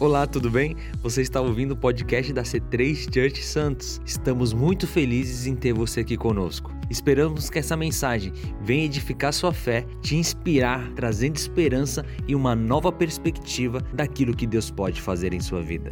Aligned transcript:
Olá, 0.00 0.28
tudo 0.28 0.48
bem? 0.48 0.76
Você 1.02 1.22
está 1.22 1.40
ouvindo 1.40 1.72
o 1.72 1.76
podcast 1.76 2.32
da 2.32 2.44
C3 2.44 3.12
Church 3.12 3.42
Santos. 3.42 4.00
Estamos 4.06 4.52
muito 4.52 4.86
felizes 4.86 5.44
em 5.44 5.56
ter 5.56 5.72
você 5.72 6.02
aqui 6.02 6.16
conosco. 6.16 6.72
Esperamos 6.88 7.50
que 7.50 7.58
essa 7.58 7.76
mensagem 7.76 8.32
venha 8.62 8.84
edificar 8.84 9.32
sua 9.32 9.52
fé, 9.52 9.84
te 10.00 10.14
inspirar, 10.14 10.88
trazendo 10.92 11.34
esperança 11.34 12.06
e 12.28 12.36
uma 12.36 12.54
nova 12.54 12.92
perspectiva 12.92 13.80
daquilo 13.92 14.36
que 14.36 14.46
Deus 14.46 14.70
pode 14.70 15.00
fazer 15.00 15.34
em 15.34 15.40
sua 15.40 15.62
vida. 15.62 15.90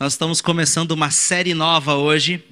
Nós 0.00 0.14
estamos 0.14 0.40
começando 0.40 0.90
uma 0.90 1.12
série 1.12 1.54
nova 1.54 1.94
hoje, 1.94 2.42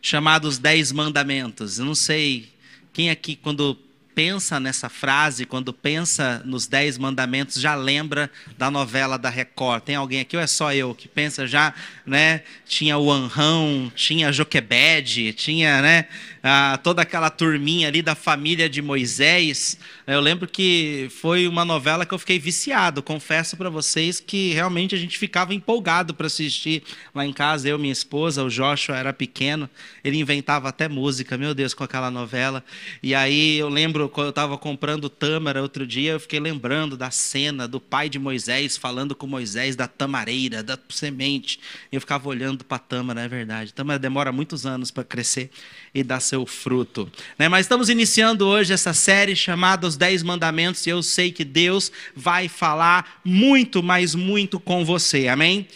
chamada 0.00 0.48
Os 0.48 0.56
Dez 0.56 0.90
Mandamentos. 0.90 1.78
Eu 1.78 1.84
não 1.84 1.94
sei 1.94 2.48
quem 2.94 3.10
aqui, 3.10 3.36
quando 3.36 3.76
pensa 4.14 4.60
nessa 4.60 4.88
frase, 4.88 5.46
quando 5.46 5.72
pensa 5.72 6.42
nos 6.44 6.66
Dez 6.66 6.98
Mandamentos, 6.98 7.60
já 7.60 7.74
lembra 7.74 8.30
da 8.56 8.70
novela 8.70 9.18
da 9.18 9.30
Record. 9.30 9.82
Tem 9.82 9.96
alguém 9.96 10.20
aqui 10.20 10.36
ou 10.36 10.42
é 10.42 10.46
só 10.46 10.72
eu 10.72 10.94
que 10.94 11.08
pensa 11.08 11.46
já, 11.46 11.74
né? 12.06 12.42
Tinha 12.66 12.98
o 12.98 13.10
Anrão, 13.10 13.90
tinha 13.94 14.32
Joquebed, 14.32 15.32
tinha, 15.34 15.82
né? 15.82 16.06
Ah, 16.42 16.78
toda 16.82 17.02
aquela 17.02 17.30
turminha 17.30 17.88
ali 17.88 18.02
da 18.02 18.14
família 18.14 18.68
de 18.68 18.82
Moisés. 18.82 19.78
Eu 20.06 20.20
lembro 20.20 20.48
que 20.48 21.08
foi 21.20 21.46
uma 21.46 21.64
novela 21.64 22.04
que 22.04 22.12
eu 22.12 22.18
fiquei 22.18 22.38
viciado. 22.38 23.02
Confesso 23.02 23.56
para 23.56 23.70
vocês 23.70 24.18
que 24.18 24.52
realmente 24.52 24.94
a 24.94 24.98
gente 24.98 25.18
ficava 25.18 25.54
empolgado 25.54 26.12
para 26.12 26.26
assistir 26.26 26.82
lá 27.14 27.24
em 27.24 27.32
casa. 27.32 27.68
Eu, 27.68 27.78
minha 27.78 27.92
esposa, 27.92 28.42
o 28.42 28.48
Joshua 28.48 28.96
era 28.96 29.12
pequeno, 29.12 29.70
ele 30.02 30.18
inventava 30.18 30.68
até 30.68 30.88
música, 30.88 31.38
meu 31.38 31.54
Deus, 31.54 31.74
com 31.74 31.84
aquela 31.84 32.10
novela. 32.10 32.64
E 33.02 33.14
aí 33.14 33.58
eu 33.58 33.68
lembro 33.68 34.01
lembro 34.02 34.08
quando 34.08 34.26
eu 34.26 34.30
estava 34.30 34.58
comprando 34.58 35.08
tâmara 35.08 35.62
outro 35.62 35.86
dia, 35.86 36.12
eu 36.12 36.20
fiquei 36.20 36.40
lembrando 36.40 36.96
da 36.96 37.10
cena 37.10 37.68
do 37.68 37.80
pai 37.80 38.08
de 38.08 38.18
Moisés 38.18 38.76
falando 38.76 39.14
com 39.14 39.26
Moisés 39.26 39.76
da 39.76 39.86
tamareira, 39.86 40.62
da 40.62 40.78
semente. 40.88 41.60
Eu 41.90 42.00
ficava 42.00 42.28
olhando 42.28 42.64
para 42.64 42.76
a 42.76 42.80
tâmara, 42.80 43.20
é 43.20 43.28
verdade. 43.28 43.70
A 43.70 43.74
tâmara 43.74 43.98
demora 43.98 44.32
muitos 44.32 44.66
anos 44.66 44.90
para 44.90 45.04
crescer 45.04 45.50
e 45.94 46.02
dar 46.02 46.20
seu 46.20 46.44
fruto. 46.46 47.10
Né? 47.38 47.48
Mas 47.48 47.66
estamos 47.66 47.88
iniciando 47.88 48.46
hoje 48.46 48.72
essa 48.72 48.92
série 48.92 49.36
chamada 49.36 49.86
Os 49.86 49.96
Dez 49.96 50.22
Mandamentos 50.22 50.86
e 50.86 50.90
eu 50.90 51.02
sei 51.02 51.30
que 51.30 51.44
Deus 51.44 51.92
vai 52.14 52.48
falar 52.48 53.20
muito, 53.24 53.82
mas 53.82 54.14
muito 54.14 54.58
com 54.58 54.84
você. 54.84 55.28
Amém? 55.28 55.68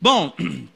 Bom. 0.00 0.34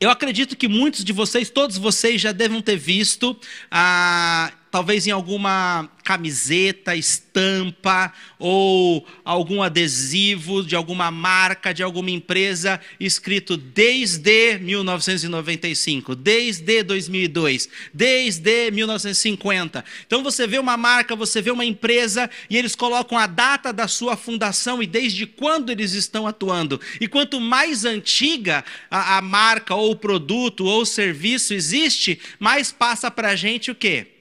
Eu 0.00 0.10
acredito 0.10 0.54
que 0.54 0.68
muitos 0.68 1.02
de 1.02 1.12
vocês, 1.12 1.50
todos 1.50 1.76
vocês 1.76 2.20
já 2.20 2.30
devem 2.30 2.62
ter 2.62 2.76
visto 2.76 3.36
ah, 3.68 4.52
talvez 4.70 5.06
em 5.06 5.10
alguma 5.10 5.88
camiseta, 6.08 6.96
estampa 6.96 8.12
ou 8.38 9.06
algum 9.22 9.62
adesivo 9.62 10.64
de 10.64 10.74
alguma 10.74 11.10
marca, 11.10 11.74
de 11.74 11.82
alguma 11.82 12.10
empresa, 12.10 12.80
escrito 12.98 13.58
desde 13.58 14.58
1995, 14.58 16.14
desde 16.14 16.82
2002, 16.82 17.68
desde 17.92 18.70
1950. 18.70 19.84
Então 20.06 20.22
você 20.22 20.46
vê 20.46 20.58
uma 20.58 20.78
marca, 20.78 21.14
você 21.14 21.42
vê 21.42 21.50
uma 21.50 21.64
empresa 21.64 22.30
e 22.48 22.56
eles 22.56 22.74
colocam 22.74 23.18
a 23.18 23.26
data 23.26 23.72
da 23.72 23.86
sua 23.86 24.16
fundação 24.16 24.82
e 24.82 24.86
desde 24.86 25.26
quando 25.26 25.70
eles 25.70 25.92
estão 25.92 26.26
atuando. 26.26 26.80
E 27.00 27.06
quanto 27.06 27.38
mais 27.38 27.84
antiga 27.84 28.64
a, 28.90 29.18
a 29.18 29.22
marca 29.22 29.74
ou 29.74 29.90
o 29.90 29.96
produto 29.96 30.64
ou 30.64 30.82
o 30.82 30.86
serviço 30.86 31.52
existe, 31.52 32.18
mais 32.38 32.72
passa 32.72 33.10
para 33.10 33.28
a 33.28 33.36
gente 33.36 33.70
o 33.70 33.74
quê? 33.74 34.17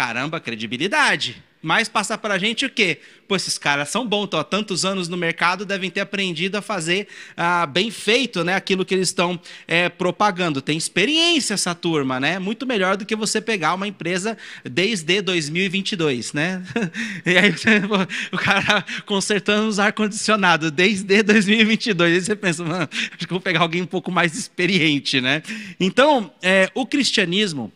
Caramba, 0.00 0.40
credibilidade. 0.40 1.44
Mas 1.60 1.86
passa 1.86 2.16
para 2.16 2.32
a 2.32 2.38
gente 2.38 2.64
o 2.64 2.70
quê? 2.70 3.00
Pô, 3.28 3.36
esses 3.36 3.58
caras 3.58 3.90
são 3.90 4.06
bons, 4.06 4.30
há 4.32 4.42
tantos 4.42 4.82
anos 4.82 5.08
no 5.08 5.16
mercado, 5.18 5.66
devem 5.66 5.90
ter 5.90 6.00
aprendido 6.00 6.56
a 6.56 6.62
fazer 6.62 7.06
ah, 7.36 7.66
bem 7.66 7.90
feito 7.90 8.42
né, 8.42 8.54
aquilo 8.54 8.82
que 8.82 8.94
eles 8.94 9.08
estão 9.08 9.38
é, 9.68 9.90
propagando. 9.90 10.62
Tem 10.62 10.74
experiência 10.78 11.52
essa 11.52 11.74
turma, 11.74 12.18
né? 12.18 12.38
Muito 12.38 12.66
melhor 12.66 12.96
do 12.96 13.04
que 13.04 13.14
você 13.14 13.42
pegar 13.42 13.74
uma 13.74 13.86
empresa 13.86 14.38
desde 14.64 15.20
2022, 15.20 16.32
né? 16.32 16.62
E 17.26 17.36
aí 17.36 17.52
o 18.32 18.38
cara 18.38 18.82
consertando 19.04 19.68
os 19.68 19.78
ar-condicionado 19.78 20.70
desde 20.70 21.22
2022. 21.22 22.14
Aí 22.14 22.20
você 22.22 22.34
pensa, 22.34 22.64
mano, 22.64 22.88
acho 22.90 23.26
que 23.26 23.28
vou 23.34 23.38
pegar 23.38 23.60
alguém 23.60 23.82
um 23.82 23.86
pouco 23.86 24.10
mais 24.10 24.34
experiente, 24.34 25.20
né? 25.20 25.42
Então, 25.78 26.32
é, 26.40 26.70
o 26.74 26.86
cristianismo 26.86 27.70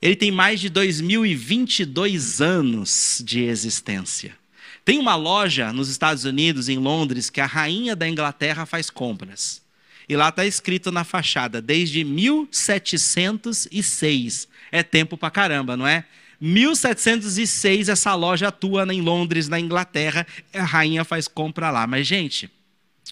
ele 0.00 0.16
tem 0.16 0.30
mais 0.30 0.60
de 0.60 0.70
2022 0.70 2.40
anos 2.40 3.22
de 3.24 3.42
existência. 3.42 4.38
Tem 4.84 4.98
uma 4.98 5.14
loja 5.14 5.72
nos 5.72 5.88
Estados 5.90 6.24
Unidos, 6.24 6.68
em 6.68 6.78
Londres, 6.78 7.28
que 7.28 7.40
a 7.40 7.46
rainha 7.46 7.94
da 7.94 8.08
Inglaterra 8.08 8.64
faz 8.64 8.88
compras. 8.88 9.60
E 10.08 10.16
lá 10.16 10.30
está 10.30 10.46
escrito 10.46 10.90
na 10.90 11.04
fachada, 11.04 11.60
desde 11.60 12.02
1706. 12.02 14.48
É 14.72 14.82
tempo 14.82 15.16
pra 15.16 15.30
caramba, 15.30 15.76
não 15.76 15.86
é? 15.86 16.04
1706 16.40 17.90
essa 17.90 18.14
loja 18.14 18.48
atua 18.48 18.90
em 18.92 19.02
Londres, 19.02 19.48
na 19.48 19.60
Inglaterra, 19.60 20.26
a 20.54 20.64
rainha 20.64 21.04
faz 21.04 21.28
compra 21.28 21.70
lá. 21.70 21.86
Mas, 21.86 22.06
gente, 22.06 22.50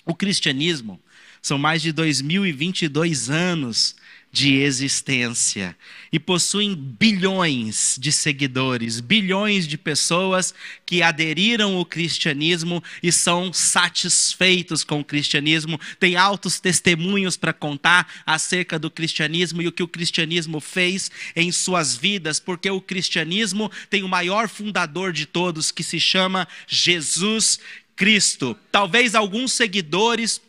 o 0.06 0.14
cristianismo 0.14 0.98
são 1.42 1.58
mais 1.58 1.82
de 1.82 1.92
2022 1.92 3.28
anos 3.28 3.94
de 4.30 4.56
existência 4.56 5.76
e 6.12 6.18
possuem 6.18 6.74
bilhões 6.74 7.96
de 7.98 8.12
seguidores, 8.12 9.00
bilhões 9.00 9.66
de 9.66 9.78
pessoas 9.78 10.54
que 10.84 11.02
aderiram 11.02 11.76
ao 11.76 11.84
cristianismo 11.84 12.82
e 13.02 13.10
são 13.10 13.52
satisfeitos 13.52 14.84
com 14.84 15.00
o 15.00 15.04
cristianismo, 15.04 15.80
têm 15.98 16.16
altos 16.16 16.60
testemunhos 16.60 17.36
para 17.36 17.52
contar 17.52 18.22
acerca 18.26 18.78
do 18.78 18.90
cristianismo 18.90 19.62
e 19.62 19.68
o 19.68 19.72
que 19.72 19.82
o 19.82 19.88
cristianismo 19.88 20.60
fez 20.60 21.10
em 21.34 21.50
suas 21.50 21.96
vidas, 21.96 22.38
porque 22.38 22.70
o 22.70 22.80
cristianismo 22.80 23.70
tem 23.88 24.02
o 24.02 24.08
maior 24.08 24.48
fundador 24.48 25.12
de 25.12 25.26
todos 25.26 25.70
que 25.70 25.82
se 25.82 25.98
chama 25.98 26.46
Jesus 26.66 27.58
Cristo. 27.96 28.56
Talvez 28.70 29.14
alguns 29.14 29.52
seguidores 29.52 30.40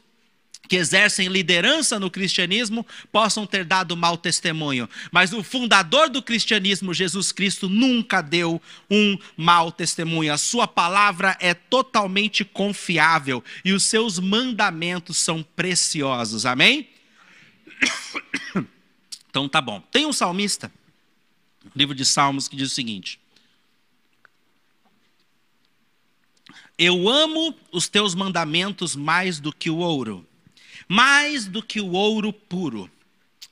que 0.69 0.75
exercem 0.75 1.27
liderança 1.27 1.99
no 1.99 2.11
cristianismo 2.11 2.85
possam 3.11 3.47
ter 3.47 3.65
dado 3.65 3.97
mau 3.97 4.15
testemunho, 4.15 4.87
mas 5.11 5.33
o 5.33 5.43
fundador 5.43 6.09
do 6.09 6.21
cristianismo, 6.21 6.93
Jesus 6.93 7.31
Cristo, 7.31 7.67
nunca 7.67 8.21
deu 8.21 8.61
um 8.89 9.17
mau 9.35 9.71
testemunho. 9.71 10.31
A 10.31 10.37
sua 10.37 10.67
palavra 10.67 11.35
é 11.41 11.55
totalmente 11.55 12.45
confiável 12.45 13.43
e 13.65 13.73
os 13.73 13.83
seus 13.83 14.19
mandamentos 14.19 15.17
são 15.17 15.41
preciosos. 15.43 16.45
Amém? 16.45 16.87
Então 19.31 19.47
tá 19.47 19.61
bom. 19.61 19.79
Tem 19.91 20.07
um 20.07 20.11
salmista, 20.11 20.71
livro 21.75 21.93
de 21.93 22.03
Salmos, 22.03 22.47
que 22.47 22.55
diz 22.55 22.71
o 22.71 22.73
seguinte: 22.73 23.19
Eu 26.75 27.07
amo 27.07 27.55
os 27.71 27.87
teus 27.87 28.15
mandamentos 28.15 28.95
mais 28.95 29.39
do 29.39 29.53
que 29.53 29.69
o 29.69 29.77
ouro 29.77 30.27
mais 30.89 31.45
do 31.45 31.61
que 31.61 31.79
o 31.79 31.91
ouro 31.91 32.33
puro. 32.33 32.89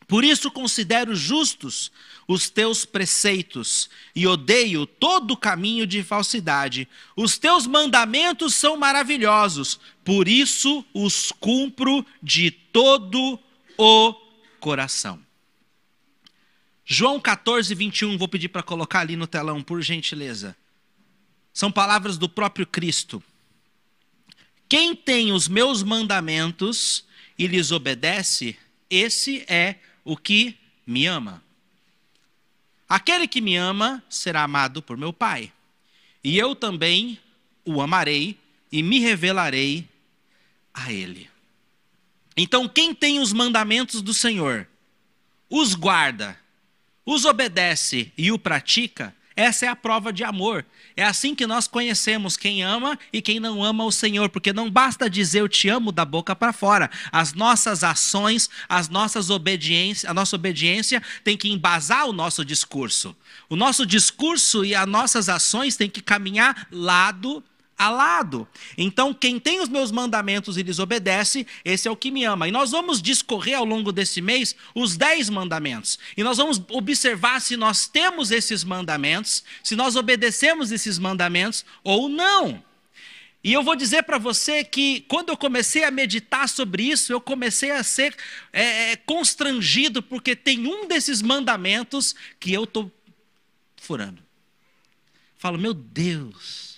Por 0.08 0.24
isso 0.24 0.50
considero 0.50 1.14
justos 1.14 1.92
os 2.28 2.50
teus 2.50 2.84
preceitos 2.84 3.90
e 4.16 4.26
odeio 4.26 4.86
todo 4.86 5.38
caminho 5.38 5.86
de 5.86 6.02
falsidade. 6.02 6.88
Os 7.16 7.38
teus 7.38 7.68
mandamentos 7.68 8.56
são 8.56 8.76
maravilhosos, 8.76 9.80
por 10.04 10.28
isso 10.28 10.84
os 10.94 11.32
cumpro 11.32 12.06
de 12.24 12.50
todo 12.50 13.40
o 13.78 14.14
coração. 14.60 15.22
João 16.84 17.20
14, 17.20 17.76
21, 17.76 18.18
vou 18.18 18.30
pedir 18.30 18.48
para 18.48 18.64
colocar 18.64 19.02
ali 19.02 19.18
no 19.18 19.28
telão, 19.28 19.62
por 19.62 19.82
gentileza. 19.82 20.56
São 21.54 21.70
palavras 21.70 22.18
do 22.18 22.30
próprio 22.30 22.66
Cristo. 22.66 23.22
Quem 24.70 24.96
tem 24.96 25.34
os 25.34 25.50
meus 25.50 25.84
mandamentos 25.84 27.06
e 27.38 27.48
lhes 27.48 27.72
obedece, 27.72 28.58
esse 28.90 29.46
é 29.48 29.76
o 30.04 30.18
que 30.18 30.58
me 30.86 31.06
ama. 31.06 31.44
Aquele 32.88 33.28
que 33.28 33.42
me 33.42 33.56
ama 33.56 34.04
será 34.10 34.44
amado 34.44 34.82
por 34.82 34.98
meu 34.98 35.12
Pai, 35.12 35.52
e 36.24 36.38
eu 36.38 36.56
também 36.56 37.20
o 37.66 37.82
amarei 37.82 38.38
e 38.72 38.82
me 38.82 39.00
revelarei 39.00 39.88
a 40.74 40.92
ele. 40.92 41.30
Então, 42.36 42.68
quem 42.68 42.94
tem 42.94 43.20
os 43.20 43.34
mandamentos 43.34 44.02
do 44.02 44.14
Senhor, 44.14 44.68
os 45.50 45.74
guarda, 45.74 46.40
os 47.06 47.26
obedece 47.26 48.12
e 48.18 48.32
o 48.32 48.38
pratica, 48.38 49.16
essa 49.38 49.68
é 49.68 49.70
a 49.70 49.76
prova 49.76 50.12
de 50.12 50.24
amor. 50.24 50.66
É 50.96 51.04
assim 51.04 51.36
que 51.36 51.46
nós 51.46 51.68
conhecemos 51.68 52.36
quem 52.36 52.64
ama 52.64 52.98
e 53.14 53.22
quem 53.22 53.40
não 53.40 53.64
ama 53.64 53.86
o 53.86 53.92
Senhor, 53.92 54.30
porque 54.30 54.52
não 54.52 54.68
basta 54.68 55.08
dizer 55.08 55.42
eu 55.42 55.48
te 55.48 55.70
amo 55.70 55.92
da 55.92 56.04
boca 56.04 56.36
para 56.36 56.52
fora. 56.52 56.90
As 57.12 57.34
nossas 57.34 57.84
ações, 57.84 58.50
as 58.68 58.90
nossas 58.90 59.30
obediências, 59.30 60.10
a 60.10 60.14
nossa 60.14 60.36
obediência 60.36 61.04
tem 61.24 61.38
que 61.38 61.50
embasar 61.50 62.08
o 62.08 62.14
nosso 62.14 62.44
discurso. 62.44 63.16
O 63.48 63.56
nosso 63.56 63.86
discurso 63.86 64.66
e 64.66 64.74
as 64.74 64.88
nossas 64.88 65.30
ações 65.30 65.78
têm 65.78 65.88
que 65.88 66.02
caminhar 66.02 66.68
lado 66.72 67.44
alado. 67.78 68.48
Então, 68.78 69.14
quem 69.14 69.40
tem 69.40 69.62
os 69.62 69.70
meus 69.70 69.92
mandamentos 69.92 70.58
e 70.58 70.64
lhes 70.64 70.80
obedece, 70.80 71.46
esse 71.64 71.88
é 71.88 71.92
o 71.92 71.96
que 71.96 72.10
me 72.10 72.24
ama. 72.24 72.48
E 72.48 72.52
nós 72.52 72.72
vamos 72.72 73.02
discorrer 73.02 73.58
ao 73.58 73.66
longo 73.66 73.92
desse 73.92 74.22
mês 74.22 74.56
os 74.74 74.98
dez 74.98 75.30
mandamentos. 75.30 76.00
E 76.16 76.24
nós 76.24 76.38
vamos 76.38 76.62
observar 76.72 77.40
se 77.40 77.56
nós 77.56 77.88
temos 77.88 78.32
esses 78.32 78.64
mandamentos, 78.64 79.44
se 79.64 79.76
nós 79.76 79.96
obedecemos 79.96 80.72
esses 80.72 80.98
mandamentos 80.98 81.64
ou 81.84 82.10
não. 82.10 82.64
E 83.44 83.54
eu 83.54 83.64
vou 83.64 83.76
dizer 83.76 84.04
para 84.04 84.18
você 84.18 84.64
que 84.64 85.02
quando 85.08 85.30
eu 85.30 85.38
comecei 85.38 85.84
a 85.84 85.92
meditar 85.92 86.50
sobre 86.50 86.84
isso, 86.84 87.14
eu 87.14 87.22
comecei 87.22 87.72
a 87.72 87.84
ser 87.84 88.16
é, 88.52 88.92
é 88.92 88.96
constrangido, 88.96 90.02
porque 90.02 90.36
tem 90.36 90.68
um 90.68 90.88
desses 90.88 91.22
mandamentos 91.22 92.16
que 92.40 92.52
eu 92.52 92.64
estou 92.64 92.92
furando. 93.78 94.22
Falo, 95.38 95.58
meu 95.58 95.74
Deus, 95.74 96.77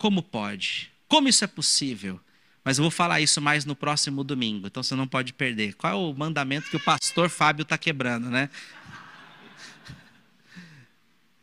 como 0.00 0.22
pode? 0.22 0.90
Como 1.06 1.28
isso 1.28 1.44
é 1.44 1.46
possível? 1.46 2.18
Mas 2.64 2.78
eu 2.78 2.82
vou 2.82 2.90
falar 2.90 3.20
isso 3.20 3.38
mais 3.38 3.66
no 3.66 3.76
próximo 3.76 4.24
domingo, 4.24 4.66
então 4.66 4.82
você 4.82 4.94
não 4.94 5.06
pode 5.06 5.34
perder. 5.34 5.74
Qual 5.74 5.92
é 5.92 5.94
o 5.94 6.14
mandamento 6.14 6.70
que 6.70 6.76
o 6.76 6.80
pastor 6.80 7.28
Fábio 7.28 7.64
está 7.64 7.76
quebrando, 7.76 8.30
né? 8.30 8.48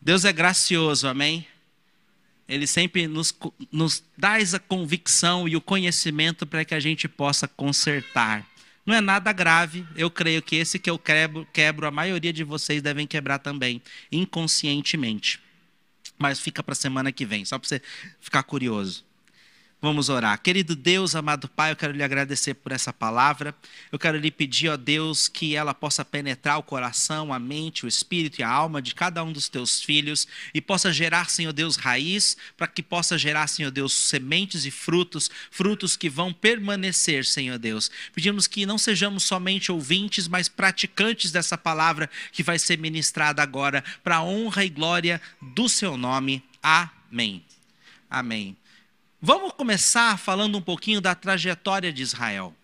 Deus 0.01 0.25
é 0.25 0.33
gracioso, 0.33 1.07
amém? 1.07 1.45
Ele 2.49 2.65
sempre 2.65 3.05
nos, 3.05 3.31
nos 3.71 4.03
dá 4.17 4.41
essa 4.41 4.59
convicção 4.59 5.47
e 5.47 5.55
o 5.55 5.61
conhecimento 5.61 6.43
para 6.47 6.65
que 6.65 6.73
a 6.73 6.79
gente 6.79 7.07
possa 7.07 7.47
consertar. 7.47 8.43
Não 8.83 8.95
é 8.95 9.01
nada 9.01 9.31
grave, 9.31 9.85
eu 9.95 10.09
creio 10.09 10.41
que 10.41 10.55
esse 10.55 10.79
que 10.79 10.89
eu 10.89 10.97
quebro, 10.97 11.47
quebro 11.53 11.85
a 11.85 11.91
maioria 11.91 12.33
de 12.33 12.43
vocês 12.43 12.81
devem 12.81 13.05
quebrar 13.05 13.37
também, 13.37 13.83
inconscientemente. 14.11 15.45
Mas 16.17 16.39
fica 16.39 16.63
para 16.63 16.73
a 16.73 16.75
semana 16.75 17.11
que 17.11 17.25
vem, 17.25 17.45
só 17.45 17.57
para 17.57 17.67
você 17.67 17.81
ficar 18.19 18.43
curioso. 18.43 19.06
Vamos 19.79 20.09
orar. 20.09 20.41
Querido 20.41 20.75
Deus, 20.75 21.13
amado 21.13 21.47
Pai, 21.47 21.71
eu 21.71 21.75
quero 21.75 21.93
lhe 21.93 22.01
agradecer 22.01 22.55
por 22.55 22.71
essa 22.71 22.91
palavra. 22.91 23.53
Eu 23.91 23.99
quero 23.99 24.17
lhe 24.17 24.31
pedir, 24.31 24.69
ó 24.69 24.75
Deus, 24.75 25.27
que 25.27 25.55
ela 25.55 25.71
possa 25.71 26.03
penetrar 26.03 26.57
o 26.57 26.63
coração, 26.63 27.31
a 27.31 27.37
mente, 27.37 27.85
o 27.85 27.87
espírito 27.87 28.39
e 28.39 28.43
a 28.43 28.49
alma 28.49 28.81
de 28.81 28.95
cada 28.95 29.23
um 29.23 29.31
dos 29.31 29.47
teus 29.47 29.79
filhos 29.83 30.27
e 30.51 30.59
possa 30.59 30.91
gerar, 30.91 31.29
Senhor 31.29 31.53
Deus, 31.53 31.75
raiz, 31.75 32.35
para 32.57 32.65
que 32.65 32.81
possa 32.81 33.19
gerar, 33.19 33.45
Senhor 33.45 33.69
Deus, 33.69 33.93
sementes 33.93 34.65
e 34.65 34.71
frutos, 34.71 35.29
frutos 35.51 35.95
que 35.95 36.09
vão 36.09 36.33
permanecer, 36.33 37.23
Senhor 37.23 37.59
Deus. 37.59 37.91
Pedimos 38.15 38.47
que 38.47 38.65
não 38.65 38.79
sejamos 38.79 39.25
somente 39.25 39.71
ouvintes, 39.71 40.27
mas 40.27 40.49
praticantes 40.49 41.31
dessa 41.31 41.55
palavra 41.55 42.09
que 42.31 42.41
vai 42.41 42.57
ser 42.57 42.79
ministrada 42.79 43.43
agora, 43.43 43.83
para 44.03 44.17
a 44.17 44.23
honra 44.23 44.65
e 44.65 44.69
glória 44.69 45.21
do 45.39 45.69
seu 45.69 45.95
nome. 45.95 46.43
Amém. 46.63 47.45
Amém. 48.09 48.57
Vamos 49.19 49.53
começar 49.53 50.15
falando 50.19 50.59
um 50.59 50.61
pouquinho 50.61 51.01
da 51.01 51.15
trajetória 51.15 51.91
de 51.91 52.03
Israel. 52.03 52.55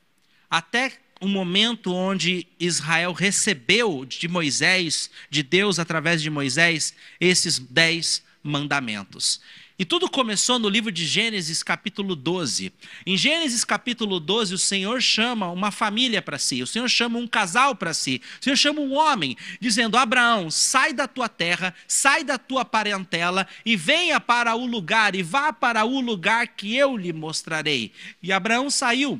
Até 0.47 0.93
o 1.19 1.27
momento 1.27 1.91
onde 1.91 2.45
Israel 2.59 3.11
recebeu 3.11 4.05
de 4.05 4.27
Moisés, 4.27 5.09
de 5.31 5.41
Deus 5.41 5.79
através 5.79 6.21
de 6.21 6.29
Moisés, 6.29 6.93
esses 7.19 7.57
dez 7.57 8.21
mandamentos. 8.43 9.41
E 9.77 9.83
tudo 9.83 10.07
começou 10.07 10.59
no 10.59 10.69
livro 10.69 10.91
de 10.91 11.03
Gênesis, 11.03 11.63
capítulo 11.63 12.15
12. 12.15 12.71
Em 13.07 13.17
Gênesis, 13.17 13.65
capítulo 13.65 14.19
12, 14.19 14.53
o 14.53 14.57
Senhor 14.57 15.01
chama 15.01 15.49
uma 15.49 15.71
família 15.71 16.21
para 16.21 16.37
si, 16.37 16.61
o 16.61 16.67
Senhor 16.67 16.87
chama 16.87 17.17
um 17.17 17.25
casal 17.25 17.75
para 17.75 17.91
si, 17.91 18.21
o 18.39 18.43
Senhor 18.43 18.55
chama 18.55 18.81
um 18.81 18.93
homem, 18.93 19.35
dizendo: 19.59 19.97
Abraão, 19.97 20.51
sai 20.51 20.93
da 20.93 21.07
tua 21.07 21.27
terra, 21.27 21.73
sai 21.87 22.23
da 22.23 22.37
tua 22.37 22.63
parentela 22.63 23.47
e 23.65 23.75
venha 23.75 24.19
para 24.19 24.55
o 24.55 24.63
lugar, 24.67 25.15
e 25.15 25.23
vá 25.23 25.51
para 25.51 25.83
o 25.85 25.99
lugar 25.99 26.49
que 26.49 26.75
eu 26.75 26.95
lhe 26.95 27.11
mostrarei. 27.11 27.91
E 28.21 28.31
Abraão 28.31 28.69
saiu 28.69 29.19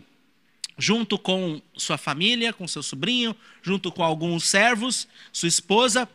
junto 0.78 1.18
com 1.18 1.60
sua 1.76 1.98
família, 1.98 2.54
com 2.54 2.68
seu 2.68 2.84
sobrinho, 2.84 3.36
junto 3.64 3.92
com 3.92 4.04
alguns 4.04 4.44
servos, 4.44 5.08
sua 5.32 5.48
esposa, 5.48 6.08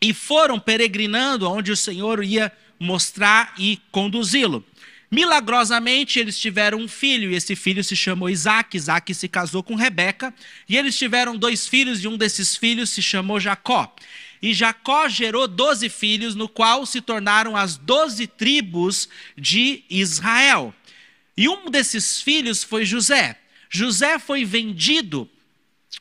e 0.00 0.12
foram 0.12 0.60
peregrinando 0.60 1.50
onde 1.50 1.72
o 1.72 1.76
Senhor 1.76 2.22
ia 2.22 2.52
mostrar 2.78 3.54
e 3.58 3.80
conduzi-lo. 3.90 4.64
Milagrosamente, 5.10 6.18
eles 6.18 6.38
tiveram 6.38 6.78
um 6.78 6.88
filho, 6.88 7.30
e 7.30 7.34
esse 7.34 7.54
filho 7.54 7.82
se 7.84 7.94
chamou 7.94 8.28
Isaac. 8.28 8.76
Isaac 8.76 9.14
se 9.14 9.28
casou 9.28 9.62
com 9.62 9.74
Rebeca, 9.76 10.34
e 10.68 10.76
eles 10.76 10.98
tiveram 10.98 11.36
dois 11.36 11.68
filhos, 11.68 12.02
e 12.02 12.08
um 12.08 12.16
desses 12.16 12.56
filhos 12.56 12.90
se 12.90 13.00
chamou 13.00 13.38
Jacó. 13.38 13.94
E 14.42 14.52
Jacó 14.52 15.08
gerou 15.08 15.46
doze 15.46 15.88
filhos, 15.88 16.34
no 16.34 16.48
qual 16.48 16.84
se 16.84 17.00
tornaram 17.00 17.56
as 17.56 17.76
doze 17.76 18.26
tribos 18.26 19.08
de 19.36 19.84
Israel. 19.88 20.74
E 21.36 21.48
um 21.48 21.70
desses 21.70 22.20
filhos 22.20 22.64
foi 22.64 22.84
José. 22.84 23.38
José 23.70 24.18
foi 24.18 24.44
vendido 24.44 25.28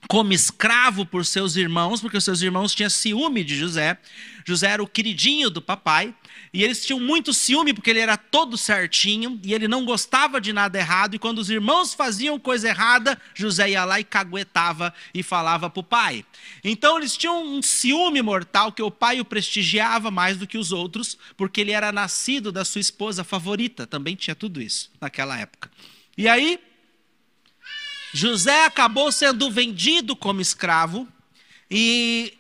como 0.08 0.34
escravo 0.34 1.06
por 1.06 1.26
seus 1.26 1.56
irmãos, 1.56 2.02
porque 2.02 2.18
os 2.18 2.24
seus 2.24 2.42
irmãos 2.42 2.74
tinham 2.74 2.90
ciúme 2.90 3.44
de 3.44 3.56
José. 3.56 3.98
José 4.46 4.68
era 4.72 4.84
o 4.84 4.88
queridinho 4.88 5.50
do 5.50 5.62
papai, 5.62 6.14
e 6.56 6.64
eles 6.64 6.86
tinham 6.86 7.02
muito 7.02 7.34
ciúme 7.34 7.74
porque 7.74 7.90
ele 7.90 8.00
era 8.00 8.16
todo 8.16 8.58
certinho 8.58 9.38
e 9.44 9.54
ele 9.54 9.68
não 9.68 9.84
gostava 9.84 10.40
de 10.40 10.54
nada 10.54 10.80
errado. 10.80 11.14
E 11.14 11.20
quando 11.20 11.40
os 11.40 11.50
irmãos 11.50 11.94
faziam 11.94 12.40
coisa 12.40 12.70
errada, 12.70 13.22
José 13.34 13.72
ia 13.72 13.84
lá 13.84 14.00
e 14.00 14.06
caguetava 14.06 14.94
e 15.14 15.22
falava 15.22 15.70
para 15.70 15.82
o 15.82 15.84
pai. 15.84 16.24
Então 16.64 16.98
eles 16.98 17.18
tinham 17.18 17.46
um 17.46 17.62
ciúme 17.62 18.22
mortal 18.22 18.72
que 18.72 18.82
o 18.82 18.90
pai 18.90 19.20
o 19.20 19.26
prestigiava 19.26 20.10
mais 20.10 20.38
do 20.38 20.48
que 20.48 20.58
os 20.58 20.72
outros, 20.72 21.18
porque 21.36 21.60
ele 21.60 21.72
era 21.72 21.92
nascido 21.92 22.54
da 22.54 22.64
sua 22.64 22.80
esposa 22.80 23.26
favorita. 23.26 23.86
Também 23.86 24.16
tinha 24.16 24.34
tudo 24.34 24.62
isso 24.62 24.90
naquela 25.02 25.38
época. 25.38 25.70
E 26.18 26.26
aí 26.26 26.58
José 28.14 28.64
acabou 28.64 29.12
sendo 29.12 29.52
vendido 29.52 30.16
como 30.16 30.40
escravo 30.40 31.06
e 31.70 32.34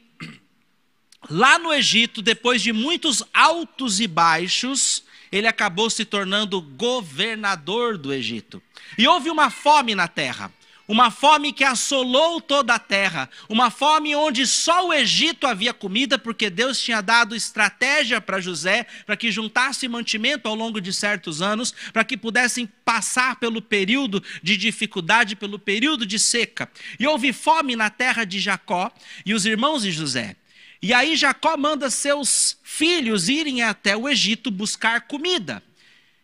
lá 1.29 1.59
no 1.59 1.73
Egito, 1.73 2.21
depois 2.21 2.61
de 2.61 2.71
muitos 2.71 3.23
altos 3.33 3.99
e 3.99 4.07
baixos, 4.07 5.03
ele 5.31 5.47
acabou 5.47 5.89
se 5.89 6.05
tornando 6.05 6.61
governador 6.61 7.97
do 7.97 8.13
Egito. 8.13 8.61
E 8.97 9.07
houve 9.07 9.29
uma 9.29 9.49
fome 9.49 9.95
na 9.95 10.07
terra 10.07 10.51
uma 10.87 11.09
fome 11.09 11.51
que 11.51 11.63
assolou 11.63 12.39
toda 12.39 12.75
a 12.75 12.79
terra, 12.79 13.29
uma 13.49 13.71
fome 13.71 14.15
onde 14.15 14.45
só 14.45 14.87
o 14.87 14.93
Egito 14.93 15.47
havia 15.47 15.73
comida, 15.73 16.17
porque 16.17 16.49
Deus 16.49 16.79
tinha 16.79 17.01
dado 17.01 17.35
estratégia 17.35 18.21
para 18.21 18.39
José, 18.39 18.85
para 19.05 19.17
que 19.17 19.31
juntasse 19.31 19.87
mantimento 19.87 20.47
ao 20.47 20.55
longo 20.55 20.79
de 20.79 20.93
certos 20.93 21.41
anos, 21.41 21.73
para 21.91 22.03
que 22.03 22.15
pudessem 22.15 22.69
passar 22.83 23.37
pelo 23.37 23.61
período 23.61 24.23
de 24.43 24.55
dificuldade, 24.55 25.35
pelo 25.35 25.57
período 25.57 26.05
de 26.05 26.19
seca. 26.19 26.69
E 26.99 27.07
houve 27.07 27.33
fome 27.33 27.75
na 27.75 27.89
terra 27.89 28.23
de 28.23 28.39
Jacó 28.39 28.91
e 29.25 29.33
os 29.33 29.45
irmãos 29.45 29.81
de 29.81 29.91
José. 29.91 30.35
E 30.81 30.93
aí 30.93 31.15
Jacó 31.15 31.57
manda 31.57 31.89
seus 31.89 32.57
filhos 32.63 33.29
irem 33.29 33.63
até 33.63 33.95
o 33.95 34.07
Egito 34.09 34.51
buscar 34.51 35.07
comida. 35.07 35.63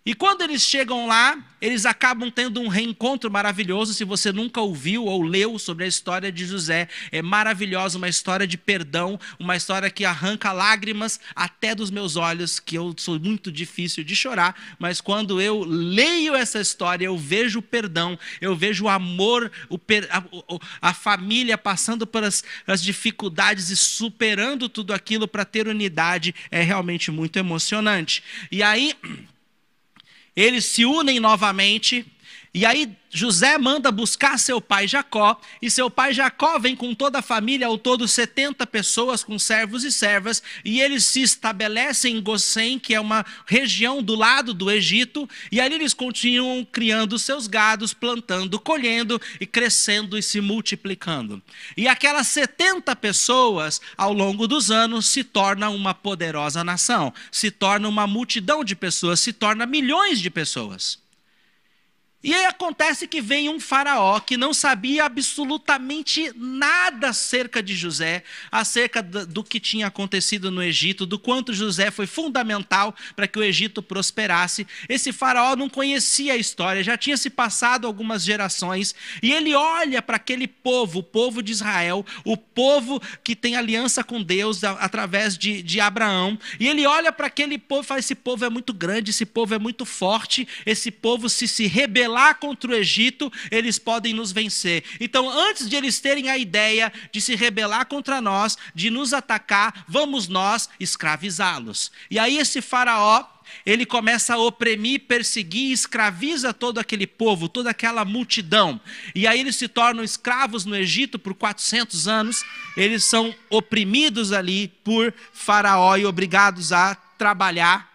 E 0.04 0.16
quando 0.16 0.42
eles 0.42 0.64
chegam 0.64 1.06
lá, 1.06 1.38
eles 1.62 1.86
acabam 1.86 2.32
tendo 2.32 2.60
um 2.60 2.68
reencontro 2.68 3.30
maravilhoso. 3.30 3.94
Se 3.94 4.04
você 4.04 4.32
nunca 4.32 4.60
ouviu 4.60 5.06
ou 5.06 5.22
leu 5.22 5.60
sobre 5.60 5.84
a 5.84 5.88
história 5.88 6.32
de 6.32 6.44
José, 6.44 6.90
é 7.12 7.22
maravilhosa, 7.22 8.00
uma 8.00 8.10
história 8.10 8.48
de 8.48 8.58
perdão, 8.58 9.20
uma 9.38 9.56
história 9.56 9.92
que 9.92 10.04
arranca 10.04 10.52
lágrimas 10.52 11.20
até 11.36 11.76
dos 11.76 11.92
meus 11.92 12.16
olhos, 12.16 12.60
que 12.60 12.76
eu 12.76 12.96
sou 12.98 13.20
muito 13.20 13.52
difícil 13.52 14.04
de 14.04 14.16
chorar, 14.16 14.76
mas 14.80 15.00
quando 15.00 15.40
eu 15.40 15.64
leio 15.64 16.34
essa 16.34 16.60
história, 16.60 17.06
eu 17.06 17.16
vejo 17.16 17.60
o 17.60 17.62
perdão, 17.62 18.18
eu 18.42 18.56
vejo 18.56 18.86
o 18.86 18.90
amor, 18.90 19.52
o 19.70 19.78
per, 19.78 20.10
a, 20.10 20.24
a, 20.82 20.94
família 20.96 21.60
passando 21.60 22.08
pelas 22.08 22.44
as 22.66 22.82
dificuldades 22.82 23.70
e 23.70 23.78
superando 23.78 24.68
tudo 24.68 24.96
aquilo 24.96 25.28
para 25.28 25.46
ter 25.46 25.68
unidade, 25.68 26.34
é 26.50 26.64
realmente 26.64 27.12
muito 27.12 27.38
emocionante. 27.38 28.24
E 28.52 28.64
aí 28.64 28.96
eles 30.36 30.66
se 30.66 30.86
unem 30.86 31.20
novamente, 31.20 32.06
e 32.54 32.66
aí 32.66 32.98
José 33.14 33.58
manda 33.58 33.92
buscar 33.92 34.40
seu 34.40 34.62
pai 34.62 34.88
Jacó, 34.88 35.40
e 35.62 35.70
seu 35.70 35.90
pai 35.90 36.14
Jacó 36.14 36.58
vem 36.58 36.76
com 36.76 36.96
toda 36.96 37.20
a 37.20 37.22
família, 37.22 37.68
ao 37.68 37.78
todo 37.78 38.08
70 38.08 38.66
pessoas, 38.68 39.22
com 39.22 39.38
servos 39.38 39.84
e 39.84 39.92
servas, 39.92 40.42
e 40.64 40.80
eles 40.80 41.04
se 41.06 41.22
estabelecem 41.22 42.18
em 42.18 42.22
Gossém, 42.22 42.80
que 42.80 42.94
é 42.94 43.00
uma 43.00 43.26
região 43.46 44.02
do 44.02 44.16
lado 44.16 44.54
do 44.54 44.72
Egito, 44.72 45.30
e 45.52 45.60
ali 45.60 45.76
eles 45.76 45.94
continuam 45.94 46.66
criando 46.70 47.20
seus 47.20 47.48
gados, 47.48 47.94
plantando, 47.94 48.60
colhendo 48.60 49.20
e 49.42 49.46
crescendo 49.46 50.18
e 50.18 50.24
se 50.24 50.40
multiplicando. 50.40 51.42
E 51.76 51.88
aquelas 51.90 52.28
70 52.28 52.96
pessoas, 52.96 53.82
ao 53.98 54.14
longo 54.14 54.48
dos 54.48 54.72
anos, 54.72 55.08
se 55.08 55.24
torna 55.24 55.70
uma 55.70 55.94
poderosa 55.94 56.64
nação, 56.64 57.14
se 57.30 57.52
torna 57.52 57.90
uma 57.90 58.08
multidão 58.08 58.64
de 58.64 58.76
pessoas, 58.76 59.20
se 59.20 59.34
torna 59.34 59.66
milhões 59.66 60.20
de 60.20 60.30
pessoas. 60.30 61.01
E 62.24 62.36
aí 62.36 62.46
acontece 62.46 63.08
que 63.08 63.20
vem 63.20 63.50
um 63.50 63.60
faraó 63.60 64.20
que 64.20 64.38
não 64.38 64.54
sabia 64.54 65.06
absolutamente 65.06 66.32
nada 66.36 67.10
acerca 67.10 67.64
de 67.64 67.76
José, 67.76 68.24
acerca 68.52 69.02
do 69.02 69.44
que 69.44 69.60
tinha 69.60 69.88
acontecido 69.88 70.52
no 70.52 70.62
Egito, 70.62 71.08
do 71.08 71.18
quanto 71.18 71.52
José 71.52 71.90
foi 71.90 72.06
fundamental 72.06 72.96
para 73.16 73.28
que 73.28 73.40
o 73.40 73.44
Egito 73.44 73.82
prosperasse. 73.82 74.68
Esse 74.88 75.12
faraó 75.12 75.56
não 75.56 75.68
conhecia 75.68 76.34
a 76.34 76.38
história, 76.38 76.84
já 76.84 76.96
tinha 76.96 77.18
se 77.18 77.28
passado 77.28 77.88
algumas 77.88 78.24
gerações, 78.24 78.94
e 79.24 79.32
ele 79.32 79.56
olha 79.56 80.00
para 80.00 80.18
aquele 80.18 80.48
povo, 80.48 81.00
o 81.00 81.04
povo 81.04 81.42
de 81.42 81.52
Israel, 81.52 82.06
o 82.24 82.38
povo 82.38 83.02
que 83.24 83.36
tem 83.36 83.56
aliança 83.56 84.04
com 84.04 84.22
Deus 84.22 84.64
através 84.64 85.36
de, 85.36 85.64
de 85.64 85.80
Abraão, 85.80 86.38
e 86.60 86.68
ele 86.68 86.86
olha 86.86 87.12
para 87.12 87.26
aquele 87.26 87.58
povo 87.58 87.82
e 87.82 87.86
fala: 87.88 88.00
esse 88.00 88.14
povo 88.14 88.46
é 88.46 88.50
muito 88.50 88.74
grande, 88.74 89.10
esse 89.10 89.26
povo 89.26 89.56
é 89.56 89.60
muito 89.60 89.86
forte, 89.86 90.48
esse 90.68 90.92
povo 90.92 91.28
se 91.28 91.48
se 91.48 91.66
rebela 91.66 92.11
rebelar 92.12 92.36
contra 92.36 92.72
o 92.72 92.76
Egito, 92.76 93.32
eles 93.50 93.80
podem 93.80 94.14
nos 94.14 94.32
vencer. 94.32 94.84
Então, 95.00 95.30
antes 95.30 95.70
de 95.70 95.76
eles 95.76 96.00
terem 96.00 96.30
a 96.30 96.38
ideia 96.38 96.92
de 97.12 97.22
se 97.22 97.36
rebelar 97.36 97.86
contra 97.86 98.20
nós, 98.20 98.58
de 98.76 98.90
nos 98.90 99.14
atacar, 99.14 99.86
vamos 99.88 100.28
nós 100.28 100.70
escravizá-los. 100.80 101.92
E 102.10 102.20
aí 102.20 102.38
esse 102.38 102.62
faraó, 102.62 103.26
ele 103.66 103.86
começa 103.86 104.34
a 104.34 104.38
oprimir, 104.38 105.02
perseguir, 105.08 105.72
escraviza 105.72 106.54
todo 106.54 106.80
aquele 106.80 107.08
povo, 107.08 107.48
toda 107.48 107.70
aquela 107.70 108.04
multidão. 108.04 108.80
E 109.16 109.26
aí 109.26 109.40
eles 109.40 109.56
se 109.56 109.68
tornam 109.68 110.04
escravos 110.04 110.66
no 110.66 110.76
Egito 110.76 111.18
por 111.18 111.34
400 111.34 112.08
anos. 112.08 112.44
Eles 112.76 113.06
são 113.06 113.34
oprimidos 113.50 114.32
ali 114.32 114.68
por 114.84 115.14
Faraó 115.34 115.96
e 115.96 116.06
obrigados 116.06 116.74
a 116.74 116.96
trabalhar 117.18 117.90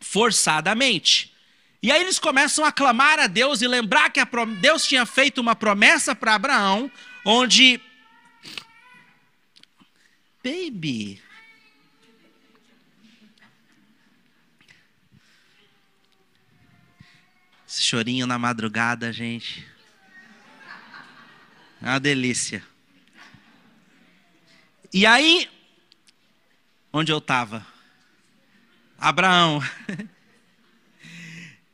forçadamente. 0.00 1.33
E 1.84 1.92
aí 1.92 2.00
eles 2.00 2.18
começam 2.18 2.64
a 2.64 2.72
clamar 2.72 3.18
a 3.18 3.26
Deus 3.26 3.60
e 3.60 3.68
lembrar 3.68 4.08
que 4.08 4.18
Deus 4.58 4.86
tinha 4.86 5.04
feito 5.04 5.38
uma 5.38 5.54
promessa 5.54 6.14
para 6.14 6.34
Abraão, 6.34 6.90
onde. 7.22 7.78
Baby. 10.42 11.22
Esse 17.68 17.82
chorinho 17.82 18.26
na 18.26 18.38
madrugada, 18.38 19.12
gente. 19.12 19.68
É 21.82 21.88
uma 21.90 22.00
delícia. 22.00 22.64
E 24.90 25.04
aí, 25.04 25.50
onde 26.90 27.12
eu 27.12 27.18
estava? 27.18 27.66
Abraão. 28.98 29.60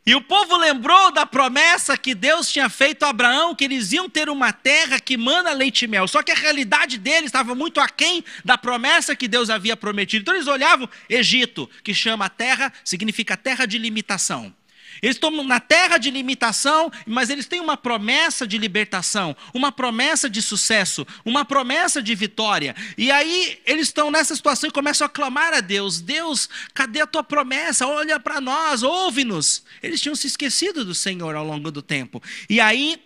E 0.07 0.15
o 0.15 0.21
povo 0.23 0.57
lembrou 0.57 1.13
da 1.13 1.27
promessa 1.27 1.97
que 1.97 2.15
Deus 2.15 2.51
tinha 2.51 2.71
feito 2.71 3.05
a 3.05 3.11
Abraão, 3.11 3.55
que 3.55 3.65
eles 3.65 3.93
iam 3.93 4.09
ter 4.09 4.31
uma 4.31 4.53
terra 4.53 4.99
que 4.99 5.17
manda 5.17 5.53
leite 5.53 5.85
e 5.85 5.89
mel. 5.89 6.09
Só 6.09 6.23
que 6.23 6.33
a 6.33 6.35
realidade 6.35 6.97
deles 6.97 7.27
estava 7.27 7.55
muito 7.55 7.81
aquém 7.81 8.25
da 8.45 8.57
promessa 8.57 9.15
que 9.15 9.29
Deus 9.29 9.51
havia 9.51 9.77
prometido. 9.77 10.23
Então 10.23 10.35
eles 10.35 10.47
olhavam 10.47 10.89
Egito, 11.09 11.69
que 11.85 11.93
chama 11.93 12.29
terra, 12.31 12.73
significa 12.83 13.37
terra 13.37 13.67
de 13.67 13.77
limitação. 13.77 14.55
Eles 15.03 15.17
estão 15.17 15.31
na 15.45 15.61
terra 15.61 15.99
de 15.99 16.11
limitação, 16.11 16.91
mas 17.07 17.31
eles 17.31 17.47
têm 17.47 17.61
uma 17.61 17.77
promessa 17.77 18.47
de 18.47 18.59
libertação, 18.59 19.37
uma 19.55 19.73
promessa 19.73 20.29
de 20.29 20.43
sucesso, 20.43 21.07
uma 21.25 21.45
promessa 21.45 22.03
de 22.03 22.15
vitória. 22.15 22.75
E 22.97 23.11
aí 23.11 23.61
eles 23.65 23.89
estão 23.89 24.11
nessa 24.11 24.35
situação 24.35 24.69
e 24.69 24.73
começam 24.73 25.07
a 25.07 25.11
clamar 25.11 25.55
a 25.55 25.61
Deus: 25.61 26.01
Deus, 26.01 26.49
cadê 26.75 27.01
a 27.01 27.07
tua 27.07 27.25
promessa? 27.25 27.87
Olha 27.87 28.21
para 28.21 28.41
nós, 28.41 28.83
ouve-nos. 28.83 29.63
Eles 29.83 30.01
tinham 30.01 30.15
se 30.15 30.27
esquecido 30.27 30.85
do 30.85 30.95
Senhor 30.95 31.35
ao 31.35 31.45
longo 31.45 31.71
do 31.71 31.83
tempo. 31.83 32.23
E 32.49 32.61
aí, 32.61 33.03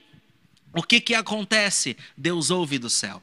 o 0.75 0.83
que, 0.83 1.01
que 1.01 1.15
acontece? 1.15 1.97
Deus 2.17 2.51
ouve 2.51 2.79
do 2.79 2.91
céu. 2.91 3.23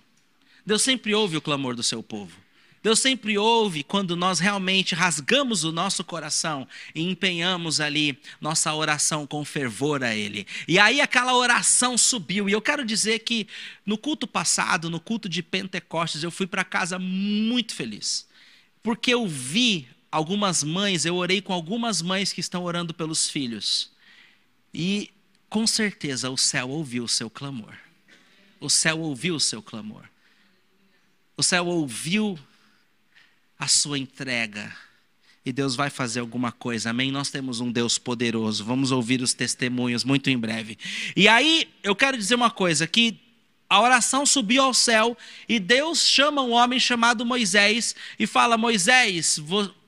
Deus 0.66 0.82
sempre 0.82 1.14
ouve 1.14 1.38
o 1.38 1.42
clamor 1.42 1.76
do 1.76 1.84
seu 1.84 2.02
povo. 2.02 2.41
Deus 2.84 3.00
sempre 3.00 3.38
ouve 3.38 3.84
quando 3.84 4.16
nós 4.16 4.40
realmente 4.40 4.96
rasgamos 4.96 5.64
o 5.64 5.72
nosso 5.72 6.04
coração 6.04 6.68
e 6.96 7.02
empenhamos 7.02 7.80
ali 7.80 8.20
nossa 8.40 8.74
oração 8.74 9.28
com 9.28 9.46
fervor 9.46 10.04
a 10.04 10.16
Ele. 10.16 10.48
E 10.68 10.80
aí 10.80 11.00
aquela 11.00 11.36
oração 11.36 11.96
subiu. 11.96 12.50
E 12.50 12.52
eu 12.52 12.62
quero 12.62 12.84
dizer 12.84 13.20
que 13.20 13.48
no 13.86 14.00
culto 14.00 14.26
passado, 14.26 14.90
no 14.90 15.00
culto 15.00 15.30
de 15.30 15.44
Pentecostes, 15.44 16.24
eu 16.24 16.32
fui 16.32 16.48
para 16.48 16.64
casa 16.64 16.98
muito 16.98 17.76
feliz. 17.76 18.28
Porque 18.82 19.14
eu 19.14 19.28
vi 19.28 19.88
algumas 20.12 20.64
mães, 20.64 21.06
eu 21.06 21.16
orei 21.16 21.40
com 21.40 21.54
algumas 21.54 22.02
mães 22.02 22.34
que 22.34 22.42
estão 22.42 22.64
orando 22.64 22.96
pelos 22.96 23.30
filhos. 23.30 23.92
E 24.74 25.12
com 25.50 25.68
certeza 25.68 26.32
o 26.32 26.38
céu 26.38 26.70
ouviu 26.70 27.04
o 27.04 27.10
seu 27.10 27.30
clamor. 27.30 27.78
O 28.60 28.70
céu 28.72 29.00
ouviu 29.00 29.36
o 29.36 29.40
seu 29.40 29.62
clamor. 29.62 30.04
O 31.38 31.44
céu 31.44 31.68
ouviu 31.68 32.40
a 33.62 33.68
sua 33.68 34.00
entrega. 34.00 34.76
E 35.46 35.54
Deus 35.54 35.76
vai 35.76 35.92
fazer 35.92 36.20
alguma 36.20 36.52
coisa, 36.52 36.90
amém? 36.90 37.12
Nós 37.12 37.30
temos 37.30 37.60
um 37.60 37.72
Deus 37.72 38.00
poderoso, 38.00 38.66
vamos 38.66 38.92
ouvir 38.92 39.22
os 39.22 39.36
testemunhos 39.36 40.04
muito 40.04 40.32
em 40.32 40.38
breve. 40.38 40.80
E 41.16 41.28
aí, 41.28 41.70
eu 41.84 41.96
quero 41.96 42.18
dizer 42.18 42.34
uma 42.34 42.50
coisa: 42.50 42.88
que 42.88 43.20
a 43.70 43.80
oração 43.80 44.26
subiu 44.26 44.64
ao 44.64 44.74
céu 44.74 45.16
e 45.48 45.60
Deus 45.60 46.08
chama 46.08 46.42
um 46.42 46.52
homem 46.52 46.80
chamado 46.80 47.24
Moisés 47.24 47.96
e 48.18 48.26
fala: 48.26 48.58
Moisés, 48.58 49.40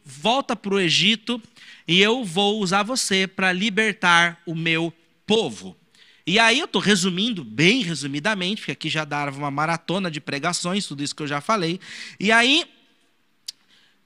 volta 0.05 0.55
para 0.55 0.75
o 0.75 0.79
Egito 0.79 1.41
e 1.87 1.99
eu 1.99 2.23
vou 2.23 2.61
usar 2.61 2.83
você 2.83 3.25
para 3.25 3.51
libertar 3.51 4.39
o 4.45 4.53
meu 4.53 4.93
povo. 5.25 5.75
E 6.25 6.37
aí 6.37 6.59
eu 6.59 6.65
estou 6.65 6.81
resumindo, 6.81 7.43
bem 7.43 7.81
resumidamente, 7.81 8.61
porque 8.61 8.71
aqui 8.71 8.89
já 8.89 9.03
dava 9.03 9.37
uma 9.37 9.51
maratona 9.51 10.11
de 10.11 10.21
pregações, 10.21 10.85
tudo 10.85 11.03
isso 11.03 11.15
que 11.15 11.23
eu 11.23 11.27
já 11.27 11.41
falei. 11.41 11.79
E 12.19 12.31
aí 12.31 12.65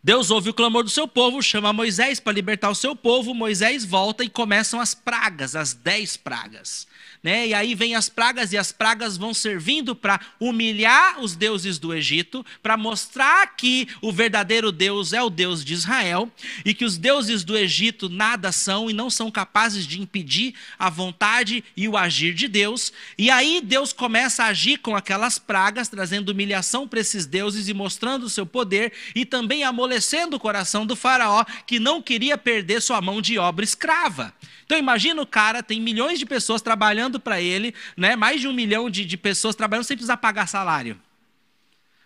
Deus 0.08 0.32
ouve 0.32 0.50
o 0.50 0.54
clamor 0.54 0.86
do 0.86 0.90
seu 0.90 1.06
povo, 1.06 1.44
chama 1.44 1.74
Moisés 1.74 2.18
para 2.18 2.32
libertar 2.32 2.70
o 2.70 2.76
seu 2.76 2.96
povo. 2.96 3.34
Moisés 3.34 3.84
volta 3.84 4.24
e 4.24 4.30
começam 4.30 4.80
as 4.80 4.96
pragas, 4.96 5.54
as 5.54 5.74
dez 5.74 6.16
pragas. 6.16 6.88
Né? 7.24 7.48
E 7.48 7.54
aí 7.54 7.76
vem 7.76 7.96
as 7.96 8.10
pragas, 8.10 8.54
e 8.54 8.58
as 8.58 8.72
pragas 8.72 9.18
vão 9.18 9.34
servindo 9.34 9.96
para 9.96 10.20
humilhar 10.40 11.20
os 11.20 11.36
deuses 11.36 11.80
do 11.80 11.94
Egito, 11.94 12.46
para 12.62 12.78
mostrar 12.78 13.56
que 13.56 13.88
o 14.02 14.12
verdadeiro 14.12 14.72
Deus 14.72 15.14
é 15.14 15.22
o 15.22 15.30
Deus 15.30 15.66
de 15.66 15.74
Israel, 15.74 16.32
e 16.64 16.74
que 16.74 16.86
os 16.86 16.98
deuses 16.98 17.44
do 17.44 17.58
Egito 17.58 18.10
nada 18.10 18.52
são 18.52 18.90
e 18.90 18.94
não 18.94 19.10
são 19.10 19.32
capazes 19.32 19.86
de 19.86 20.00
impedir 20.00 20.54
a 20.78 20.90
vontade 20.90 21.64
e 21.76 21.88
o 21.88 21.98
agir 21.98 22.34
de 22.34 22.48
Deus. 22.48 22.94
E 23.18 23.30
aí 23.30 23.62
Deus 23.64 23.92
começa 23.92 24.44
a 24.44 24.48
agir 24.48 24.78
com 24.78 24.96
aquelas 24.96 25.40
pragas, 25.40 25.88
trazendo 25.88 26.30
humilhação 26.30 26.88
para 26.88 27.00
esses 27.00 27.26
deuses 27.26 27.68
e 27.68 27.74
mostrando 27.74 28.24
o 28.24 28.30
seu 28.30 28.46
poder, 28.46 28.94
e 29.16 29.26
também 29.26 29.64
amolecendo 29.64 30.36
o 30.36 30.40
coração 30.40 30.86
do 30.86 30.96
Faraó, 30.96 31.44
que 31.66 31.80
não 31.80 32.02
queria 32.02 32.38
perder 32.38 32.82
sua 32.82 33.02
mão 33.02 33.22
de 33.22 33.38
obra 33.38 33.64
escrava. 33.64 34.34
Então 34.68 34.78
imagina 34.78 35.22
o 35.22 35.26
cara, 35.26 35.64
tem 35.64 35.80
milhões 35.80 36.20
de 36.20 36.26
pessoas 36.26 36.62
trabalhando 36.62 37.22
para 37.22 37.40
ele, 37.40 37.74
né? 37.96 38.18
mais 38.18 38.42
de 38.42 38.50
um 38.50 38.54
milhão 38.54 38.90
de, 38.90 39.06
de 39.06 39.16
pessoas 39.16 39.56
trabalhando 39.56 39.86
sem 39.86 39.96
precisar 39.96 40.18
pagar 40.18 40.46
salário. 40.46 41.00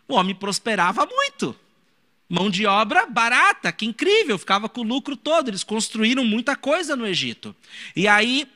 O 0.07 0.13
homem 0.13 0.35
prosperava 0.35 1.07
muito. 1.07 1.55
Mão 2.29 2.51
de 2.51 2.67
obra 2.67 3.07
barata, 3.07 3.71
que 3.71 3.83
incrível, 3.83 4.37
ficava 4.37 4.69
com 4.69 4.81
o 4.81 4.83
lucro 4.83 5.17
todo. 5.17 5.47
Eles 5.49 5.63
construíram 5.63 6.23
muita 6.23 6.55
coisa 6.55 6.95
no 6.95 7.07
Egito. 7.07 7.55
E 7.95 8.07
aí 8.07 8.47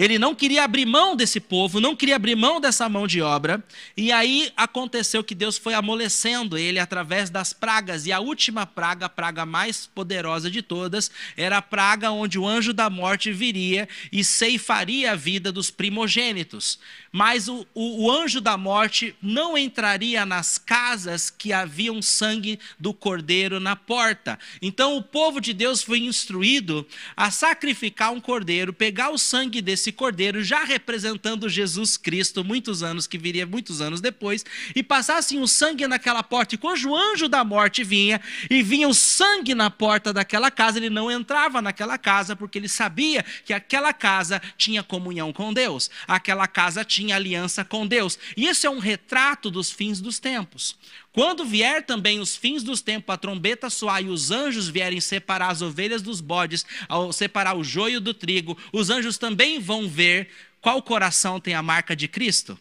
ele 0.00 0.18
não 0.18 0.34
queria 0.34 0.64
abrir 0.64 0.86
mão 0.86 1.14
desse 1.14 1.38
povo, 1.38 1.78
não 1.78 1.94
queria 1.94 2.16
abrir 2.16 2.34
mão 2.34 2.58
dessa 2.58 2.88
mão 2.88 3.06
de 3.06 3.20
obra. 3.20 3.62
E 3.94 4.10
aí 4.10 4.50
aconteceu 4.56 5.22
que 5.22 5.34
Deus 5.34 5.58
foi 5.58 5.74
amolecendo 5.74 6.56
ele 6.56 6.78
através 6.78 7.28
das 7.28 7.52
pragas. 7.52 8.06
E 8.06 8.12
a 8.12 8.18
última 8.18 8.64
praga, 8.64 9.04
a 9.04 9.08
praga 9.10 9.44
mais 9.44 9.86
poderosa 9.86 10.50
de 10.50 10.62
todas, 10.62 11.10
era 11.36 11.58
a 11.58 11.62
praga 11.62 12.10
onde 12.10 12.38
o 12.38 12.48
anjo 12.48 12.72
da 12.72 12.88
morte 12.88 13.30
viria 13.30 13.86
e 14.10 14.24
ceifaria 14.24 15.12
a 15.12 15.16
vida 15.16 15.52
dos 15.52 15.70
primogênitos 15.70 16.78
mas 17.12 17.48
o, 17.48 17.66
o, 17.74 18.04
o, 18.04 18.10
anjo 18.10 18.40
da 18.40 18.56
morte 18.56 19.14
não 19.20 19.58
entraria 19.58 20.24
nas 20.24 20.58
casas 20.58 21.28
que 21.28 21.52
haviam 21.52 22.00
sangue 22.00 22.58
do 22.78 22.94
cordeiro 22.94 23.58
na 23.58 23.74
porta. 23.74 24.38
Então 24.62 24.96
o 24.96 25.02
povo 25.02 25.40
de 25.40 25.52
Deus 25.52 25.82
foi 25.82 26.00
instruído 26.00 26.86
a 27.16 27.30
sacrificar 27.30 28.12
um 28.12 28.20
cordeiro, 28.20 28.72
pegar 28.72 29.10
o 29.10 29.18
sangue 29.18 29.60
desse 29.60 29.89
cordeiro, 29.92 30.42
já 30.42 30.64
representando 30.64 31.48
Jesus 31.48 31.96
Cristo, 31.96 32.44
muitos 32.44 32.82
anos, 32.82 33.06
que 33.06 33.18
viria 33.18 33.46
muitos 33.46 33.80
anos 33.80 34.00
depois, 34.00 34.44
e 34.74 34.82
passassem 34.82 35.40
o 35.40 35.48
sangue 35.48 35.86
naquela 35.86 36.22
porta. 36.22 36.54
E 36.54 36.58
quando 36.58 36.84
o 36.84 36.96
anjo 36.96 37.28
da 37.28 37.44
morte 37.44 37.82
vinha 37.82 38.20
e 38.48 38.62
vinha 38.62 38.88
o 38.88 38.94
sangue 38.94 39.54
na 39.54 39.70
porta 39.70 40.12
daquela 40.12 40.50
casa, 40.50 40.78
ele 40.78 40.90
não 40.90 41.10
entrava 41.10 41.60
naquela 41.60 41.98
casa, 41.98 42.34
porque 42.36 42.58
ele 42.58 42.68
sabia 42.68 43.24
que 43.44 43.52
aquela 43.52 43.92
casa 43.92 44.40
tinha 44.56 44.82
comunhão 44.82 45.32
com 45.32 45.52
Deus, 45.52 45.90
aquela 46.06 46.46
casa 46.46 46.84
tinha 46.84 47.16
aliança 47.16 47.64
com 47.64 47.86
Deus. 47.86 48.18
E 48.36 48.46
isso 48.46 48.66
é 48.66 48.70
um 48.70 48.78
retrato 48.78 49.50
dos 49.50 49.70
fins 49.70 50.00
dos 50.00 50.18
tempos. 50.18 50.76
Quando 51.12 51.44
vier 51.44 51.84
também 51.84 52.20
os 52.20 52.36
fins 52.36 52.62
dos 52.62 52.80
tempos, 52.80 53.12
a 53.12 53.18
trombeta 53.18 53.68
soar 53.68 54.02
e 54.02 54.08
os 54.08 54.30
anjos 54.30 54.68
vierem 54.68 55.00
separar 55.00 55.50
as 55.50 55.60
ovelhas 55.60 56.02
dos 56.02 56.20
bodes, 56.20 56.64
ao 56.88 57.12
separar 57.12 57.56
o 57.56 57.64
joio 57.64 58.00
do 58.00 58.14
trigo, 58.14 58.56
os 58.72 58.90
anjos 58.90 59.18
também 59.18 59.58
vão 59.58 59.88
ver 59.88 60.28
qual 60.60 60.80
coração 60.82 61.40
tem 61.40 61.54
a 61.54 61.62
marca 61.62 61.96
de 61.96 62.06
Cristo. 62.06 62.58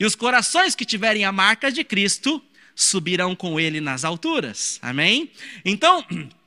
E 0.00 0.04
os 0.04 0.16
corações 0.16 0.74
que 0.74 0.84
tiverem 0.84 1.24
a 1.24 1.30
marca 1.30 1.70
de 1.70 1.84
Cristo 1.84 2.42
subirão 2.74 3.36
com 3.36 3.60
ele 3.60 3.80
nas 3.80 4.04
alturas. 4.04 4.78
Amém? 4.82 5.30
Então. 5.64 6.04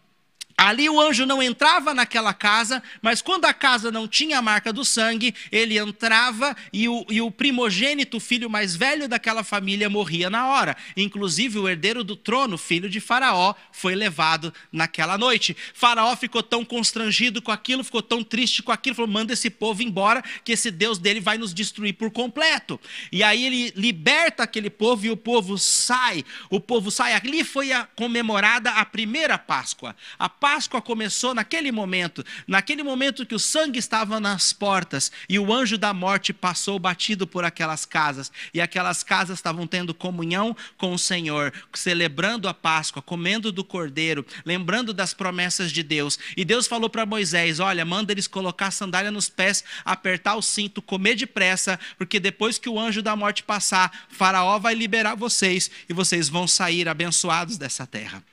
Ali 0.57 0.89
o 0.89 1.01
anjo 1.01 1.25
não 1.25 1.43
entrava 1.43 1.93
naquela 1.93 2.33
casa, 2.33 2.81
mas 3.01 3.21
quando 3.21 3.43
a 3.43 3.53
casa 3.53 3.91
não 3.91 4.07
tinha 4.07 4.39
a 4.39 4.41
marca 4.41 4.71
do 4.71 4.85
sangue, 4.85 5.35
ele 5.51 5.77
entrava 5.77 6.55
e 6.71 6.87
o, 6.87 7.05
e 7.09 7.21
o, 7.21 7.29
primogênito, 7.29 8.21
filho 8.21 8.49
mais 8.49 8.73
velho 8.73 9.09
daquela 9.09 9.43
família, 9.43 9.89
morria 9.89 10.29
na 10.29 10.47
hora. 10.47 10.77
Inclusive 10.95 11.59
o 11.59 11.67
herdeiro 11.67 12.05
do 12.05 12.15
trono, 12.15 12.57
filho 12.57 12.89
de 12.89 13.01
Faraó, 13.01 13.53
foi 13.69 13.95
levado 13.95 14.53
naquela 14.71 15.17
noite. 15.17 15.55
Faraó 15.73 16.15
ficou 16.15 16.41
tão 16.41 16.63
constrangido 16.63 17.41
com 17.41 17.51
aquilo, 17.51 17.83
ficou 17.83 18.01
tão 18.01 18.23
triste 18.23 18.63
com 18.63 18.71
aquilo, 18.71 18.95
falou: 18.95 19.11
manda 19.11 19.33
esse 19.33 19.49
povo 19.49 19.83
embora, 19.83 20.23
que 20.45 20.53
esse 20.53 20.71
Deus 20.71 20.97
dele 20.97 21.19
vai 21.19 21.37
nos 21.37 21.53
destruir 21.53 21.93
por 21.93 22.09
completo. 22.11 22.79
E 23.11 23.21
aí 23.23 23.43
ele 23.43 23.73
liberta 23.75 24.43
aquele 24.43 24.69
povo 24.69 25.05
e 25.05 25.09
o 25.09 25.17
povo 25.17 25.57
sai. 25.57 26.23
O 26.49 26.61
povo 26.61 26.89
sai. 26.89 27.11
Ali 27.11 27.43
foi 27.43 27.73
a, 27.73 27.83
comemorada 27.83 28.71
a 28.71 28.85
primeira 28.85 29.37
Páscoa. 29.37 29.93
A 30.17 30.29
Páscoa 30.45 30.79
começou 30.79 31.33
naquele 31.33 31.71
momento, 31.71 32.23
naquele 32.47 32.83
momento 32.83 33.25
que 33.25 33.33
o 33.33 33.39
sangue 33.39 33.79
estava 33.79 34.19
nas 34.19 34.53
portas 34.53 35.11
e 35.27 35.39
o 35.39 35.51
anjo 35.51 35.75
da 35.75 35.91
morte 35.91 36.31
passou 36.31 36.77
batido 36.77 37.25
por 37.25 37.43
aquelas 37.43 37.83
casas, 37.83 38.31
e 38.53 38.61
aquelas 38.61 39.01
casas 39.01 39.39
estavam 39.39 39.65
tendo 39.65 39.91
comunhão 39.91 40.55
com 40.77 40.93
o 40.93 40.99
Senhor, 40.99 41.51
celebrando 41.73 42.47
a 42.47 42.53
Páscoa, 42.53 43.01
comendo 43.01 43.51
do 43.51 43.63
cordeiro, 43.63 44.23
lembrando 44.45 44.93
das 44.93 45.15
promessas 45.15 45.71
de 45.71 45.81
Deus. 45.81 46.19
E 46.37 46.45
Deus 46.45 46.67
falou 46.67 46.91
para 46.91 47.07
Moisés: 47.07 47.59
Olha, 47.59 47.83
manda 47.83 48.11
eles 48.11 48.27
colocar 48.27 48.67
a 48.67 48.71
sandália 48.71 49.09
nos 49.09 49.27
pés, 49.27 49.63
apertar 49.83 50.35
o 50.35 50.43
cinto, 50.43 50.79
comer 50.79 51.15
depressa, 51.15 51.79
porque 51.97 52.19
depois 52.19 52.59
que 52.59 52.69
o 52.69 52.79
anjo 52.79 53.01
da 53.01 53.15
morte 53.15 53.41
passar, 53.41 54.05
Faraó 54.09 54.59
vai 54.59 54.75
liberar 54.75 55.15
vocês 55.15 55.71
e 55.89 55.93
vocês 55.93 56.29
vão 56.29 56.47
sair 56.47 56.87
abençoados 56.87 57.57
dessa 57.57 57.87
terra. 57.87 58.23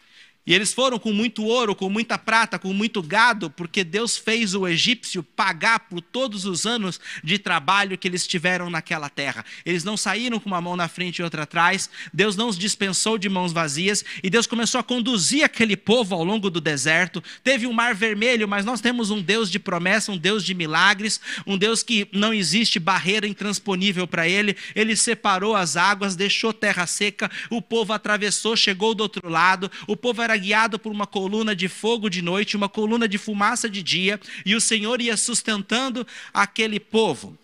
E 0.44 0.52
eles 0.52 0.72
foram 0.72 0.99
com 0.99 1.12
muito 1.12 1.44
ouro, 1.44 1.72
com 1.72 1.88
muita 1.88 2.18
prata, 2.18 2.58
com 2.58 2.72
muito 2.72 3.00
gado, 3.00 3.49
porque 3.49 3.84
Deus 3.84 4.16
fez 4.16 4.54
o 4.54 4.66
egípcio 4.66 5.22
pagar 5.22 5.80
por 5.80 6.00
todos 6.00 6.44
os 6.44 6.66
anos 6.66 6.99
de 7.22 7.38
trabalho 7.38 7.96
que 7.96 8.08
eles 8.08 8.26
tiveram 8.26 8.68
naquela 8.68 9.08
terra. 9.08 9.44
Eles 9.64 9.84
não 9.84 9.96
saíram 9.96 10.40
com 10.40 10.49
uma 10.49 10.61
mão 10.61 10.75
na 10.75 10.88
frente 10.88 11.18
e 11.18 11.22
outra 11.22 11.44
atrás, 11.44 11.88
Deus 12.12 12.34
não 12.34 12.49
os 12.49 12.58
dispensou 12.58 13.16
de 13.16 13.28
mãos 13.28 13.52
vazias, 13.52 14.04
e 14.20 14.28
Deus 14.28 14.44
começou 14.49 14.80
a 14.80 14.84
conduzir 14.84 15.44
aquele 15.44 15.76
povo 15.76 16.12
ao 16.12 16.25
longo 16.25 16.50
do 16.50 16.61
deserto. 16.61 17.22
Teve 17.44 17.68
um 17.68 17.72
mar 17.72 17.94
vermelho, 17.94 18.49
mas 18.49 18.64
nós 18.64 18.80
temos 18.80 19.11
um 19.11 19.22
Deus 19.22 19.49
de 19.49 19.61
promessa, 19.61 20.11
um 20.11 20.18
Deus 20.18 20.44
de 20.44 20.54
milagres, 20.54 21.20
um 21.46 21.56
Deus 21.56 21.84
que 21.84 22.08
não 22.12 22.34
existe 22.34 22.80
barreira 22.80 23.28
intransponível 23.28 24.08
para 24.08 24.26
ele. 24.26 24.56
Ele 24.75 24.96
separou 24.96 25.54
as 25.54 25.76
águas, 25.76 26.16
deixou 26.16 26.52
terra 26.52 26.84
seca, 26.84 27.30
o 27.49 27.62
povo 27.62 27.92
atravessou, 27.92 28.56
chegou 28.56 28.92
do 28.92 29.02
outro 29.02 29.28
lado, 29.28 29.70
o 29.87 29.96
povo 29.96 30.20
era 30.20 30.32
era 30.33 30.37
guiado 30.37 30.79
por 30.79 30.91
uma 30.91 31.07
coluna 31.07 31.55
de 31.55 31.69
fogo 31.69 32.09
de 32.09 32.23
noite, 32.23 32.57
uma 32.57 32.69
coluna 32.69 33.07
de 33.07 33.19
fumaça 33.19 33.69
de 33.69 33.83
dia, 33.83 34.19
e 34.45 34.55
o 34.55 34.61
Senhor 34.61 35.01
ia 35.01 35.17
sustentando 35.17 36.07
aquele 36.33 36.81
povo. 36.81 37.39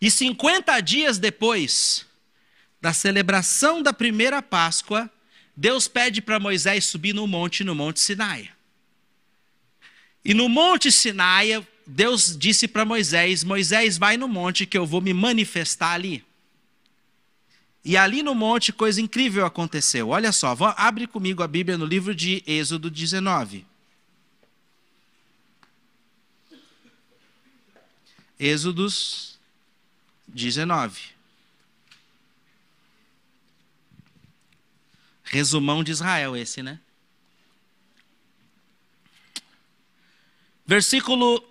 E 0.00 0.10
50 0.10 0.78
dias 0.80 1.18
depois 1.18 2.06
da 2.80 2.92
celebração 2.92 3.82
da 3.82 3.92
primeira 3.92 4.42
Páscoa, 4.42 5.10
Deus 5.56 5.88
pede 5.88 6.20
para 6.20 6.38
Moisés 6.38 6.84
subir 6.84 7.14
no 7.14 7.26
monte, 7.26 7.64
no 7.64 7.74
Monte 7.74 8.00
Sinai. 8.00 8.50
E 10.22 10.34
no 10.34 10.48
Monte 10.48 10.92
Sinai, 10.92 11.66
Deus 11.86 12.36
disse 12.36 12.68
para 12.68 12.84
Moisés: 12.84 13.44
Moisés, 13.44 13.96
vai 13.96 14.16
no 14.16 14.28
monte 14.28 14.66
que 14.66 14.76
eu 14.76 14.84
vou 14.84 15.00
me 15.00 15.14
manifestar 15.14 15.92
ali. 15.92 16.24
E 17.84 17.98
ali 17.98 18.22
no 18.22 18.34
monte, 18.34 18.72
coisa 18.72 19.00
incrível 19.00 19.44
aconteceu. 19.44 20.08
Olha 20.08 20.32
só, 20.32 20.56
abre 20.76 21.06
comigo 21.06 21.42
a 21.42 21.46
Bíblia 21.46 21.76
no 21.76 21.84
livro 21.84 22.14
de 22.14 22.42
Êxodo 22.46 22.90
19. 22.90 23.66
Êxodos 28.40 29.38
19. 30.26 31.14
Resumão 35.22 35.84
de 35.84 35.92
Israel, 35.92 36.34
esse, 36.36 36.62
né? 36.62 36.80
Versículo 40.66 41.46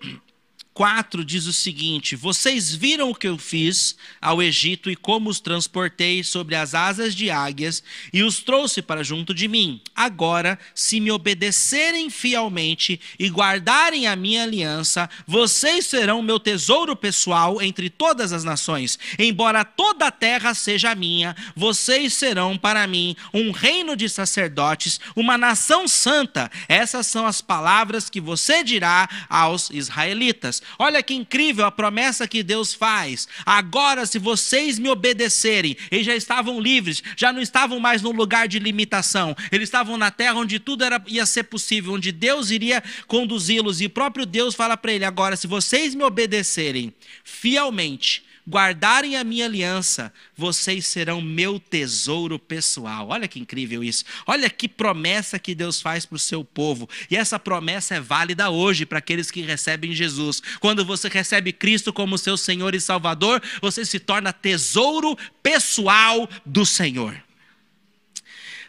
4 0.74 1.24
diz 1.24 1.46
o 1.46 1.52
seguinte: 1.52 2.16
Vocês 2.16 2.74
viram 2.74 3.10
o 3.10 3.14
que 3.14 3.28
eu 3.28 3.38
fiz 3.38 3.96
ao 4.20 4.42
Egito 4.42 4.90
e 4.90 4.96
como 4.96 5.30
os 5.30 5.38
transportei 5.38 6.24
sobre 6.24 6.56
as 6.56 6.74
asas 6.74 7.14
de 7.14 7.30
águias 7.30 7.80
e 8.12 8.24
os 8.24 8.40
trouxe 8.40 8.82
para 8.82 9.04
junto 9.04 9.32
de 9.32 9.46
mim. 9.46 9.80
Agora, 9.94 10.58
se 10.74 10.98
me 10.98 11.12
obedecerem 11.12 12.10
fielmente 12.10 13.00
e 13.16 13.28
guardarem 13.28 14.08
a 14.08 14.16
minha 14.16 14.42
aliança, 14.42 15.08
vocês 15.26 15.86
serão 15.86 16.20
meu 16.20 16.40
tesouro 16.40 16.96
pessoal 16.96 17.62
entre 17.62 17.88
todas 17.88 18.32
as 18.32 18.42
nações. 18.42 18.98
Embora 19.16 19.64
toda 19.64 20.08
a 20.08 20.10
terra 20.10 20.54
seja 20.54 20.92
minha, 20.96 21.36
vocês 21.54 22.14
serão 22.14 22.58
para 22.58 22.84
mim 22.88 23.14
um 23.32 23.52
reino 23.52 23.94
de 23.94 24.08
sacerdotes, 24.08 24.98
uma 25.14 25.38
nação 25.38 25.86
santa. 25.86 26.50
Essas 26.68 27.06
são 27.06 27.24
as 27.24 27.40
palavras 27.40 28.10
que 28.10 28.20
você 28.20 28.64
dirá 28.64 29.08
aos 29.28 29.70
israelitas. 29.70 30.63
Olha 30.78 31.02
que 31.02 31.14
incrível 31.14 31.64
a 31.64 31.70
promessa 31.70 32.26
que 32.26 32.42
Deus 32.42 32.74
faz. 32.74 33.28
Agora, 33.44 34.06
se 34.06 34.18
vocês 34.18 34.78
me 34.78 34.88
obedecerem, 34.88 35.76
eles 35.90 36.06
já 36.06 36.14
estavam 36.14 36.60
livres, 36.60 37.02
já 37.16 37.32
não 37.32 37.40
estavam 37.40 37.78
mais 37.78 38.02
num 38.02 38.12
lugar 38.12 38.48
de 38.48 38.58
limitação. 38.58 39.36
Eles 39.52 39.68
estavam 39.68 39.96
na 39.96 40.10
terra 40.10 40.38
onde 40.38 40.58
tudo 40.58 40.84
era, 40.84 41.02
ia 41.06 41.26
ser 41.26 41.44
possível, 41.44 41.92
onde 41.92 42.10
Deus 42.10 42.50
iria 42.50 42.82
conduzi-los. 43.06 43.80
E 43.80 43.86
o 43.86 43.90
próprio 43.90 44.26
Deus 44.26 44.54
fala 44.54 44.76
para 44.76 44.92
ele: 44.92 45.04
agora, 45.04 45.36
se 45.36 45.46
vocês 45.46 45.94
me 45.94 46.02
obedecerem 46.02 46.92
fielmente, 47.22 48.23
guardarem 48.48 49.16
a 49.16 49.24
minha 49.24 49.46
aliança, 49.46 50.12
vocês 50.36 50.86
serão 50.86 51.20
meu 51.20 51.58
tesouro 51.58 52.38
pessoal. 52.38 53.08
Olha 53.08 53.26
que 53.26 53.40
incrível 53.40 53.82
isso. 53.82 54.04
Olha 54.26 54.50
que 54.50 54.68
promessa 54.68 55.38
que 55.38 55.54
Deus 55.54 55.80
faz 55.80 56.04
para 56.04 56.16
o 56.16 56.18
seu 56.18 56.44
povo. 56.44 56.88
E 57.10 57.16
essa 57.16 57.38
promessa 57.38 57.94
é 57.94 58.00
válida 58.00 58.50
hoje 58.50 58.84
para 58.84 58.98
aqueles 58.98 59.30
que 59.30 59.40
recebem 59.40 59.94
Jesus. 59.94 60.42
Quando 60.60 60.84
você 60.84 61.08
recebe 61.08 61.52
Cristo 61.52 61.92
como 61.92 62.18
seu 62.18 62.36
Senhor 62.36 62.74
e 62.74 62.80
Salvador, 62.80 63.42
você 63.62 63.84
se 63.84 63.98
torna 63.98 64.32
tesouro 64.32 65.16
pessoal 65.42 66.28
do 66.44 66.66
Senhor. 66.66 67.20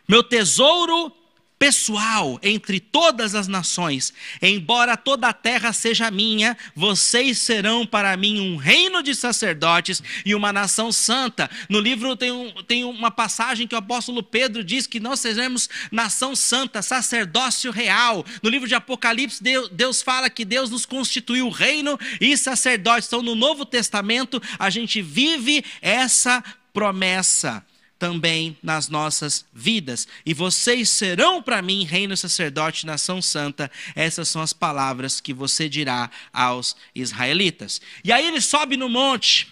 Meu 0.07 0.23
tesouro 0.23 1.11
pessoal 1.57 2.39
entre 2.43 2.79
todas 2.79 3.33
as 3.33 3.47
nações. 3.47 4.13
Embora 4.41 4.97
toda 4.97 5.29
a 5.29 5.33
terra 5.33 5.71
seja 5.71 6.11
minha, 6.11 6.57
vocês 6.75 7.39
serão 7.39 7.85
para 7.85 8.15
mim 8.17 8.39
um 8.39 8.57
reino 8.57 9.01
de 9.01 9.15
sacerdotes 9.15 10.01
e 10.25 10.35
uma 10.35 10.51
nação 10.51 10.91
santa. 10.91 11.49
No 11.69 11.79
livro 11.79 12.15
tem, 12.15 12.31
um, 12.31 12.51
tem 12.63 12.83
uma 12.83 13.09
passagem 13.09 13.67
que 13.67 13.75
o 13.75 13.77
apóstolo 13.77 14.21
Pedro 14.21 14.63
diz 14.63 14.85
que 14.85 14.99
nós 14.99 15.19
seremos 15.19 15.69
nação 15.91 16.35
santa, 16.35 16.81
sacerdócio 16.81 17.71
real. 17.71 18.25
No 18.43 18.49
livro 18.49 18.67
de 18.67 18.75
Apocalipse, 18.75 19.41
Deus, 19.41 19.69
Deus 19.69 20.01
fala 20.01 20.29
que 20.29 20.43
Deus 20.43 20.69
nos 20.69 20.85
constituiu 20.85 21.49
reino 21.49 21.97
e 22.19 22.35
sacerdote. 22.37 23.07
Então, 23.07 23.21
no 23.21 23.35
Novo 23.35 23.65
Testamento, 23.65 24.41
a 24.59 24.69
gente 24.69 25.01
vive 25.01 25.63
essa 25.81 26.43
promessa 26.73 27.63
também 27.97 28.57
nas 28.61 28.89
nossas 28.89 29.45
vidas. 29.53 30.07
E 30.25 30.33
vocês 30.33 30.89
serão 30.89 31.41
para 31.41 31.61
mim 31.61 31.85
reino 31.85 32.15
sacerdote, 32.15 32.85
nação 32.85 33.21
santa. 33.21 33.71
Essas 33.95 34.27
são 34.27 34.41
as 34.41 34.53
palavras 34.53 35.21
que 35.21 35.33
você 35.33 35.69
dirá 35.69 36.09
aos 36.33 36.75
israelitas. 36.93 37.81
E 38.03 38.11
aí 38.11 38.27
ele 38.27 38.41
sobe 38.41 38.77
no 38.77 38.89
monte, 38.89 39.47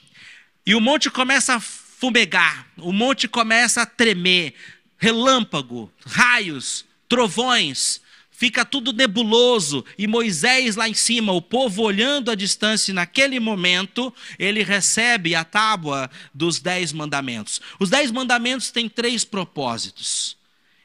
e 0.66 0.76
o 0.76 0.82
monte 0.82 1.10
começa 1.10 1.56
a 1.56 1.60
fumegar, 1.60 2.68
o 2.78 2.92
monte 2.92 3.28
começa 3.28 3.82
a 3.82 3.86
tremer, 3.86 4.54
relâmpago, 4.98 5.92
raios, 6.06 6.86
trovões, 7.10 8.02
fica 8.34 8.66
tudo 8.66 8.92
nebuloso 8.92 9.86
e 9.98 10.08
Moisés 10.08 10.76
lá 10.76 10.90
em 10.90 10.94
cima, 10.94 11.32
o 11.32 11.42
povo 11.42 11.84
olhando 11.84 12.30
à 12.30 12.36
distância, 12.36 12.92
e 12.92 12.94
naquele 12.94 13.40
momento 13.40 14.14
ele 14.38 14.64
recebe 14.64 15.34
a 15.36 15.44
tábua 15.44 16.10
dos 16.34 16.60
dez 16.60 16.92
mandamentos. 16.92 17.62
Os 17.80 17.90
dez 17.90 18.12
mandamentos 18.12 18.72
têm 18.72 18.90
três 18.90 19.24
propósitos. 19.24 20.36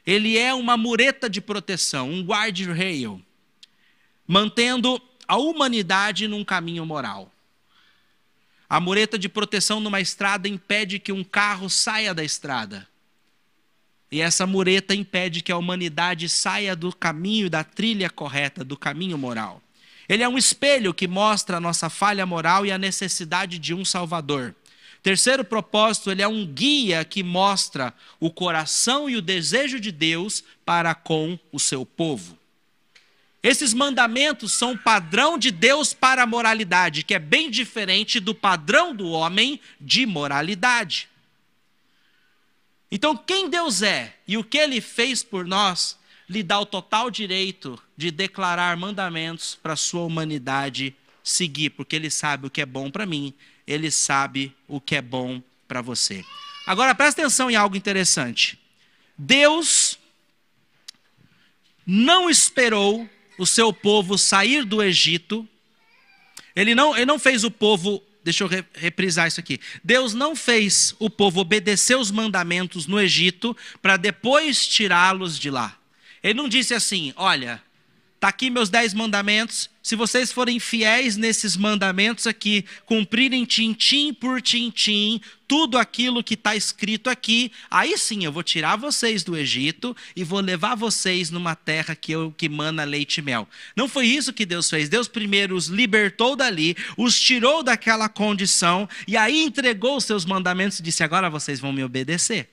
Ele 0.05 0.37
é 0.37 0.53
uma 0.53 0.75
mureta 0.75 1.29
de 1.29 1.39
proteção, 1.39 2.09
um 2.09 2.23
guardrail, 2.23 3.21
mantendo 4.25 5.01
a 5.27 5.37
humanidade 5.37 6.27
num 6.27 6.43
caminho 6.43 6.85
moral. 6.85 7.31
A 8.67 8.79
mureta 8.79 9.17
de 9.19 9.29
proteção 9.29 9.79
numa 9.79 10.01
estrada 10.01 10.47
impede 10.47 10.97
que 10.97 11.11
um 11.11 11.23
carro 11.23 11.69
saia 11.69 12.13
da 12.13 12.23
estrada. 12.23 12.88
E 14.11 14.21
essa 14.21 14.47
mureta 14.47 14.95
impede 14.95 15.41
que 15.41 15.51
a 15.51 15.57
humanidade 15.57 16.27
saia 16.27 16.75
do 16.75 16.91
caminho, 16.93 17.49
da 17.49 17.63
trilha 17.63 18.09
correta, 18.09 18.63
do 18.63 18.75
caminho 18.75 19.17
moral. 19.17 19.61
Ele 20.07 20.23
é 20.23 20.27
um 20.27 20.37
espelho 20.37 20.93
que 20.93 21.07
mostra 21.07 21.57
a 21.57 21.61
nossa 21.61 21.89
falha 21.89 22.25
moral 22.25 22.65
e 22.65 22.71
a 22.71 22.77
necessidade 22.77 23.59
de 23.59 23.73
um 23.75 23.85
Salvador. 23.85 24.55
Terceiro 25.03 25.45
propósito, 25.45 26.11
ele 26.11 26.21
é 26.21 26.27
um 26.27 26.45
guia 26.45 27.05
que 27.05 27.21
mostra 27.21 27.93
o 28.19 28.31
coração 28.31 29.09
e 29.09 29.15
o 29.15 29.21
desejo 29.21 29.79
de 29.79 29.91
Deus 29.91 30.43
para 30.65 30.95
com 30.95 31.37
o 31.51 31.59
seu 31.59 31.85
povo. 31.85 32.37
Esses 33.41 33.73
mandamentos 33.73 34.51
são 34.51 34.73
o 34.73 34.77
padrão 34.77 35.37
de 35.37 35.51
Deus 35.51 35.93
para 35.93 36.23
a 36.23 36.27
moralidade, 36.27 37.03
que 37.03 37.13
é 37.13 37.19
bem 37.19 37.49
diferente 37.49 38.19
do 38.19 38.35
padrão 38.35 38.93
do 38.93 39.09
homem 39.09 39.61
de 39.79 40.05
moralidade. 40.05 41.07
Então, 42.91 43.15
quem 43.15 43.49
Deus 43.49 43.81
é 43.81 44.15
e 44.27 44.37
o 44.37 44.43
que 44.43 44.57
ele 44.57 44.81
fez 44.81 45.23
por 45.23 45.45
nós, 45.45 45.97
lhe 46.27 46.43
dá 46.43 46.59
o 46.59 46.65
total 46.65 47.09
direito 47.09 47.81
de 47.97 48.11
declarar 48.11 48.77
mandamentos 48.77 49.57
para 49.61 49.73
a 49.73 49.77
sua 49.77 50.01
humanidade 50.01 50.95
seguir, 51.23 51.71
porque 51.71 51.95
ele 51.95 52.09
sabe 52.09 52.47
o 52.47 52.49
que 52.49 52.61
é 52.61 52.65
bom 52.65 52.89
para 52.89 53.05
mim, 53.05 53.33
ele 53.65 53.91
sabe 53.91 54.55
o 54.67 54.79
que 54.79 54.95
é 54.95 55.01
bom 55.01 55.41
para 55.67 55.81
você. 55.81 56.23
Agora, 56.65 56.93
presta 56.95 57.21
atenção 57.21 57.49
em 57.49 57.55
algo 57.55 57.75
interessante. 57.75 58.59
Deus 59.17 59.99
não 61.85 62.29
esperou 62.29 63.09
o 63.37 63.45
seu 63.45 63.73
povo 63.73 64.17
sair 64.17 64.63
do 64.63 64.83
Egito. 64.83 65.47
Ele 66.55 66.75
não, 66.75 66.95
ele 66.95 67.05
não 67.05 67.17
fez 67.17 67.43
o 67.43 67.49
povo, 67.49 68.03
deixa 68.23 68.43
eu 68.43 68.49
reprisar 68.73 69.27
isso 69.27 69.39
aqui. 69.39 69.59
Deus 69.83 70.13
não 70.13 70.35
fez 70.35 70.95
o 70.99 71.09
povo 71.09 71.39
obedecer 71.39 71.97
os 71.97 72.11
mandamentos 72.11 72.87
no 72.87 72.99
Egito 72.99 73.55
para 73.81 73.97
depois 73.97 74.67
tirá-los 74.67 75.37
de 75.37 75.49
lá. 75.49 75.77
Ele 76.21 76.33
não 76.35 76.49
disse 76.49 76.73
assim: 76.73 77.13
olha, 77.15 77.61
Está 78.19 78.27
aqui 78.27 78.49
meus 78.49 78.69
dez 78.69 78.93
mandamentos. 78.93 79.69
Se 79.89 79.95
vocês 79.95 80.31
forem 80.31 80.59
fiéis 80.59 81.17
nesses 81.17 81.57
mandamentos 81.57 82.27
aqui, 82.27 82.63
cumprirem 82.85 83.43
tintim 83.43 84.13
por 84.13 84.39
tintim, 84.39 85.19
tudo 85.47 85.79
aquilo 85.79 86.23
que 86.23 86.35
está 86.35 86.55
escrito 86.55 87.09
aqui, 87.09 87.51
aí 87.71 87.97
sim 87.97 88.23
eu 88.23 88.31
vou 88.31 88.43
tirar 88.43 88.75
vocês 88.75 89.23
do 89.23 89.35
Egito 89.35 89.97
e 90.15 90.23
vou 90.23 90.41
levar 90.41 90.75
vocês 90.75 91.31
numa 91.31 91.55
terra 91.55 91.95
que, 91.95 92.11
eu, 92.11 92.31
que 92.37 92.47
mana 92.47 92.83
leite 92.83 93.17
e 93.17 93.23
mel. 93.23 93.49
Não 93.75 93.89
foi 93.89 94.05
isso 94.05 94.31
que 94.31 94.45
Deus 94.45 94.69
fez. 94.69 94.89
Deus 94.89 95.07
primeiro 95.07 95.55
os 95.55 95.65
libertou 95.65 96.35
dali, 96.35 96.77
os 96.95 97.19
tirou 97.19 97.63
daquela 97.63 98.07
condição 98.07 98.87
e 99.07 99.17
aí 99.17 99.41
entregou 99.41 99.97
os 99.97 100.03
seus 100.03 100.23
mandamentos 100.23 100.79
e 100.79 100.83
disse: 100.83 101.01
agora 101.01 101.31
vocês 101.31 101.59
vão 101.59 101.73
me 101.73 101.83
obedecer. 101.83 102.47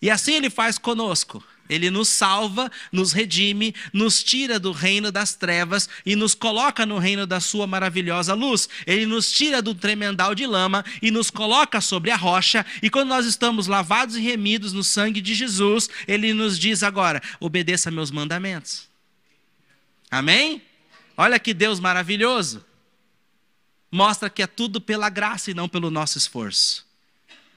E 0.00 0.08
assim 0.08 0.32
ele 0.32 0.48
faz 0.48 0.78
conosco. 0.78 1.44
Ele 1.68 1.90
nos 1.90 2.08
salva, 2.08 2.70
nos 2.92 3.12
redime, 3.12 3.74
nos 3.92 4.22
tira 4.22 4.58
do 4.58 4.72
reino 4.72 5.10
das 5.10 5.34
trevas 5.34 5.88
e 6.04 6.14
nos 6.14 6.34
coloca 6.34 6.86
no 6.86 6.98
reino 6.98 7.26
da 7.26 7.40
sua 7.40 7.66
maravilhosa 7.66 8.34
luz. 8.34 8.68
Ele 8.86 9.04
nos 9.04 9.30
tira 9.32 9.60
do 9.60 9.74
tremendal 9.74 10.34
de 10.34 10.46
lama 10.46 10.84
e 11.02 11.10
nos 11.10 11.30
coloca 11.30 11.80
sobre 11.80 12.10
a 12.10 12.16
rocha. 12.16 12.64
E 12.82 12.88
quando 12.88 13.08
nós 13.08 13.26
estamos 13.26 13.66
lavados 13.66 14.16
e 14.16 14.20
remidos 14.20 14.72
no 14.72 14.84
sangue 14.84 15.20
de 15.20 15.34
Jesus, 15.34 15.90
ele 16.06 16.32
nos 16.32 16.58
diz 16.58 16.82
agora: 16.82 17.20
obedeça 17.40 17.90
meus 17.90 18.10
mandamentos. 18.10 18.88
Amém? 20.10 20.62
Olha 21.16 21.38
que 21.38 21.52
Deus 21.52 21.80
maravilhoso. 21.80 22.64
Mostra 23.90 24.30
que 24.30 24.42
é 24.42 24.46
tudo 24.46 24.80
pela 24.80 25.08
graça 25.08 25.50
e 25.50 25.54
não 25.54 25.68
pelo 25.68 25.90
nosso 25.90 26.18
esforço. 26.18 26.86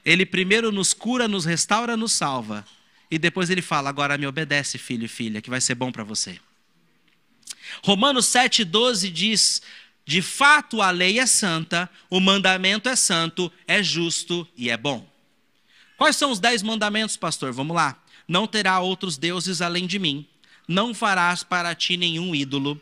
Ele 0.04 0.24
primeiro 0.24 0.72
nos 0.72 0.92
cura, 0.92 1.28
nos 1.28 1.44
restaura, 1.44 1.96
nos 1.96 2.12
salva 2.12 2.64
e 3.10 3.18
depois 3.18 3.50
ele 3.50 3.62
fala: 3.62 3.88
agora 3.88 4.16
me 4.16 4.26
obedece, 4.26 4.78
filho 4.78 5.04
e 5.04 5.08
filha, 5.08 5.42
que 5.42 5.50
vai 5.50 5.60
ser 5.60 5.74
bom 5.74 5.90
para 5.90 6.04
você. 6.04 6.38
Romanos 7.82 8.26
7,12 8.26 9.10
diz: 9.10 9.62
de 10.04 10.22
fato 10.22 10.82
a 10.82 10.90
lei 10.90 11.18
é 11.18 11.26
santa, 11.26 11.88
o 12.08 12.20
mandamento 12.20 12.88
é 12.88 12.96
santo, 12.96 13.52
é 13.66 13.82
justo 13.82 14.46
e 14.56 14.70
é 14.70 14.76
bom. 14.76 15.08
Quais 15.96 16.16
são 16.16 16.30
os 16.30 16.40
dez 16.40 16.62
mandamentos, 16.62 17.16
pastor? 17.16 17.52
Vamos 17.52 17.76
lá. 17.76 18.02
Não 18.26 18.46
terá 18.46 18.80
outros 18.80 19.16
deuses 19.16 19.60
além 19.60 19.86
de 19.86 19.98
mim. 19.98 20.26
Não 20.66 20.94
farás 20.94 21.42
para 21.42 21.74
ti 21.74 21.96
nenhum 21.96 22.34
ídolo 22.34 22.80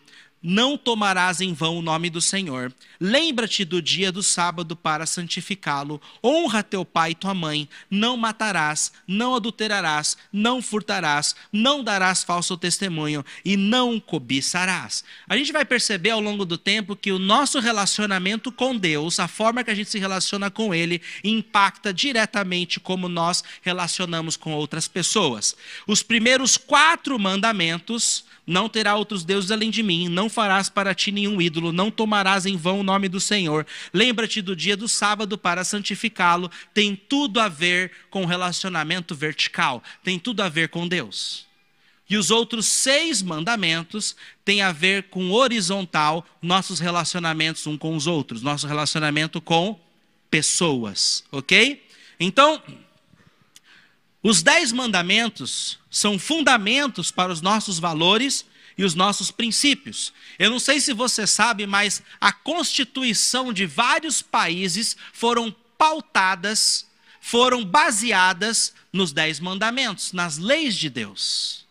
não 0.49 0.79
tomarás 0.79 1.43
em 1.43 1.53
vão 1.53 1.77
o 1.77 1.83
nome 1.83 2.09
do 2.09 2.23
Senhor. 2.23 2.73
Lembra-te 2.99 3.67
do 3.67 3.83
dia 3.83 4.11
do 4.11 4.23
sábado 4.23 4.75
para 4.75 5.05
santificá-lo. 5.05 6.01
Honra 6.25 6.63
teu 6.63 6.87
pai 6.87 7.11
e 7.11 7.15
tua 7.15 7.35
mãe. 7.35 7.69
Não 7.91 8.17
matarás, 8.17 8.91
não 9.07 9.35
adulterarás, 9.35 10.17
não 10.33 10.63
furtarás, 10.63 11.37
não 11.53 11.85
darás 11.85 12.25
falso 12.25 12.57
testemunho 12.57 13.23
e 13.45 13.59
não 13.59 14.01
cobiçarás. 14.01 15.05
A 15.29 15.37
gente 15.37 15.53
vai 15.53 15.67
perceber 15.67 16.13
ao 16.13 16.21
longo 16.21 16.47
do 16.47 16.57
tempo 16.57 16.97
que 16.97 17.13
o 17.13 17.19
nosso 17.19 17.61
relacionamento 17.61 18.51
com 18.51 18.75
Deus, 18.75 19.21
a 19.21 19.29
forma 19.29 19.63
que 19.63 19.71
a 19.71 19.75
gente 19.75 19.91
se 19.91 19.99
relaciona 19.99 20.51
com 20.51 20.75
Ele, 20.75 21.03
impacta 21.23 21.93
diretamente 21.93 22.81
como 22.81 23.07
nós 23.07 23.45
relacionamos 23.61 24.35
com 24.35 24.55
outras 24.55 24.89
pessoas. 24.89 25.55
Os 25.87 26.03
primeiros 26.03 26.57
quatro 26.57 27.19
mandamentos 27.19 28.25
não 28.49 28.69
terá 28.69 28.97
outros 28.97 29.25
deuses 29.25 29.51
além 29.51 29.71
de 29.71 29.83
mim, 29.83 30.09
não 30.09 30.29
farás 30.29 30.69
para 30.69 30.95
ti 30.95 31.13
nenhum 31.13 31.41
ídolo, 31.41 31.71
não 31.71 31.91
tomarás 31.91 32.47
em 32.47 32.57
vão 32.57 32.81
o 32.81 32.83
nome 32.83 33.09
do 33.09 33.21
Senhor. 33.21 33.67
Lembra-te 33.93 34.41
do 34.41 34.57
dia 34.57 34.77
do 34.77 34.89
sábado 34.89 35.37
para 35.37 35.63
santificá-lo. 35.63 36.51
Tem 36.73 36.97
tudo 36.97 37.39
a 37.39 37.49
ver 37.49 37.93
com 38.11 38.25
relacionamento 38.25 39.15
vertical, 39.15 39.83
tem 40.03 40.19
tudo 40.19 40.41
a 40.43 40.49
ver 40.49 40.71
com 40.71 40.89
Deus. 40.89 41.47
E 42.09 42.17
os 42.17 42.31
outros 42.31 42.65
seis 42.65 43.21
mandamentos 43.21 44.17
têm 44.43 44.63
a 44.63 44.73
ver 44.73 45.05
com 45.05 45.31
horizontal, 45.31 46.27
nossos 46.41 46.81
relacionamentos 46.81 47.67
um 47.67 47.77
com 47.77 47.95
os 47.95 48.07
outros, 48.07 48.41
nosso 48.41 48.67
relacionamento 48.67 49.43
com 49.43 49.79
pessoas, 50.31 51.23
ok? 51.31 51.85
Então, 52.19 52.63
os 54.23 54.43
dez 54.43 54.73
mandamentos 54.73 55.79
são 55.91 56.19
fundamentos 56.19 57.11
para 57.11 57.33
os 57.33 57.41
nossos 57.41 57.79
valores 57.79 58.45
e 58.77 58.85
os 58.85 58.95
nossos 58.95 59.31
princípios. 59.31 60.13
Eu 60.39 60.51
não 60.51 60.59
sei 60.59 60.81
se 60.81 60.93
você 60.93 61.27
sabe, 61.27 61.67
mas 61.67 62.03
a 62.21 62.33
constituição 62.33 63.53
de 63.53 63.67
vários 63.67 64.23
países 64.23 64.97
foram 65.13 65.55
pautadas, 65.77 66.87
foram 67.21 67.65
baseadas 67.65 68.73
nos 68.93 69.13
dez 69.13 69.41
mandamentos, 69.41 70.13
nas 70.13 70.39
leis 70.39 70.77
de 70.77 70.91
Deus. 70.91 71.67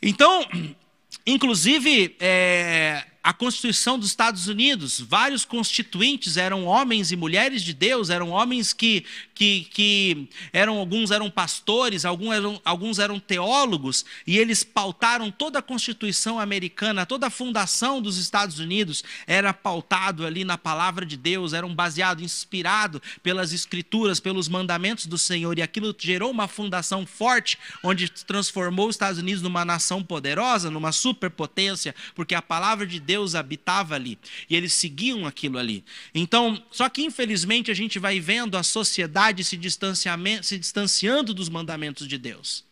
Então, 0.00 0.46
inclusive, 1.26 2.16
é, 2.20 3.06
a 3.22 3.32
Constituição 3.32 3.96
dos 3.96 4.08
Estados 4.08 4.48
Unidos, 4.48 5.00
vários 5.00 5.44
constituintes 5.44 6.36
eram 6.36 6.64
homens 6.64 7.12
e 7.12 7.16
mulheres 7.16 7.62
de 7.62 7.72
Deus, 7.72 8.10
eram 8.10 8.30
homens 8.30 8.72
que, 8.72 9.04
que, 9.32 9.68
que 9.70 10.28
eram 10.52 10.76
alguns 10.76 11.12
eram 11.12 11.30
pastores, 11.30 12.04
alguns 12.04 12.34
eram, 12.34 12.60
alguns 12.64 12.98
eram 12.98 13.20
teólogos, 13.20 14.04
e 14.26 14.38
eles 14.38 14.64
pautaram 14.64 15.30
toda 15.30 15.60
a 15.60 15.62
Constituição 15.62 16.40
americana, 16.40 17.06
toda 17.06 17.28
a 17.28 17.30
fundação 17.30 18.02
dos 18.02 18.16
Estados 18.16 18.58
Unidos 18.58 19.04
era 19.24 19.54
pautado 19.54 20.26
ali 20.26 20.42
na 20.42 20.58
palavra 20.58 21.06
de 21.06 21.16
Deus, 21.16 21.52
era 21.52 21.64
um 21.64 21.74
baseado, 21.74 22.24
inspirado 22.24 23.00
pelas 23.22 23.52
escrituras, 23.52 24.18
pelos 24.18 24.48
mandamentos 24.48 25.06
do 25.06 25.16
Senhor, 25.16 25.56
e 25.56 25.62
aquilo 25.62 25.94
gerou 25.96 26.32
uma 26.32 26.48
fundação 26.48 27.06
forte, 27.06 27.56
onde 27.84 28.08
transformou 28.08 28.88
os 28.88 28.96
Estados 28.96 29.20
Unidos 29.20 29.42
numa 29.42 29.64
nação 29.64 30.02
poderosa, 30.02 30.72
numa 30.72 30.90
superpotência, 30.90 31.94
porque 32.16 32.34
a 32.34 32.42
palavra 32.42 32.84
de 32.84 32.98
Deus 32.98 33.11
Deus 33.12 33.34
habitava 33.34 33.94
ali. 33.94 34.18
E 34.48 34.56
eles 34.56 34.72
seguiam 34.72 35.26
aquilo 35.26 35.58
ali. 35.58 35.84
Então, 36.14 36.62
só 36.70 36.88
que 36.88 37.02
infelizmente 37.02 37.70
a 37.70 37.74
gente 37.74 37.98
vai 37.98 38.18
vendo 38.18 38.56
a 38.56 38.62
sociedade 38.62 39.44
se, 39.44 39.60
se 40.42 40.58
distanciando 40.58 41.34
dos 41.34 41.50
mandamentos 41.50 42.08
de 42.08 42.16
Deus. 42.16 42.64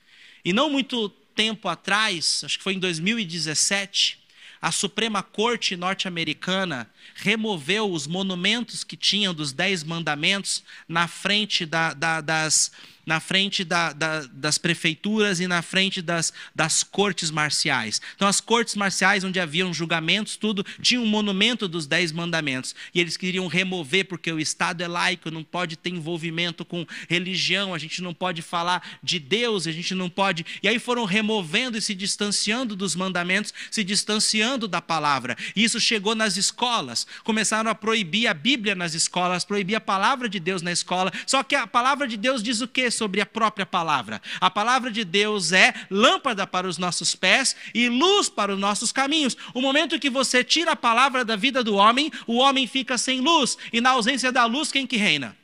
E 0.43 0.51
não 0.51 0.71
muito 0.71 1.11
tempo 1.35 1.69
atrás, 1.69 2.41
acho 2.43 2.57
que 2.57 2.65
foi 2.65 2.73
em 2.73 2.79
2017, 2.79 4.19
a 4.63 4.73
Suprema 4.73 5.23
Corte 5.23 5.77
norte-americana 5.77 6.91
removeu 7.15 7.91
os 7.93 8.07
monumentos 8.07 8.83
que 8.83 8.97
tinham 8.97 9.35
dos 9.35 9.53
Dez 9.53 9.85
Mandamentos 9.85 10.63
na 10.89 11.07
frente 11.07 11.67
da, 11.67 11.93
da, 11.93 12.21
das, 12.23 12.73
na 13.11 13.19
frente 13.19 13.65
da, 13.65 13.93
da, 13.93 14.21
das 14.33 14.57
prefeituras 14.57 15.41
e 15.41 15.49
na 15.49 15.63
frente 15.63 16.01
das, 16.01 16.33
das 16.55 16.85
cortes 16.85 17.29
marciais. 17.29 18.01
Então, 18.15 18.29
as 18.29 18.41
cortes 18.41 18.77
marciais, 18.77 19.25
onde 19.25 19.41
haviam 19.41 19.75
julgamentos, 19.75 20.37
tudo, 20.37 20.65
tinha 20.81 21.01
um 21.01 21.07
monumento 21.07 21.67
dos 21.67 21.89
Dez 21.89 22.13
Mandamentos. 22.13 22.73
E 22.95 23.01
eles 23.01 23.17
queriam 23.17 23.49
remover, 23.49 24.05
porque 24.05 24.31
o 24.31 24.39
Estado 24.39 24.85
é 24.85 24.87
laico, 24.87 25.29
não 25.29 25.43
pode 25.43 25.77
ter 25.77 25.91
envolvimento 25.91 26.65
com 26.65 26.87
religião, 27.09 27.75
a 27.75 27.79
gente 27.79 28.01
não 28.01 28.15
pode 28.15 28.43
falar 28.43 28.81
de 29.03 29.19
Deus, 29.19 29.67
a 29.67 29.73
gente 29.73 29.93
não 29.93 30.09
pode. 30.09 30.47
E 30.63 30.69
aí 30.69 30.79
foram 30.79 31.05
removendo 31.05 31.77
e 31.77 31.83
se 31.83 31.97
distanciando 31.97 32.77
dos 32.77 32.95
mandamentos, 32.95 33.53
se 33.73 33.83
distanciando 33.83 34.69
da 34.69 34.81
palavra. 34.81 35.37
E 35.57 35.65
isso 35.65 35.81
chegou 35.81 36.15
nas 36.15 36.37
escolas. 36.37 37.09
Começaram 37.25 37.73
a 37.73 37.75
proibir 37.75 38.29
a 38.29 38.35
Bíblia 38.35 38.77
nas 38.77 38.95
escolas, 38.95 39.45
proibir 39.45 39.75
a 39.75 39.81
palavra 39.81 40.29
de 40.29 40.39
Deus 40.39 40.63
na 40.63 40.71
escola. 40.71 41.13
Só 41.27 41.43
que 41.43 41.57
a 41.57 41.67
palavra 41.67 42.07
de 42.07 42.17
Deus 42.17 42.41
diz 42.41 42.61
o 42.61 42.69
quê? 42.69 42.89
Sobre 43.01 43.23
a 43.23 43.25
própria 43.25 43.65
palavra. 43.65 44.21
A 44.39 44.51
palavra 44.51 44.91
de 44.91 45.05
Deus 45.05 45.53
é 45.53 45.73
lâmpada 45.91 46.47
para 46.47 46.69
os 46.69 46.77
nossos 46.77 47.15
pés 47.15 47.57
e 47.75 47.89
luz 47.89 48.29
para 48.29 48.53
os 48.53 48.61
nossos 48.61 48.93
caminhos. 48.93 49.35
O 49.55 49.63
momento 49.63 49.99
que 49.99 50.11
você 50.11 50.45
tira 50.45 50.73
a 50.73 50.77
palavra 50.77 51.25
da 51.25 51.35
vida 51.35 51.65
do 51.65 51.77
homem, 51.77 52.13
o 52.27 52.37
homem 52.37 52.67
fica 52.67 52.99
sem 52.99 53.21
luz, 53.21 53.57
e 53.73 53.81
na 53.81 53.93
ausência 53.93 54.31
da 54.31 54.45
luz, 54.45 54.71
quem 54.71 54.87
que 54.87 54.99
reina? 54.99 55.35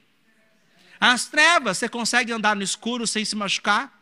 As 1.01 1.25
trevas, 1.25 1.79
você 1.79 1.89
consegue 1.89 2.31
andar 2.31 2.55
no 2.55 2.63
escuro 2.63 3.07
sem 3.07 3.25
se 3.25 3.35
machucar? 3.35 3.96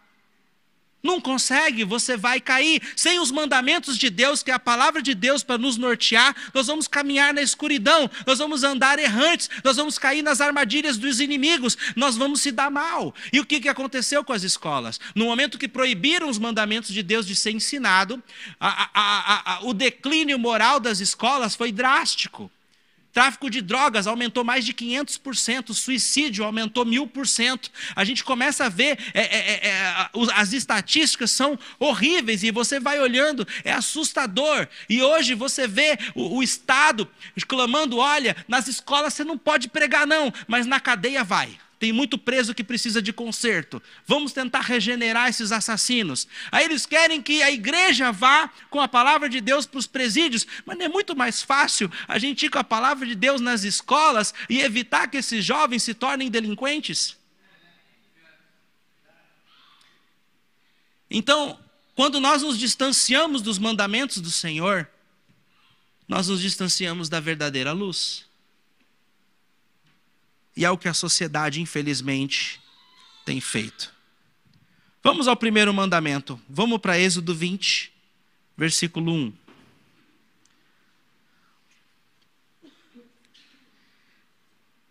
Não 1.05 1.21
consegue, 1.21 1.85
você 1.85 2.17
vai 2.17 2.41
cair. 2.41 2.81
Sem 2.97 3.21
os 3.21 3.31
mandamentos 3.31 3.99
de 3.99 4.09
Deus, 4.09 4.43
que 4.43 4.51
é 4.51 4.55
a 4.55 4.59
palavra 4.59 5.03
de 5.03 5.15
Deus 5.15 5.43
para 5.43 5.59
nos 5.59 5.77
nortear, 5.77 6.35
nós 6.55 6.67
vamos 6.67 6.89
caminhar 6.89 7.35
na 7.35 7.43
escuridão, 7.43 8.11
nós 8.27 8.39
vamos 8.39 8.65
andar 8.65 8.99
errantes, 8.99 9.51
nós 9.63 9.77
vamos 9.77 9.99
cair 9.99 10.23
nas 10.23 10.41
armadilhas 10.41 10.97
dos 10.97 11.21
inimigos, 11.21 11.77
nós 11.95 12.17
vamos 12.17 12.41
se 12.41 12.51
dar 12.51 12.71
mal. 12.71 13.15
E 13.31 13.39
o 13.39 13.45
que, 13.45 13.61
que 13.61 13.69
aconteceu 13.69 14.25
com 14.25 14.33
as 14.33 14.43
escolas? 14.43 14.99
No 15.15 15.27
momento 15.27 15.59
que 15.59 15.69
proibiram 15.69 16.31
os 16.31 16.39
mandamentos 16.39 16.91
de 16.91 17.03
Deus 17.03 17.27
de 17.27 17.37
ser 17.37 17.51
ensinado, 17.51 18.23
a, 18.59 18.89
a, 18.95 19.55
a, 19.57 19.65
o 19.65 19.75
declínio 19.75 20.39
moral 20.39 20.81
das 20.81 21.01
escolas 21.01 21.55
foi 21.55 21.71
drástico. 21.71 22.51
Tráfico 23.15 23.49
de 23.49 23.63
drogas 23.63 24.09
aumentou 24.09 24.43
mais 24.43 24.65
de 24.65 24.75
500%, 24.75 25.73
suicídio 25.73 26.45
aumentou 26.45 26.85
1000%. 26.85 27.71
A 27.95 28.03
gente 28.03 28.25
começa 28.25 28.67
a 28.67 28.69
ver, 28.69 28.99
é, 29.15 29.21
é, 29.21 29.39
é, 29.39 29.69
é 29.69 30.09
as 30.35 30.53
estatísticas 30.53 31.31
são 31.31 31.57
horríveis 31.79 32.43
e 32.43 32.51
você 32.51 32.81
vai 32.81 32.99
olhando, 32.99 33.47
é 33.63 33.73
assustador. 33.73 34.67
E 34.91 35.01
hoje 35.01 35.33
você 35.35 35.69
vê 35.69 35.97
o, 36.13 36.39
o 36.39 36.43
Estado 36.43 37.09
clamando: 37.47 37.99
olha, 37.99 38.37
nas 38.49 38.67
escolas 38.67 39.15
você 39.15 39.23
não 39.23 39.39
pode 39.39 39.69
pregar, 39.69 40.09
não, 40.09 40.33
mas 40.49 40.67
na 40.67 40.81
cadeia 40.81 41.23
vai 41.23 41.57
tem 41.85 41.93
muito 41.93 42.17
preso 42.17 42.55
que 42.55 42.65
precisa 42.65 43.03
de 43.03 43.13
conserto. 43.13 43.83
Vamos 44.07 44.33
tentar 44.33 44.63
regenerar 44.63 45.29
esses 45.29 45.53
assassinos. 45.53 46.27
Aí 46.51 46.65
eles 46.65 46.87
querem 46.87 47.21
que 47.21 47.43
a 47.43 47.51
igreja 47.51 48.11
vá 48.11 48.51
com 48.71 48.81
a 48.81 48.89
palavra 48.89 49.29
de 49.29 49.39
Deus 49.39 49.67
para 49.67 49.79
os 49.79 49.87
presídios, 49.87 50.47
mas 50.65 50.79
não 50.79 50.87
é 50.87 50.89
muito 50.89 51.15
mais 51.15 51.43
fácil 51.43 51.93
a 52.09 52.19
gente 52.19 52.47
ir 52.47 52.49
com 52.49 52.59
a 52.59 52.65
palavra 52.65 53.07
de 53.07 53.15
Deus 53.15 53.39
nas 53.39 53.65
escolas 53.65 54.33
e 54.49 54.63
evitar 54.63 55.09
que 55.09 55.19
esses 55.19 55.45
jovens 55.45 55.83
se 55.83 55.93
tornem 55.93 56.31
delinquentes? 56.31 57.19
Então, 61.11 61.61
quando 61.95 62.19
nós 62.19 62.41
nos 62.41 62.59
distanciamos 62.59 63.43
dos 63.43 63.59
mandamentos 63.59 64.23
do 64.23 64.31
Senhor, 64.31 64.89
nós 66.09 66.29
nos 66.29 66.41
distanciamos 66.41 67.11
da 67.11 67.21
verdadeira 67.21 67.73
luz. 67.73 68.24
E 70.57 70.65
é 70.65 70.71
o 70.71 70.79
que 70.79 70.89
a 70.89 70.95
sociedade, 70.95 71.61
infelizmente, 71.61 72.61
tem 73.25 73.41
feito. 73.41 73.93
Vamos 75.03 75.29
ao 75.29 75.37
primeiro 75.37 75.73
mandamento. 75.75 76.41
Vamos 76.49 76.79
para 76.81 76.99
Êxodo 76.99 77.35
20, 77.35 77.93
versículo 78.57 79.13
1. 79.13 79.33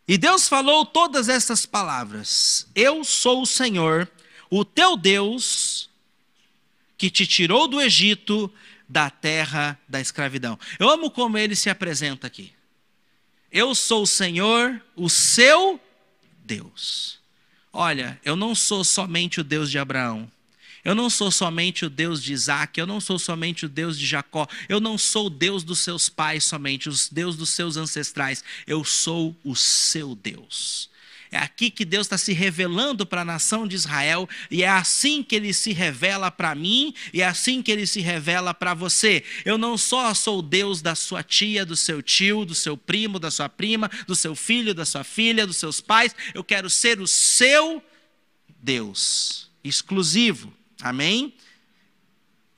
E 0.08 0.18
Deus 0.18 0.50
falou 0.50 0.86
todas 0.86 1.30
essas 1.30 1.66
palavras: 1.66 2.68
Eu 2.76 3.04
sou 3.04 3.42
o 3.42 3.46
Senhor, 3.46 4.10
o 4.50 4.66
teu 4.66 4.98
Deus, 4.98 5.90
que 6.98 7.10
te 7.10 7.26
tirou 7.26 7.68
do 7.68 7.82
Egito, 7.82 8.54
da 8.88 9.10
terra 9.10 9.80
da 9.88 10.00
escravidão. 10.00 10.60
Eu 10.78 10.90
amo 10.90 11.10
como 11.10 11.38
ele 11.38 11.56
se 11.56 11.70
apresenta 11.70 12.28
aqui. 12.28 12.54
Eu 13.54 13.76
sou 13.76 14.02
o 14.02 14.08
Senhor, 14.08 14.82
o 14.96 15.08
seu 15.08 15.80
Deus. 16.44 17.20
Olha, 17.72 18.20
eu 18.26 18.36
não 18.36 18.56
sou 18.56 18.84
somente 18.84 19.40
o 19.40 19.44
Deus 19.44 19.70
de 19.70 19.78
Abraão. 19.78 20.28
Eu 20.84 20.96
não 20.96 21.08
sou 21.08 21.32
somente 21.32 21.86
o 21.86 21.90
Deus 21.90 22.22
de 22.22 22.34
Isaac, 22.34 22.80
eu 22.80 22.88
não 22.88 23.00
sou 23.00 23.20
somente 23.20 23.68
o 23.68 23.70
Deus 23.70 23.98
de 23.98 24.08
Jacó, 24.08 24.48
eu 24.68 24.82
não 24.82 24.98
sou 24.98 25.28
o 25.28 25.30
Deus 25.30 25.64
dos 25.64 25.80
seus 25.80 26.10
pais 26.10 26.44
somente, 26.44 26.90
o 26.90 26.94
Deus 27.12 27.38
dos 27.38 27.52
seus 27.52 27.78
ancestrais, 27.78 28.44
eu 28.66 28.84
sou 28.84 29.36
o 29.46 29.56
seu 29.56 30.16
Deus. 30.16 30.90
É 31.34 31.40
aqui 31.40 31.72
que 31.72 31.84
Deus 31.84 32.06
está 32.06 32.16
se 32.16 32.32
revelando 32.32 33.08
para 33.08 33.22
a 33.22 33.26
nação 33.26 33.68
de 33.68 33.76
Israel, 33.76 34.30
e 34.52 34.62
é 34.62 34.70
assim 34.70 35.24
que 35.24 35.36
ele 35.36 35.52
se 35.52 35.74
revela 35.74 36.30
para 36.30 36.54
mim, 36.54 36.94
e 37.12 37.24
é 37.24 37.26
assim 37.26 37.60
que 37.60 37.72
ele 37.72 37.88
se 37.88 38.02
revela 38.02 38.54
para 38.54 38.76
você. 38.76 39.24
Eu 39.44 39.58
não 39.58 39.76
só 39.76 40.14
sou 40.14 40.44
Deus 40.44 40.80
da 40.80 40.94
sua 40.94 41.24
tia, 41.24 41.66
do 41.66 41.76
seu 41.76 42.04
tio, 42.04 42.46
do 42.46 42.54
seu 42.54 42.78
primo, 42.78 43.18
da 43.18 43.32
sua 43.32 43.50
prima, 43.50 43.90
do 44.06 44.14
seu 44.14 44.36
filho, 44.36 44.76
da 44.76 44.86
sua 44.86 45.04
filha, 45.04 45.48
dos 45.48 45.58
seus 45.58 45.82
pais, 45.82 46.16
eu 46.36 46.44
quero 46.44 46.70
ser 46.70 47.02
o 47.02 47.08
seu 47.08 47.84
Deus 48.62 49.50
exclusivo. 49.64 50.54
Amém? 50.84 51.34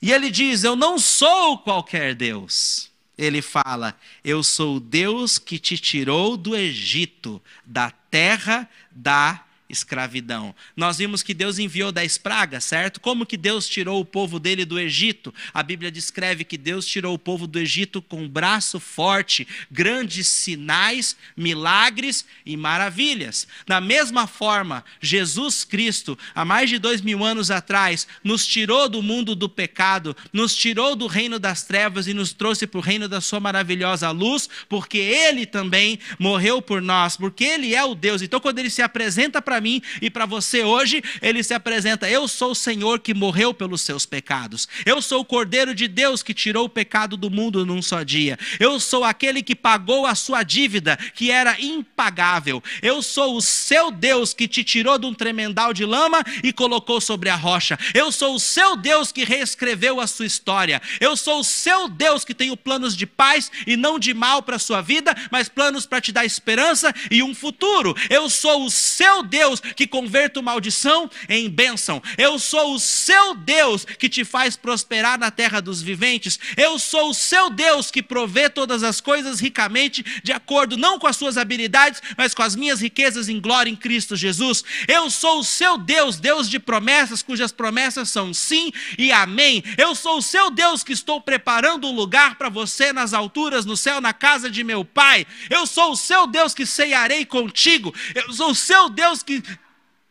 E 0.02 0.12
ele 0.12 0.30
diz: 0.30 0.64
Eu 0.64 0.76
não 0.76 0.98
sou 0.98 1.56
qualquer 1.56 2.14
Deus 2.14 2.90
ele 3.16 3.40
fala: 3.40 3.98
Eu 4.22 4.42
sou 4.42 4.76
o 4.76 4.80
Deus 4.80 5.38
que 5.38 5.58
te 5.58 5.78
tirou 5.78 6.36
do 6.36 6.56
Egito, 6.56 7.42
da 7.64 7.90
terra 7.90 8.68
da 8.90 9.45
escravidão. 9.68 10.54
Nós 10.76 10.98
vimos 10.98 11.22
que 11.22 11.34
Deus 11.34 11.58
enviou 11.58 11.90
dez 11.90 12.16
pragas, 12.16 12.64
certo? 12.64 13.00
Como 13.00 13.26
que 13.26 13.36
Deus 13.36 13.68
tirou 13.68 14.00
o 14.00 14.04
povo 14.04 14.38
dele 14.38 14.64
do 14.64 14.78
Egito? 14.78 15.34
A 15.52 15.62
Bíblia 15.62 15.90
descreve 15.90 16.44
que 16.44 16.56
Deus 16.56 16.86
tirou 16.86 17.14
o 17.14 17.18
povo 17.18 17.46
do 17.46 17.58
Egito 17.58 18.00
com 18.00 18.22
um 18.22 18.28
braço 18.28 18.78
forte, 18.78 19.46
grandes 19.70 20.28
sinais, 20.28 21.16
milagres 21.36 22.24
e 22.44 22.56
maravilhas. 22.56 23.46
Da 23.66 23.80
mesma 23.80 24.26
forma, 24.26 24.84
Jesus 25.00 25.64
Cristo, 25.64 26.18
há 26.34 26.44
mais 26.44 26.70
de 26.70 26.78
dois 26.78 27.00
mil 27.00 27.24
anos 27.24 27.50
atrás, 27.50 28.06
nos 28.22 28.46
tirou 28.46 28.88
do 28.88 29.02
mundo 29.02 29.34
do 29.34 29.48
pecado, 29.48 30.16
nos 30.32 30.54
tirou 30.54 30.94
do 30.94 31.06
reino 31.06 31.38
das 31.38 31.64
trevas 31.64 32.06
e 32.06 32.14
nos 32.14 32.32
trouxe 32.32 32.66
para 32.66 32.78
o 32.78 32.82
reino 32.82 33.08
da 33.08 33.20
sua 33.20 33.40
maravilhosa 33.40 34.10
luz, 34.10 34.48
porque 34.68 34.98
Ele 34.98 35.44
também 35.44 35.98
morreu 36.18 36.62
por 36.62 36.80
nós, 36.80 37.16
porque 37.16 37.44
Ele 37.44 37.74
é 37.74 37.84
o 37.84 37.94
Deus. 37.94 38.22
Então, 38.22 38.40
quando 38.40 38.58
Ele 38.58 38.70
se 38.70 38.82
apresenta 38.82 39.42
para 39.42 39.55
para 39.56 39.60
mim 39.60 39.80
e 40.02 40.10
para 40.10 40.26
você 40.26 40.62
hoje, 40.62 41.02
ele 41.22 41.42
se 41.42 41.54
apresenta: 41.54 42.08
Eu 42.08 42.28
sou 42.28 42.50
o 42.50 42.54
Senhor 42.54 43.00
que 43.00 43.14
morreu 43.14 43.54
pelos 43.54 43.80
seus 43.80 44.04
pecados. 44.04 44.68
Eu 44.84 45.00
sou 45.00 45.20
o 45.20 45.24
Cordeiro 45.24 45.74
de 45.74 45.88
Deus 45.88 46.22
que 46.22 46.34
tirou 46.34 46.66
o 46.66 46.68
pecado 46.68 47.16
do 47.16 47.30
mundo 47.30 47.64
num 47.64 47.80
só 47.80 48.02
dia. 48.02 48.38
Eu 48.60 48.78
sou 48.78 49.02
aquele 49.02 49.42
que 49.42 49.54
pagou 49.54 50.04
a 50.04 50.14
sua 50.14 50.42
dívida, 50.42 50.98
que 51.14 51.30
era 51.30 51.58
impagável. 51.58 52.62
Eu 52.82 53.00
sou 53.00 53.36
o 53.36 53.40
seu 53.40 53.90
Deus 53.90 54.34
que 54.34 54.46
te 54.46 54.62
tirou 54.62 54.98
de 54.98 55.06
um 55.06 55.14
tremendal 55.14 55.72
de 55.72 55.86
lama 55.86 56.22
e 56.42 56.52
colocou 56.52 57.00
sobre 57.00 57.30
a 57.30 57.36
rocha. 57.36 57.78
Eu 57.94 58.12
sou 58.12 58.34
o 58.34 58.40
seu 58.40 58.76
Deus 58.76 59.10
que 59.10 59.24
reescreveu 59.24 60.00
a 60.00 60.06
sua 60.06 60.26
história. 60.26 60.82
Eu 61.00 61.16
sou 61.16 61.40
o 61.40 61.44
seu 61.44 61.88
Deus 61.88 62.26
que 62.26 62.34
tem 62.34 62.54
planos 62.56 62.94
de 62.94 63.06
paz 63.06 63.50
e 63.66 63.74
não 63.74 63.98
de 63.98 64.12
mal 64.12 64.42
para 64.42 64.56
a 64.56 64.58
sua 64.58 64.82
vida, 64.82 65.16
mas 65.30 65.48
planos 65.48 65.86
para 65.86 66.00
te 66.00 66.12
dar 66.12 66.26
esperança 66.26 66.94
e 67.10 67.22
um 67.22 67.34
futuro. 67.34 67.96
Eu 68.10 68.28
sou 68.28 68.66
o 68.66 68.70
seu 68.70 69.22
Deus 69.22 69.45
Deus 69.46 69.60
que 69.60 69.86
converto 69.86 70.42
maldição 70.42 71.08
em 71.28 71.48
bênção. 71.48 72.02
Eu 72.18 72.36
sou 72.38 72.74
o 72.74 72.80
seu 72.80 73.34
Deus 73.34 73.84
que 73.84 74.08
te 74.08 74.24
faz 74.24 74.56
prosperar 74.56 75.18
na 75.18 75.30
terra 75.30 75.60
dos 75.60 75.80
viventes. 75.80 76.38
Eu 76.56 76.78
sou 76.78 77.10
o 77.10 77.14
seu 77.14 77.48
Deus 77.48 77.90
que 77.90 78.02
provê 78.02 78.50
todas 78.50 78.82
as 78.82 79.00
coisas 79.00 79.38
ricamente, 79.38 80.04
de 80.22 80.32
acordo 80.32 80.76
não 80.76 80.98
com 80.98 81.06
as 81.06 81.16
suas 81.16 81.38
habilidades, 81.38 82.02
mas 82.16 82.34
com 82.34 82.42
as 82.42 82.56
minhas 82.56 82.80
riquezas 82.80 83.28
em 83.28 83.40
glória 83.40 83.70
em 83.70 83.76
Cristo 83.76 84.16
Jesus. 84.16 84.64
Eu 84.88 85.08
sou 85.10 85.38
o 85.38 85.44
seu 85.44 85.78
Deus, 85.78 86.18
Deus 86.18 86.50
de 86.50 86.58
promessas, 86.58 87.22
cujas 87.22 87.52
promessas 87.52 88.10
são 88.10 88.34
sim 88.34 88.72
e 88.98 89.12
amém. 89.12 89.62
Eu 89.78 89.94
sou 89.94 90.18
o 90.18 90.22
seu 90.22 90.50
Deus 90.50 90.82
que 90.82 90.92
estou 90.92 91.20
preparando 91.20 91.86
um 91.86 91.94
lugar 91.94 92.34
para 92.34 92.48
você 92.48 92.92
nas 92.92 93.14
alturas, 93.14 93.64
no 93.64 93.76
céu, 93.76 94.00
na 94.00 94.12
casa 94.12 94.50
de 94.50 94.64
meu 94.64 94.84
Pai. 94.84 95.24
Eu 95.48 95.66
sou 95.66 95.92
o 95.92 95.96
seu 95.96 96.26
Deus 96.26 96.52
que 96.52 96.66
ceiarei 96.66 97.24
contigo. 97.24 97.94
Eu 98.12 98.32
sou 98.32 98.50
o 98.50 98.54
seu 98.54 98.88
Deus 98.88 99.22
que 99.22 99.35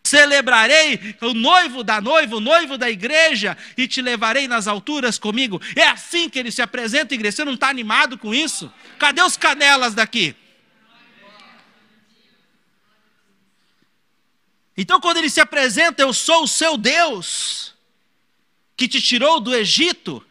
celebrarei 0.06 1.16
o 1.22 1.34
noivo 1.34 1.84
da 1.84 2.00
noiva, 2.00 2.36
o 2.36 2.40
noivo 2.40 2.78
da 2.78 2.90
igreja, 2.90 3.58
e 3.76 3.88
te 3.88 4.02
levarei 4.02 4.48
nas 4.48 4.68
alturas 4.68 5.18
comigo. 5.18 5.60
É 5.76 5.88
assim 5.88 6.30
que 6.30 6.38
ele 6.38 6.52
se 6.52 6.62
apresenta, 6.62 7.16
igreja. 7.16 7.38
Você 7.38 7.46
não 7.46 7.56
está 7.56 7.70
animado 7.70 8.18
com 8.18 8.34
isso? 8.34 8.72
Cadê 9.00 9.22
os 9.22 9.36
canelas 9.36 9.96
daqui? 9.96 10.36
Então, 14.78 15.00
quando 15.00 15.18
ele 15.18 15.30
se 15.30 15.40
apresenta, 15.40 16.02
eu 16.02 16.14
sou 16.14 16.44
o 16.44 16.48
seu 16.48 16.78
Deus, 16.78 17.74
que 18.76 18.88
te 18.88 19.02
tirou 19.02 19.40
do 19.40 19.56
Egito, 19.56 20.26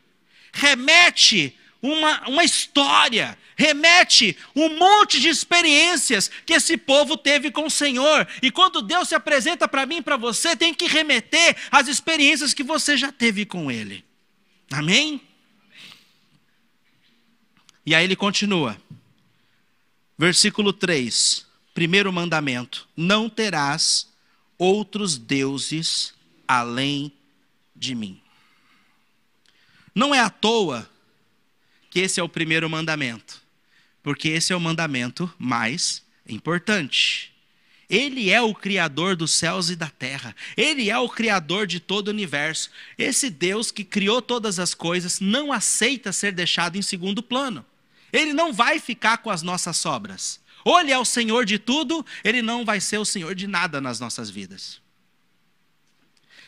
remete 0.53 1.59
uma, 1.81 2.29
uma 2.29 2.45
história, 2.45 3.39
remete 3.57 4.37
um 4.55 4.77
monte 4.77 5.21
de 5.21 5.29
experiências 5.29 6.31
que 6.45 6.53
esse 6.53 6.77
povo 6.77 7.17
teve 7.17 7.51
com 7.51 7.67
o 7.67 7.71
Senhor. 7.71 8.27
E 8.43 8.51
quando 8.51 8.83
Deus 8.83 9.09
se 9.09 9.15
apresenta 9.15 9.67
para 9.69 9.87
mim 9.87 9.97
e 9.97 10.03
para 10.03 10.17
você, 10.17 10.57
tem 10.57 10.75
que 10.75 10.87
remeter 10.87 11.57
às 11.71 11.89
experiências 11.89 12.55
que 12.55 12.63
você 12.63 12.97
já 12.97 13.13
teve 13.13 13.45
com 13.45 13.71
Ele. 13.71 14.05
Amém? 14.71 15.21
E 17.87 17.95
aí 17.95 18.05
ele 18.05 18.17
continua. 18.17 18.81
Versículo 20.17 20.73
3, 20.73 21.47
primeiro 21.75 22.13
mandamento: 22.13 22.89
Não 22.97 23.29
terás 23.29 24.09
outros 24.57 25.19
deuses 25.19 26.15
além 26.47 27.13
de 27.75 27.95
mim. 27.95 28.21
Não 29.95 30.15
é 30.15 30.21
à 30.21 30.31
toa 30.31 30.89
que 31.91 32.01
esse 32.01 32.19
é 32.19 32.23
o 32.23 32.29
primeiro 32.29 32.69
mandamento, 32.69 33.43
porque 34.05 34.29
esse 34.29 34.53
é 34.53 34.57
o 34.57 34.61
mandamento 34.61 35.33
mais 35.39 36.03
importante. 36.29 37.33
Ele 37.89 38.31
é 38.31 38.41
o 38.41 38.55
Criador 38.55 39.17
dos 39.17 39.31
céus 39.33 39.71
e 39.71 39.77
da 39.77 39.89
terra. 39.89 40.37
Ele 40.57 40.91
é 40.91 40.99
o 40.99 41.09
Criador 41.09 41.67
de 41.67 41.81
todo 41.81 42.09
o 42.09 42.11
universo. 42.11 42.71
Esse 42.99 43.31
Deus 43.31 43.71
que 43.71 43.83
criou 43.83 44.21
todas 44.21 44.59
as 44.59 44.75
coisas 44.75 45.21
não 45.21 45.51
aceita 45.51 46.13
ser 46.13 46.33
deixado 46.33 46.77
em 46.77 46.83
segundo 46.83 47.23
plano. 47.23 47.65
Ele 48.13 48.35
não 48.35 48.53
vai 48.53 48.79
ficar 48.79 49.19
com 49.19 49.31
as 49.31 49.43
nossas 49.43 49.79
sobras. 49.79 50.39
Ou 50.65 50.79
ele 50.81 50.93
é 50.93 50.99
o 50.99 51.05
Senhor 51.05 51.47
de 51.47 51.59
tudo, 51.59 52.05
ele 52.23 52.43
não 52.43 52.65
vai 52.65 52.81
ser 52.81 52.99
o 52.99 53.05
Senhor 53.07 53.35
de 53.35 53.47
nada 53.47 53.81
nas 53.81 54.01
nossas 54.01 54.29
vidas. 54.29 54.81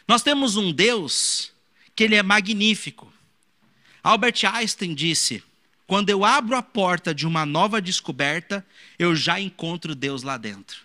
Nós 0.06 0.22
temos 0.22 0.56
um 0.56 0.72
Deus 0.72 1.52
que 1.94 2.04
ele 2.04 2.16
é 2.16 2.22
magnífico. 2.22 3.10
Albert 4.02 4.44
Einstein 4.44 4.94
disse: 4.94 5.42
quando 5.86 6.10
eu 6.10 6.24
abro 6.24 6.56
a 6.56 6.62
porta 6.62 7.14
de 7.14 7.26
uma 7.26 7.46
nova 7.46 7.80
descoberta, 7.80 8.66
eu 8.98 9.14
já 9.14 9.38
encontro 9.38 9.94
Deus 9.94 10.22
lá 10.22 10.36
dentro. 10.36 10.84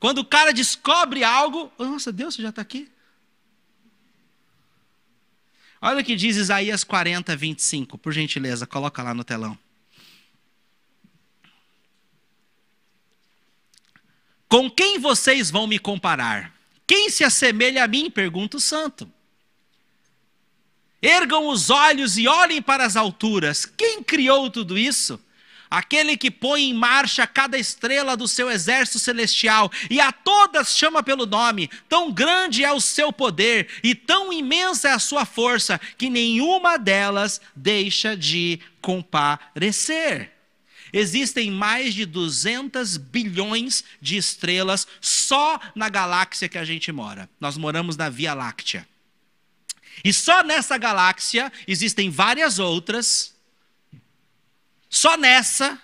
Quando 0.00 0.18
o 0.18 0.24
cara 0.24 0.52
descobre 0.52 1.22
algo, 1.22 1.72
nossa, 1.78 2.12
Deus 2.12 2.34
já 2.34 2.48
está 2.48 2.60
aqui. 2.60 2.90
Olha 5.80 6.00
o 6.00 6.04
que 6.04 6.16
diz 6.16 6.36
Isaías 6.36 6.82
40, 6.82 7.36
25, 7.36 7.96
por 7.98 8.12
gentileza, 8.12 8.66
coloca 8.66 9.02
lá 9.02 9.14
no 9.14 9.22
telão. 9.22 9.56
Com 14.48 14.70
quem 14.70 14.98
vocês 14.98 15.50
vão 15.50 15.66
me 15.66 15.78
comparar? 15.78 16.54
Quem 16.86 17.10
se 17.10 17.24
assemelha 17.24 17.84
a 17.84 17.88
mim? 17.88 18.10
Pergunta 18.10 18.56
o 18.56 18.60
santo. 18.60 19.10
Ergam 21.04 21.48
os 21.48 21.68
olhos 21.68 22.16
e 22.16 22.26
olhem 22.26 22.62
para 22.62 22.86
as 22.86 22.96
alturas. 22.96 23.66
Quem 23.66 24.02
criou 24.02 24.48
tudo 24.48 24.78
isso? 24.78 25.20
aquele 25.70 26.16
que 26.16 26.30
põe 26.30 26.70
em 26.70 26.74
marcha 26.74 27.26
cada 27.26 27.58
estrela 27.58 28.16
do 28.16 28.28
seu 28.28 28.48
exército 28.48 29.00
celestial 29.00 29.70
e 29.90 30.00
a 30.00 30.12
todas 30.12 30.76
chama 30.76 31.02
pelo 31.02 31.26
nome. 31.26 31.68
Tão 31.88 32.12
grande 32.12 32.64
é 32.64 32.72
o 32.72 32.80
seu 32.80 33.12
poder 33.12 33.68
e 33.82 33.92
tão 33.92 34.32
imensa 34.32 34.90
é 34.90 34.92
a 34.92 35.00
sua 35.00 35.24
força 35.24 35.80
que 35.98 36.08
nenhuma 36.08 36.78
delas 36.78 37.40
deixa 37.56 38.16
de 38.16 38.60
comparecer. 38.80 40.30
Existem 40.92 41.50
mais 41.50 41.92
de 41.92 42.06
200 42.06 42.96
bilhões 42.96 43.82
de 44.00 44.16
estrelas 44.16 44.86
só 45.00 45.58
na 45.74 45.88
galáxia 45.88 46.48
que 46.48 46.56
a 46.56 46.64
gente 46.64 46.92
mora. 46.92 47.28
Nós 47.40 47.56
moramos 47.56 47.96
na 47.96 48.08
Via 48.08 48.32
Láctea. 48.32 48.86
E 50.04 50.12
só 50.12 50.44
nessa 50.44 50.76
galáxia 50.76 51.50
existem 51.66 52.10
várias 52.10 52.58
outras 52.58 53.34
só 54.94 55.16
nessa 55.16 55.76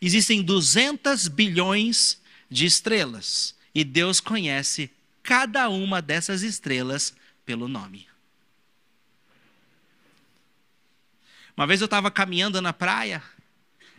existem 0.00 0.42
200 0.42 1.28
bilhões 1.28 2.20
de 2.50 2.66
estrelas. 2.66 3.54
E 3.72 3.84
Deus 3.84 4.18
conhece 4.18 4.90
cada 5.22 5.68
uma 5.68 6.02
dessas 6.02 6.42
estrelas 6.42 7.14
pelo 7.46 7.68
nome. 7.68 8.08
Uma 11.56 11.64
vez 11.64 11.80
eu 11.80 11.84
estava 11.84 12.10
caminhando 12.10 12.60
na 12.60 12.72
praia, 12.72 13.22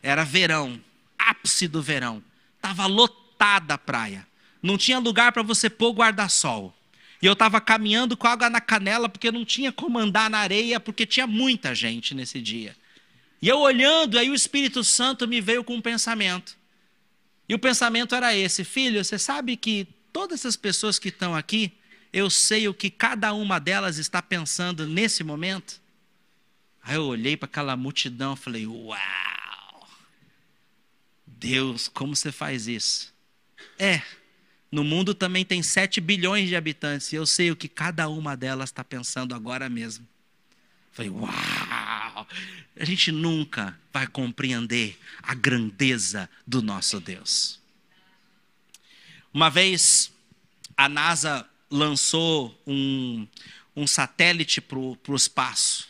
era 0.04 0.26
verão, 0.26 0.84
ápice 1.18 1.66
do 1.66 1.82
verão. 1.82 2.22
Estava 2.58 2.88
lotada 2.88 3.76
a 3.76 3.78
praia. 3.78 4.28
Não 4.62 4.78
tinha 4.78 5.00
lugar 5.00 5.32
para 5.32 5.44
você 5.44 5.70
pôr 5.70 5.94
guarda-sol. 5.94 6.76
E 7.22 7.26
eu 7.26 7.34
estava 7.34 7.62
caminhando 7.62 8.18
com 8.18 8.28
água 8.28 8.50
na 8.50 8.60
canela, 8.60 9.08
porque 9.08 9.32
não 9.32 9.46
tinha 9.46 9.72
como 9.72 10.00
andar 10.00 10.30
na 10.30 10.40
areia, 10.40 10.80
porque 10.80 11.06
tinha 11.06 11.28
muita 11.28 11.76
gente 11.76 12.16
nesse 12.16 12.42
dia. 12.42 12.76
E 13.42 13.48
eu 13.48 13.60
olhando, 13.60 14.18
aí 14.18 14.30
o 14.30 14.36
Espírito 14.36 14.84
Santo 14.84 15.28
me 15.28 15.40
veio 15.40 15.64
com 15.64 15.76
um 15.76 15.82
pensamento. 15.82 16.58
E 17.48 17.54
o 17.54 17.60
pensamento 17.60 18.16
era 18.16 18.36
esse: 18.36 18.64
Filho, 18.64 19.04
você 19.04 19.20
sabe 19.20 19.56
que 19.56 19.88
todas 20.12 20.40
essas 20.40 20.56
pessoas 20.56 20.98
que 20.98 21.10
estão 21.10 21.36
aqui, 21.36 21.72
eu 22.12 22.30
sei 22.30 22.68
o 22.68 22.74
que 22.74 22.90
cada 22.90 23.34
uma 23.34 23.60
delas 23.60 23.98
está 23.98 24.22
pensando 24.22 24.88
nesse 24.88 25.24
momento? 25.24 25.80
Aí 26.82 26.96
eu 26.96 27.06
olhei 27.06 27.38
para 27.38 27.46
aquela 27.46 27.76
multidão 27.76 28.34
e 28.34 28.38
falei: 28.38 28.66
Uau! 28.66 29.90
Deus, 31.26 31.88
como 31.88 32.16
você 32.16 32.32
faz 32.32 32.68
isso? 32.68 33.14
É, 33.78 34.02
no 34.72 34.84
mundo 34.86 35.14
também 35.14 35.44
tem 35.44 35.62
7 35.62 36.00
bilhões 36.00 36.48
de 36.48 36.56
habitantes 36.56 37.12
e 37.12 37.16
eu 37.18 37.26
sei 37.26 37.52
o 37.52 37.56
que 37.56 37.68
cada 37.68 38.08
uma 38.08 38.38
delas 38.38 38.70
está 38.70 38.84
pensando 38.84 39.36
agora 39.36 39.68
mesmo. 39.70 40.08
Falei, 40.94 41.12
uau! 41.12 42.28
A 42.80 42.86
gente 42.86 43.12
nunca 43.12 43.78
vai 43.92 44.08
compreender 44.08 44.98
a 45.22 45.34
grandeza 45.34 46.30
do 46.48 46.62
nosso 46.62 47.00
Deus. 47.02 47.60
Uma 49.34 49.50
vez, 49.50 50.12
a 50.76 50.88
NASA 50.88 51.46
lançou 51.70 52.58
um, 52.66 53.28
um 53.76 53.86
satélite 53.86 54.62
para 54.62 54.78
o 54.78 55.16
espaço. 55.16 55.90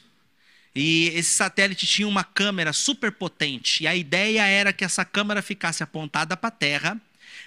E 0.74 1.08
esse 1.10 1.32
satélite 1.32 1.86
tinha 1.86 2.08
uma 2.08 2.24
câmera 2.24 2.74
super 2.74 3.12
potente. 3.12 3.84
E 3.84 3.88
a 3.88 3.96
ideia 3.96 4.46
era 4.46 4.74
que 4.74 4.86
essa 4.86 5.04
câmera 5.04 5.41
ficasse 5.41 5.84
apontada 5.84 6.36
para 6.38 6.48
a 6.48 6.52
Terra 6.52 7.02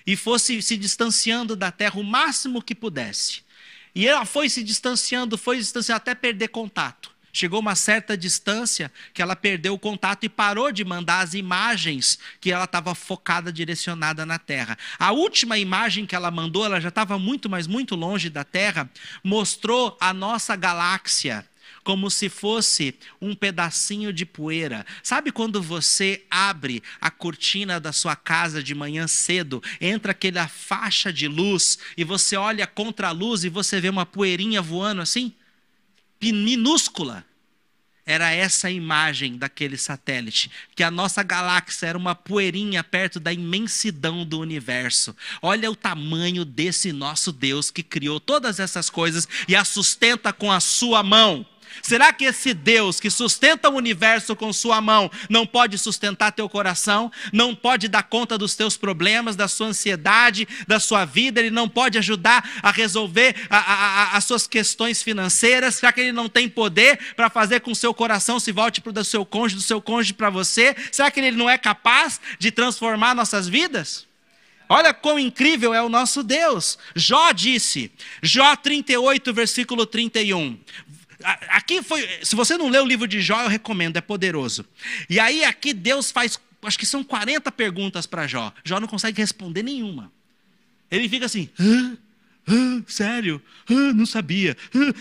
e 0.06 0.16
fosse 0.16 0.60
se 0.60 0.76
distanciando 0.76 1.56
da 1.56 1.70
Terra 1.70 1.98
o 1.98 2.04
máximo 2.04 2.62
que 2.62 2.74
pudesse. 2.74 3.42
E 3.94 4.06
ela 4.06 4.24
foi 4.24 4.48
se 4.48 4.62
distanciando, 4.62 5.38
foi 5.38 5.56
se 5.56 5.62
distanciando 5.62 5.96
até 5.96 6.14
perder 6.14 6.48
contato. 6.48 7.14
Chegou 7.32 7.58
uma 7.58 7.74
certa 7.74 8.16
distância 8.16 8.92
que 9.12 9.20
ela 9.20 9.34
perdeu 9.34 9.74
o 9.74 9.78
contato 9.78 10.22
e 10.22 10.28
parou 10.28 10.70
de 10.70 10.84
mandar 10.84 11.18
as 11.18 11.34
imagens 11.34 12.16
que 12.40 12.52
ela 12.52 12.64
estava 12.64 12.94
focada, 12.94 13.52
direcionada 13.52 14.24
na 14.24 14.38
Terra. 14.38 14.78
A 15.00 15.10
última 15.10 15.58
imagem 15.58 16.06
que 16.06 16.14
ela 16.14 16.30
mandou, 16.30 16.64
ela 16.64 16.80
já 16.80 16.90
estava 16.90 17.18
muito, 17.18 17.50
mas 17.50 17.66
muito 17.66 17.96
longe 17.96 18.30
da 18.30 18.44
Terra, 18.44 18.88
mostrou 19.22 19.96
a 20.00 20.14
nossa 20.14 20.54
galáxia 20.54 21.44
como 21.84 22.10
se 22.10 22.28
fosse 22.28 22.94
um 23.20 23.34
pedacinho 23.34 24.12
de 24.12 24.24
poeira. 24.26 24.84
Sabe 25.02 25.30
quando 25.30 25.62
você 25.62 26.24
abre 26.30 26.82
a 27.00 27.10
cortina 27.10 27.78
da 27.78 27.92
sua 27.92 28.16
casa 28.16 28.62
de 28.62 28.74
manhã 28.74 29.06
cedo, 29.06 29.62
entra 29.80 30.12
aquela 30.12 30.48
faixa 30.48 31.12
de 31.12 31.28
luz 31.28 31.78
e 31.96 32.02
você 32.02 32.36
olha 32.36 32.66
contra 32.66 33.08
a 33.08 33.12
luz 33.12 33.44
e 33.44 33.48
você 33.48 33.80
vê 33.80 33.90
uma 33.90 34.06
poeirinha 34.06 34.62
voando 34.62 35.02
assim? 35.02 35.32
minúscula. 36.32 37.24
Era 38.06 38.30
essa 38.30 38.68
a 38.68 38.70
imagem 38.70 39.38
daquele 39.38 39.78
satélite, 39.78 40.50
que 40.76 40.82
a 40.82 40.90
nossa 40.90 41.22
galáxia 41.22 41.86
era 41.86 41.96
uma 41.96 42.14
poeirinha 42.14 42.84
perto 42.84 43.18
da 43.18 43.32
imensidão 43.32 44.26
do 44.26 44.38
universo. 44.40 45.16
Olha 45.40 45.70
o 45.70 45.76
tamanho 45.76 46.44
desse 46.44 46.92
nosso 46.92 47.32
Deus 47.32 47.70
que 47.70 47.82
criou 47.82 48.20
todas 48.20 48.60
essas 48.60 48.90
coisas 48.90 49.26
e 49.48 49.56
a 49.56 49.64
sustenta 49.64 50.34
com 50.34 50.52
a 50.52 50.60
sua 50.60 51.02
mão. 51.02 51.46
Será 51.82 52.12
que 52.12 52.24
esse 52.24 52.54
Deus 52.54 52.98
que 52.98 53.10
sustenta 53.10 53.68
o 53.68 53.76
universo 53.76 54.34
com 54.34 54.52
sua 54.52 54.80
mão 54.80 55.10
não 55.28 55.46
pode 55.46 55.76
sustentar 55.78 56.32
teu 56.32 56.48
coração? 56.48 57.12
Não 57.32 57.54
pode 57.54 57.88
dar 57.88 58.02
conta 58.04 58.38
dos 58.38 58.54
teus 58.54 58.76
problemas, 58.76 59.36
da 59.36 59.46
sua 59.48 59.68
ansiedade, 59.68 60.48
da 60.66 60.80
sua 60.80 61.04
vida? 61.04 61.40
Ele 61.40 61.50
não 61.50 61.68
pode 61.68 61.98
ajudar 61.98 62.48
a 62.62 62.70
resolver 62.70 63.36
a, 63.50 63.58
a, 63.58 63.74
a, 63.74 64.16
as 64.16 64.24
suas 64.24 64.46
questões 64.46 65.02
financeiras? 65.02 65.76
Será 65.76 65.92
que 65.92 66.00
ele 66.00 66.12
não 66.12 66.28
tem 66.28 66.48
poder 66.48 66.98
para 67.14 67.28
fazer 67.28 67.60
com 67.60 67.72
que 67.72 67.78
seu 67.78 67.92
coração 67.92 68.40
se 68.40 68.52
volte 68.52 68.80
para 68.80 69.00
o 69.00 69.04
seu 69.04 69.26
cônjuge, 69.26 69.56
do 69.56 69.62
seu 69.62 69.82
cônjuge 69.82 70.14
para 70.14 70.30
você? 70.30 70.74
Será 70.92 71.10
que 71.10 71.20
ele 71.20 71.32
não 71.32 71.50
é 71.50 71.58
capaz 71.58 72.20
de 72.38 72.50
transformar 72.50 73.14
nossas 73.14 73.48
vidas? 73.48 74.06
Olha 74.66 74.94
quão 74.94 75.18
incrível 75.18 75.74
é 75.74 75.82
o 75.82 75.90
nosso 75.90 76.22
Deus. 76.22 76.78
Jó 76.96 77.32
disse, 77.32 77.92
Jó 78.22 78.56
38, 78.56 79.32
versículo 79.34 79.84
31. 79.84 80.58
Aqui 81.48 81.82
foi. 81.82 82.06
Se 82.22 82.36
você 82.36 82.56
não 82.58 82.68
leu 82.68 82.84
o 82.84 82.86
livro 82.86 83.08
de 83.08 83.20
Jó, 83.20 83.42
eu 83.42 83.48
recomendo, 83.48 83.96
é 83.96 84.00
poderoso. 84.00 84.64
E 85.08 85.18
aí, 85.18 85.44
aqui 85.44 85.72
Deus 85.72 86.10
faz. 86.10 86.38
Acho 86.62 86.78
que 86.78 86.86
são 86.86 87.02
40 87.02 87.50
perguntas 87.52 88.06
para 88.06 88.26
Jó. 88.26 88.52
Jó 88.62 88.78
não 88.78 88.88
consegue 88.88 89.20
responder 89.20 89.62
nenhuma. 89.62 90.12
Ele 90.90 91.08
fica 91.08 91.26
assim. 91.26 91.48
Hã? 91.58 91.96
Hã? 92.46 92.84
sério? 92.86 93.40
Hã? 93.70 93.92
não 93.94 94.04
sabia. 94.04 94.56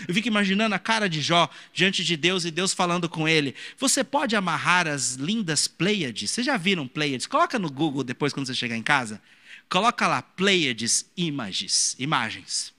Eu 0.08 0.14
fico 0.14 0.28
imaginando 0.28 0.74
a 0.74 0.78
cara 0.78 1.08
de 1.08 1.20
Jó 1.20 1.48
diante 1.72 2.02
de 2.02 2.16
Deus 2.16 2.44
e 2.44 2.50
Deus 2.50 2.72
falando 2.72 3.08
com 3.08 3.28
ele. 3.28 3.54
Você 3.78 4.02
pode 4.02 4.34
amarrar 4.34 4.86
as 4.86 5.14
lindas 5.14 5.68
Pleiades? 5.68 6.30
Vocês 6.30 6.46
já 6.46 6.56
viram 6.56 6.88
Pleiades? 6.88 7.26
Coloca 7.26 7.58
no 7.58 7.70
Google 7.70 8.02
depois 8.02 8.32
quando 8.32 8.46
você 8.46 8.54
chegar 8.54 8.76
em 8.76 8.82
casa. 8.82 9.20
Coloca 9.68 10.06
lá 10.06 10.22
Pleiades 10.22 11.06
images, 11.16 11.94
imagens. 11.98 12.72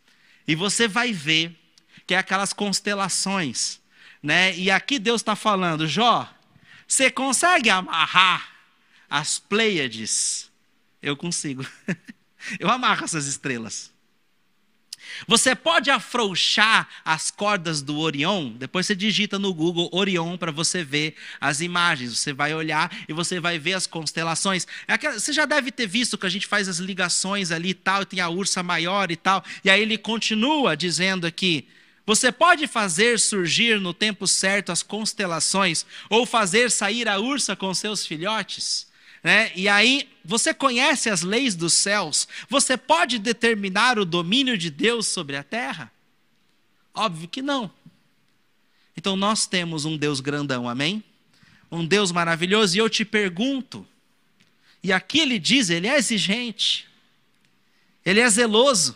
E 0.48 0.56
você 0.56 0.88
vai 0.88 1.12
ver 1.14 1.56
que 2.06 2.14
é 2.14 2.18
aquelas 2.18 2.54
constelações. 2.54 3.80
Né? 4.22 4.56
E 4.58 4.72
aqui 4.72 4.98
Deus 4.98 5.22
está 5.22 5.36
falando, 5.36 5.88
Jó, 5.88 6.28
você 6.88 7.10
consegue 7.10 7.70
amarrar 7.70 8.50
as 9.10 9.40
Pleiades? 9.40 10.52
Eu 11.02 11.16
consigo. 11.16 11.66
Eu 12.60 12.70
amarro 12.70 13.06
essas 13.06 13.26
estrelas. 13.26 13.94
Você 15.28 15.56
pode 15.56 15.90
afrouxar 15.90 16.88
as 17.04 17.32
cordas 17.32 17.82
do 17.82 17.98
Orion, 18.00 18.52
depois 18.52 18.86
você 18.86 18.96
digita 18.96 19.40
no 19.40 19.54
Google 19.54 19.90
Orion 19.92 20.38
para 20.38 20.52
você 20.52 20.84
ver 20.84 21.16
as 21.40 21.62
imagens. 21.62 22.18
Você 22.18 22.34
vai 22.34 22.54
olhar 22.54 22.92
e 23.08 23.14
você 23.14 23.40
vai 23.40 23.58
ver 23.58 23.74
as 23.74 23.88
constelações. 23.88 24.68
É 24.88 24.98
você 24.98 25.32
já 25.32 25.46
deve 25.46 25.72
ter 25.72 25.88
visto 25.88 26.18
que 26.18 26.26
a 26.26 26.30
gente 26.30 26.48
faz 26.48 26.68
as 26.68 26.78
ligações 26.78 27.52
ali 27.52 27.70
e 27.70 27.74
tal, 27.74 28.02
e 28.02 28.06
tem 28.06 28.20
a 28.20 28.30
ursa 28.30 28.62
maior 28.62 29.12
e 29.12 29.16
tal. 29.16 29.44
E 29.64 29.70
aí 29.70 29.82
ele 29.82 29.98
continua 29.98 30.76
dizendo 30.76 31.26
aqui: 31.26 31.68
você 32.06 32.32
pode 32.32 32.68
fazer 32.68 33.20
surgir 33.20 33.80
no 33.80 33.94
tempo 33.94 34.28
certo 34.28 34.72
as 34.72 34.84
constelações, 34.84 35.86
ou 36.10 36.26
fazer 36.26 36.70
sair 36.70 37.08
a 37.08 37.20
ursa 37.20 37.56
com 37.56 37.74
seus 37.74 38.06
filhotes. 38.06 38.88
Né? 39.24 39.52
E 39.56 39.68
aí, 39.68 40.08
você 40.24 40.54
conhece 40.54 41.10
as 41.10 41.24
leis 41.24 41.56
dos 41.56 41.74
céus? 41.74 42.28
Você 42.48 42.78
pode 42.78 43.18
determinar 43.18 43.98
o 43.98 44.06
domínio 44.06 44.58
de 44.58 44.70
Deus 44.70 45.08
sobre 45.08 45.36
a 45.36 45.44
terra? 45.44 45.92
Óbvio 46.94 47.28
que 47.28 47.42
não. 47.42 47.72
Então, 48.96 49.16
nós 49.16 49.48
temos 49.48 49.84
um 49.84 49.98
Deus 49.98 50.20
grandão, 50.20 50.70
amém? 50.70 51.04
Um 51.72 51.86
Deus 51.86 52.12
maravilhoso, 52.12 52.76
e 52.76 52.80
eu 52.80 52.90
te 52.90 53.04
pergunto, 53.04 53.86
e 54.86 54.94
aqui 54.94 55.20
ele 55.20 55.40
diz: 55.40 55.72
ele 55.72 55.88
é 55.88 55.98
exigente, 55.98 56.88
ele 58.06 58.20
é 58.20 58.30
zeloso. 58.30 58.96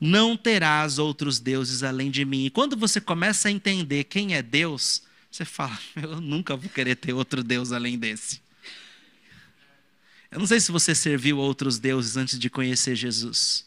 Não 0.00 0.36
terás 0.36 0.98
outros 0.98 1.40
deuses 1.40 1.82
além 1.82 2.10
de 2.10 2.24
mim. 2.24 2.46
E 2.46 2.50
quando 2.50 2.76
você 2.76 3.00
começa 3.00 3.48
a 3.48 3.50
entender 3.50 4.04
quem 4.04 4.34
é 4.34 4.42
Deus, 4.42 5.02
você 5.30 5.44
fala, 5.44 5.78
eu 5.96 6.20
nunca 6.20 6.56
vou 6.56 6.70
querer 6.70 6.96
ter 6.96 7.12
outro 7.12 7.42
Deus 7.42 7.72
além 7.72 7.98
desse. 7.98 8.40
Eu 10.30 10.38
não 10.38 10.46
sei 10.46 10.60
se 10.60 10.70
você 10.70 10.94
serviu 10.94 11.38
outros 11.38 11.78
deuses 11.78 12.16
antes 12.16 12.38
de 12.38 12.50
conhecer 12.50 12.94
Jesus. 12.94 13.66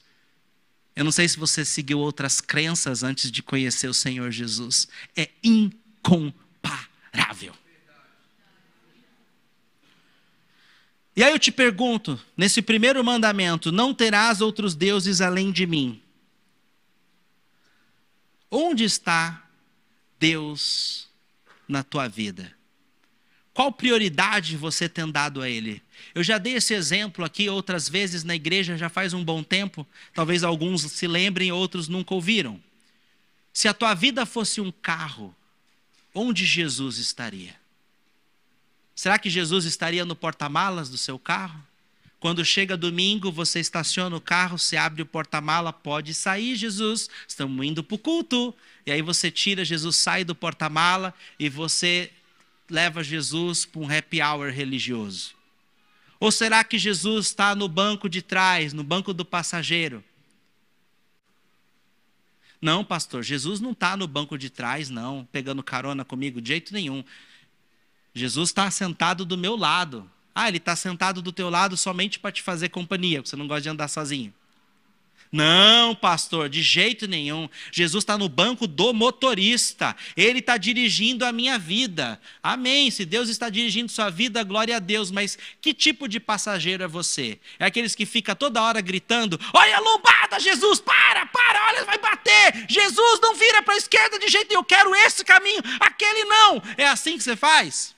Eu 0.96 1.04
não 1.04 1.12
sei 1.12 1.28
se 1.28 1.38
você 1.38 1.66
seguiu 1.66 2.00
outras 2.00 2.40
crenças 2.40 3.02
antes 3.02 3.32
de 3.32 3.42
conhecer 3.42 3.88
o 3.88 3.94
Senhor 3.94 4.30
Jesus. 4.32 4.88
É 5.16 5.30
incomparável. 5.44 6.42
E 11.16 11.24
aí 11.24 11.32
eu 11.32 11.40
te 11.40 11.52
pergunto, 11.52 12.20
nesse 12.38 12.62
primeiro 12.62 13.04
mandamento, 13.04 13.72
não 13.72 13.94
terás 13.94 14.40
outros 14.40 14.76
deuses 14.76 15.20
além 15.20 15.52
de 15.52 15.66
mim. 15.66 16.02
Onde 18.52 18.84
está 18.84 19.48
Deus 20.20 21.08
na 21.66 21.84
tua 21.84 22.10
vida? 22.10 22.54
Qual 23.54 23.72
prioridade 23.72 24.58
você 24.58 24.90
tem 24.90 25.10
dado 25.10 25.42
a 25.42 25.50
Ele? 25.50 25.82
Eu 26.14 26.22
já 26.24 26.38
dei 26.38 26.56
esse 26.56 26.74
exemplo 26.74 27.24
aqui 27.24 27.50
outras 27.50 27.88
vezes 27.88 28.26
na 28.26 28.36
igreja, 28.36 28.78
já 28.78 28.90
faz 28.90 29.14
um 29.14 29.24
bom 29.24 29.42
tempo. 29.42 29.88
Talvez 30.14 30.44
alguns 30.44 30.82
se 30.82 31.08
lembrem, 31.08 31.52
outros 31.52 31.88
nunca 31.88 32.14
ouviram. 32.14 32.62
Se 33.54 33.68
a 33.68 33.74
tua 33.74 33.94
vida 33.94 34.26
fosse 34.26 34.60
um 34.60 34.72
carro, 34.72 35.36
onde 36.14 36.46
Jesus 36.46 36.98
estaria? 36.98 37.56
Será 38.94 39.18
que 39.18 39.30
Jesus 39.30 39.66
estaria 39.66 40.06
no 40.06 40.16
porta-malas 40.16 40.90
do 40.90 40.98
seu 40.98 41.18
carro? 41.18 41.62
Quando 42.22 42.46
chega 42.46 42.78
domingo, 42.78 43.32
você 43.32 43.60
estaciona 43.60 44.16
o 44.16 44.22
carro, 44.22 44.60
você 44.60 44.78
abre 44.78 45.02
o 45.02 45.06
porta-mala, 45.08 45.74
pode 45.74 46.14
sair, 46.14 46.56
Jesus, 46.56 47.10
estamos 47.28 47.66
indo 47.66 47.84
para 47.84 47.96
o 47.96 47.98
culto. 47.98 48.54
E 48.86 48.92
aí 48.92 49.02
você 49.02 49.32
tira, 49.32 49.66
Jesus 49.66 49.98
sai 49.98 50.24
do 50.24 50.36
porta-mala 50.36 51.16
e 51.40 51.50
você 51.50 52.12
leva 52.70 53.04
Jesus 53.04 53.66
para 53.66 53.82
um 53.82 53.92
happy 53.92 54.22
hour 54.22 54.52
religioso? 54.52 55.34
Ou 56.20 56.32
será 56.32 56.64
que 56.64 56.78
Jesus 56.78 57.26
está 57.26 57.56
no 57.56 57.68
banco 57.68 58.08
de 58.08 58.22
trás, 58.22 58.72
no 58.72 58.84
banco 58.84 59.16
do 59.16 59.26
passageiro? 59.26 60.04
Não, 62.62 62.86
pastor, 62.86 63.24
Jesus 63.24 63.60
não 63.60 63.72
está 63.72 63.98
no 63.98 64.06
banco 64.06 64.38
de 64.38 64.52
trás, 64.52 64.92
não, 64.92 65.28
pegando 65.32 65.64
carona 65.64 66.06
comigo, 66.06 66.40
de 66.40 66.50
jeito 66.50 66.72
nenhum. 66.72 67.04
Jesus 68.14 68.50
está 68.50 68.70
sentado 68.70 69.26
do 69.26 69.36
meu 69.36 69.56
lado. 69.56 70.08
Ah, 70.34 70.48
ele 70.48 70.58
está 70.58 70.76
sentado 70.76 71.22
do 71.22 71.32
teu 71.32 71.50
lado 71.50 71.76
somente 71.76 72.20
para 72.20 72.32
te 72.32 72.42
fazer 72.42 72.70
companhia, 72.70 73.20
porque 73.20 73.30
você 73.30 73.36
não 73.36 73.48
gosta 73.48 73.62
de 73.62 73.70
andar 73.70 73.88
sozinho. 73.88 74.34
Não, 75.32 75.96
pastor, 75.96 76.50
de 76.50 76.62
jeito 76.62 77.08
nenhum. 77.08 77.48
Jesus 77.72 78.02
está 78.02 78.18
no 78.18 78.28
banco 78.28 78.68
do 78.68 78.94
motorista. 78.94 79.96
Ele 80.18 80.40
está 80.40 80.58
dirigindo 80.58 81.24
a 81.24 81.32
minha 81.32 81.58
vida. 81.58 82.20
Amém. 82.44 82.92
Se 82.92 83.06
Deus 83.06 83.30
está 83.30 83.50
dirigindo 83.50 83.90
sua 83.90 84.10
vida, 84.10 84.44
glória 84.44 84.76
a 84.76 84.80
Deus. 84.80 85.10
Mas 85.10 85.38
que 85.62 85.74
tipo 85.74 86.10
de 86.10 86.20
passageiro 86.20 86.84
é 86.84 86.88
você? 86.88 87.40
É 87.58 87.66
aqueles 87.66 87.96
que 87.96 88.06
fica 88.06 88.36
toda 88.36 88.62
hora 88.62 88.82
gritando: 88.82 89.40
Olha 89.54 89.78
a 89.78 89.80
lombada, 89.80 90.38
Jesus, 90.38 90.82
para, 90.82 91.26
para, 91.28 91.68
olha, 91.70 91.86
vai 91.86 91.98
bater. 91.98 92.66
Jesus 92.68 93.20
não 93.22 93.34
vira 93.34 93.64
para 93.64 93.76
a 93.76 93.78
esquerda 93.78 94.20
de 94.20 94.28
jeito 94.28 94.50
nenhum. 94.50 94.60
Eu 94.60 94.66
quero 94.66 94.94
esse 94.94 95.24
caminho, 95.24 95.62
aquele 95.80 96.26
não. 96.26 96.62
É 96.76 96.88
assim 96.88 97.18
que 97.18 97.24
você 97.24 97.38
faz? 97.38 97.96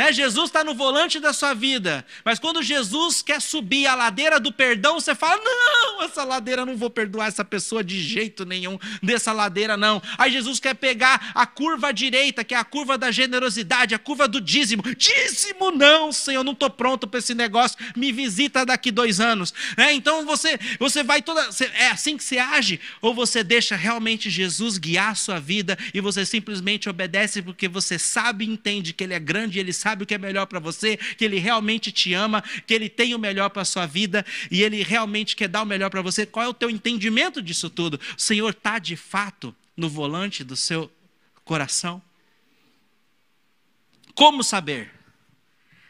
Né? 0.00 0.14
Jesus 0.14 0.48
está 0.48 0.64
no 0.64 0.74
volante 0.74 1.20
da 1.20 1.30
sua 1.30 1.52
vida, 1.52 2.06
mas 2.24 2.38
quando 2.38 2.62
Jesus 2.62 3.20
quer 3.20 3.38
subir 3.38 3.86
a 3.86 3.94
ladeira 3.94 4.40
do 4.40 4.50
perdão, 4.50 4.98
você 4.98 5.14
fala: 5.14 5.38
Não, 5.44 6.02
essa 6.02 6.24
ladeira 6.24 6.64
não 6.64 6.74
vou 6.74 6.88
perdoar 6.88 7.26
essa 7.26 7.44
pessoa 7.44 7.84
de 7.84 8.00
jeito 8.00 8.46
nenhum, 8.46 8.78
dessa 9.02 9.30
ladeira 9.30 9.76
não. 9.76 10.00
Aí 10.16 10.32
Jesus 10.32 10.58
quer 10.58 10.72
pegar 10.72 11.32
a 11.34 11.44
curva 11.44 11.92
direita, 11.92 12.42
que 12.42 12.54
é 12.54 12.56
a 12.56 12.64
curva 12.64 12.96
da 12.96 13.10
generosidade, 13.10 13.94
a 13.94 13.98
curva 13.98 14.26
do 14.26 14.40
dízimo. 14.40 14.82
Dízimo 14.96 15.70
não, 15.70 16.10
Senhor, 16.10 16.42
não 16.44 16.52
estou 16.52 16.70
pronto 16.70 17.06
para 17.06 17.18
esse 17.18 17.34
negócio, 17.34 17.76
me 17.94 18.10
visita 18.10 18.64
daqui 18.64 18.90
dois 18.90 19.20
anos. 19.20 19.52
Né? 19.76 19.92
Então 19.92 20.24
você, 20.24 20.58
você 20.78 21.02
vai 21.02 21.20
toda. 21.20 21.46
É 21.74 21.88
assim 21.88 22.16
que 22.16 22.24
você 22.24 22.38
age? 22.38 22.80
Ou 23.02 23.12
você 23.12 23.44
deixa 23.44 23.76
realmente 23.76 24.30
Jesus 24.30 24.78
guiar 24.78 25.10
a 25.10 25.14
sua 25.14 25.38
vida 25.38 25.76
e 25.92 26.00
você 26.00 26.24
simplesmente 26.24 26.88
obedece 26.88 27.42
porque 27.42 27.68
você 27.68 27.98
sabe 27.98 28.46
e 28.46 28.48
entende 28.48 28.94
que 28.94 29.04
Ele 29.04 29.12
é 29.12 29.20
grande 29.20 29.58
e 29.58 29.60
Ele 29.60 29.74
sabe 29.74 29.89
o 29.98 30.06
que 30.06 30.14
é 30.14 30.18
melhor 30.18 30.46
para 30.46 30.58
você, 30.58 30.96
que 30.96 31.24
Ele 31.24 31.38
realmente 31.38 31.90
te 31.90 32.14
ama, 32.14 32.42
que 32.66 32.74
Ele 32.74 32.88
tem 32.88 33.14
o 33.14 33.18
melhor 33.18 33.50
para 33.50 33.62
a 33.62 33.64
sua 33.64 33.86
vida 33.86 34.24
e 34.50 34.62
Ele 34.62 34.82
realmente 34.82 35.36
quer 35.36 35.48
dar 35.48 35.62
o 35.62 35.66
melhor 35.66 35.90
para 35.90 36.02
você. 36.02 36.24
Qual 36.24 36.44
é 36.44 36.48
o 36.48 36.54
teu 36.54 36.70
entendimento 36.70 37.42
disso 37.42 37.68
tudo? 37.68 38.00
O 38.16 38.20
Senhor 38.20 38.50
está 38.50 38.78
de 38.78 38.96
fato 38.96 39.54
no 39.76 39.88
volante 39.88 40.44
do 40.44 40.56
seu 40.56 40.90
coração? 41.44 42.02
Como 44.14 44.44
saber 44.44 44.92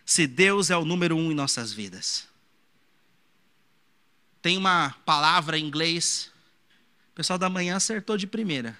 se 0.04 0.26
Deus 0.26 0.70
é 0.70 0.76
o 0.76 0.84
número 0.84 1.16
um 1.16 1.30
em 1.30 1.34
nossas 1.34 1.72
vidas? 1.72 2.28
Tem 4.42 4.56
uma 4.56 4.90
palavra 5.04 5.58
em 5.58 5.64
inglês, 5.64 6.30
o 7.12 7.14
pessoal 7.14 7.38
da 7.38 7.50
manhã 7.50 7.76
acertou 7.76 8.16
de 8.16 8.26
primeira. 8.26 8.78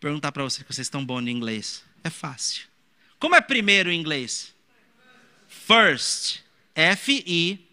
Perguntar 0.00 0.32
para 0.32 0.42
vocês 0.42 0.66
que 0.66 0.72
vocês 0.72 0.86
estão 0.86 1.04
bons 1.04 1.26
em 1.26 1.30
inglês. 1.30 1.84
É 2.02 2.10
fácil. 2.10 2.66
Como 3.24 3.34
é 3.34 3.40
primeiro 3.40 3.90
em 3.90 3.98
inglês? 3.98 4.52
First. 5.48 6.40
F-I-R-S-T. 6.74 7.64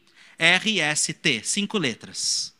Cinco 1.44 1.78
letras. 1.78 2.54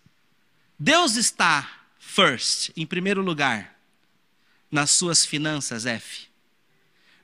Deus 0.78 1.16
está 1.16 1.86
first, 1.98 2.72
em 2.76 2.86
primeiro 2.86 3.22
lugar, 3.22 3.80
nas 4.70 4.92
suas 4.92 5.26
finanças, 5.26 5.86
F. 5.86 6.28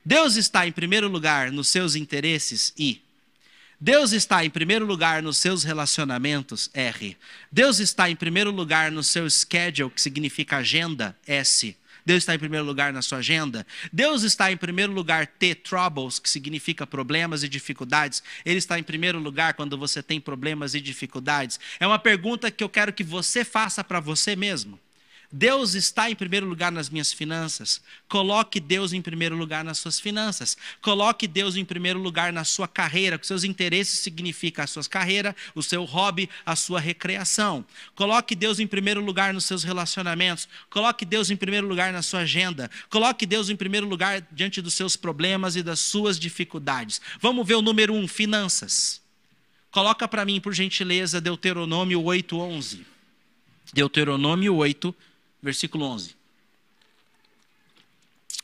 Deus 0.02 0.36
está 0.36 0.66
em 0.66 0.72
primeiro 0.72 1.06
lugar 1.06 1.52
nos 1.52 1.68
seus 1.68 1.94
interesses, 1.94 2.72
I. 2.78 3.02
Deus 3.78 4.12
está 4.12 4.42
em 4.42 4.48
primeiro 4.48 4.86
lugar 4.86 5.22
nos 5.22 5.36
seus 5.36 5.64
relacionamentos, 5.64 6.70
R. 6.72 7.14
Deus 7.52 7.78
está 7.78 8.08
em 8.08 8.16
primeiro 8.16 8.50
lugar 8.50 8.90
no 8.90 9.02
seu 9.02 9.28
schedule, 9.28 9.90
que 9.90 10.00
significa 10.00 10.56
agenda, 10.56 11.14
S. 11.26 11.76
Deus 12.08 12.22
está 12.22 12.34
em 12.34 12.38
primeiro 12.38 12.64
lugar 12.64 12.90
na 12.90 13.02
sua 13.02 13.18
agenda. 13.18 13.66
Deus 13.92 14.22
está 14.22 14.50
em 14.50 14.56
primeiro 14.56 14.90
lugar 14.90 15.26
ter 15.26 15.56
troubles, 15.56 16.18
que 16.18 16.30
significa 16.30 16.86
problemas 16.86 17.42
e 17.42 17.48
dificuldades. 17.50 18.22
Ele 18.46 18.56
está 18.56 18.78
em 18.78 18.82
primeiro 18.82 19.18
lugar 19.18 19.52
quando 19.52 19.76
você 19.76 20.02
tem 20.02 20.18
problemas 20.18 20.74
e 20.74 20.80
dificuldades. 20.80 21.60
É 21.78 21.86
uma 21.86 21.98
pergunta 21.98 22.50
que 22.50 22.64
eu 22.64 22.68
quero 22.70 22.94
que 22.94 23.04
você 23.04 23.44
faça 23.44 23.84
para 23.84 24.00
você 24.00 24.34
mesmo. 24.34 24.80
Deus 25.30 25.74
está 25.74 26.10
em 26.10 26.14
primeiro 26.14 26.46
lugar 26.46 26.72
nas 26.72 26.88
minhas 26.88 27.12
finanças. 27.12 27.82
Coloque 28.08 28.58
Deus 28.58 28.94
em 28.94 29.02
primeiro 29.02 29.36
lugar 29.36 29.62
nas 29.62 29.78
suas 29.78 30.00
finanças. 30.00 30.56
Coloque 30.80 31.28
Deus 31.28 31.54
em 31.54 31.66
primeiro 31.66 31.98
lugar 31.98 32.32
na 32.32 32.44
sua 32.44 32.66
carreira, 32.66 33.18
que 33.18 33.26
seus 33.26 33.44
interesses 33.44 33.98
significam 33.98 34.64
a 34.64 34.66
sua 34.66 34.82
carreira, 34.84 35.36
o 35.54 35.62
seu 35.62 35.84
hobby, 35.84 36.30
a 36.46 36.56
sua 36.56 36.80
recreação. 36.80 37.62
Coloque 37.94 38.34
Deus 38.34 38.58
em 38.58 38.66
primeiro 38.66 39.04
lugar 39.04 39.34
nos 39.34 39.44
seus 39.44 39.64
relacionamentos. 39.64 40.48
Coloque 40.70 41.04
Deus 41.04 41.30
em 41.30 41.36
primeiro 41.36 41.68
lugar 41.68 41.92
na 41.92 42.00
sua 42.00 42.20
agenda. 42.20 42.70
Coloque 42.88 43.26
Deus 43.26 43.50
em 43.50 43.56
primeiro 43.56 43.86
lugar 43.86 44.26
diante 44.32 44.62
dos 44.62 44.72
seus 44.72 44.96
problemas 44.96 45.56
e 45.56 45.62
das 45.62 45.78
suas 45.78 46.18
dificuldades. 46.18 47.02
Vamos 47.20 47.46
ver 47.46 47.56
o 47.56 47.62
número 47.62 47.92
um, 47.92 48.08
finanças. 48.08 49.02
Coloca 49.70 50.08
para 50.08 50.24
mim, 50.24 50.40
por 50.40 50.54
gentileza, 50.54 51.20
Deuteronômio 51.20 52.00
8:11. 52.00 52.80
Deuteronômio 53.74 54.54
8, 54.54 54.94
versículo 55.42 55.84
11. 55.84 56.16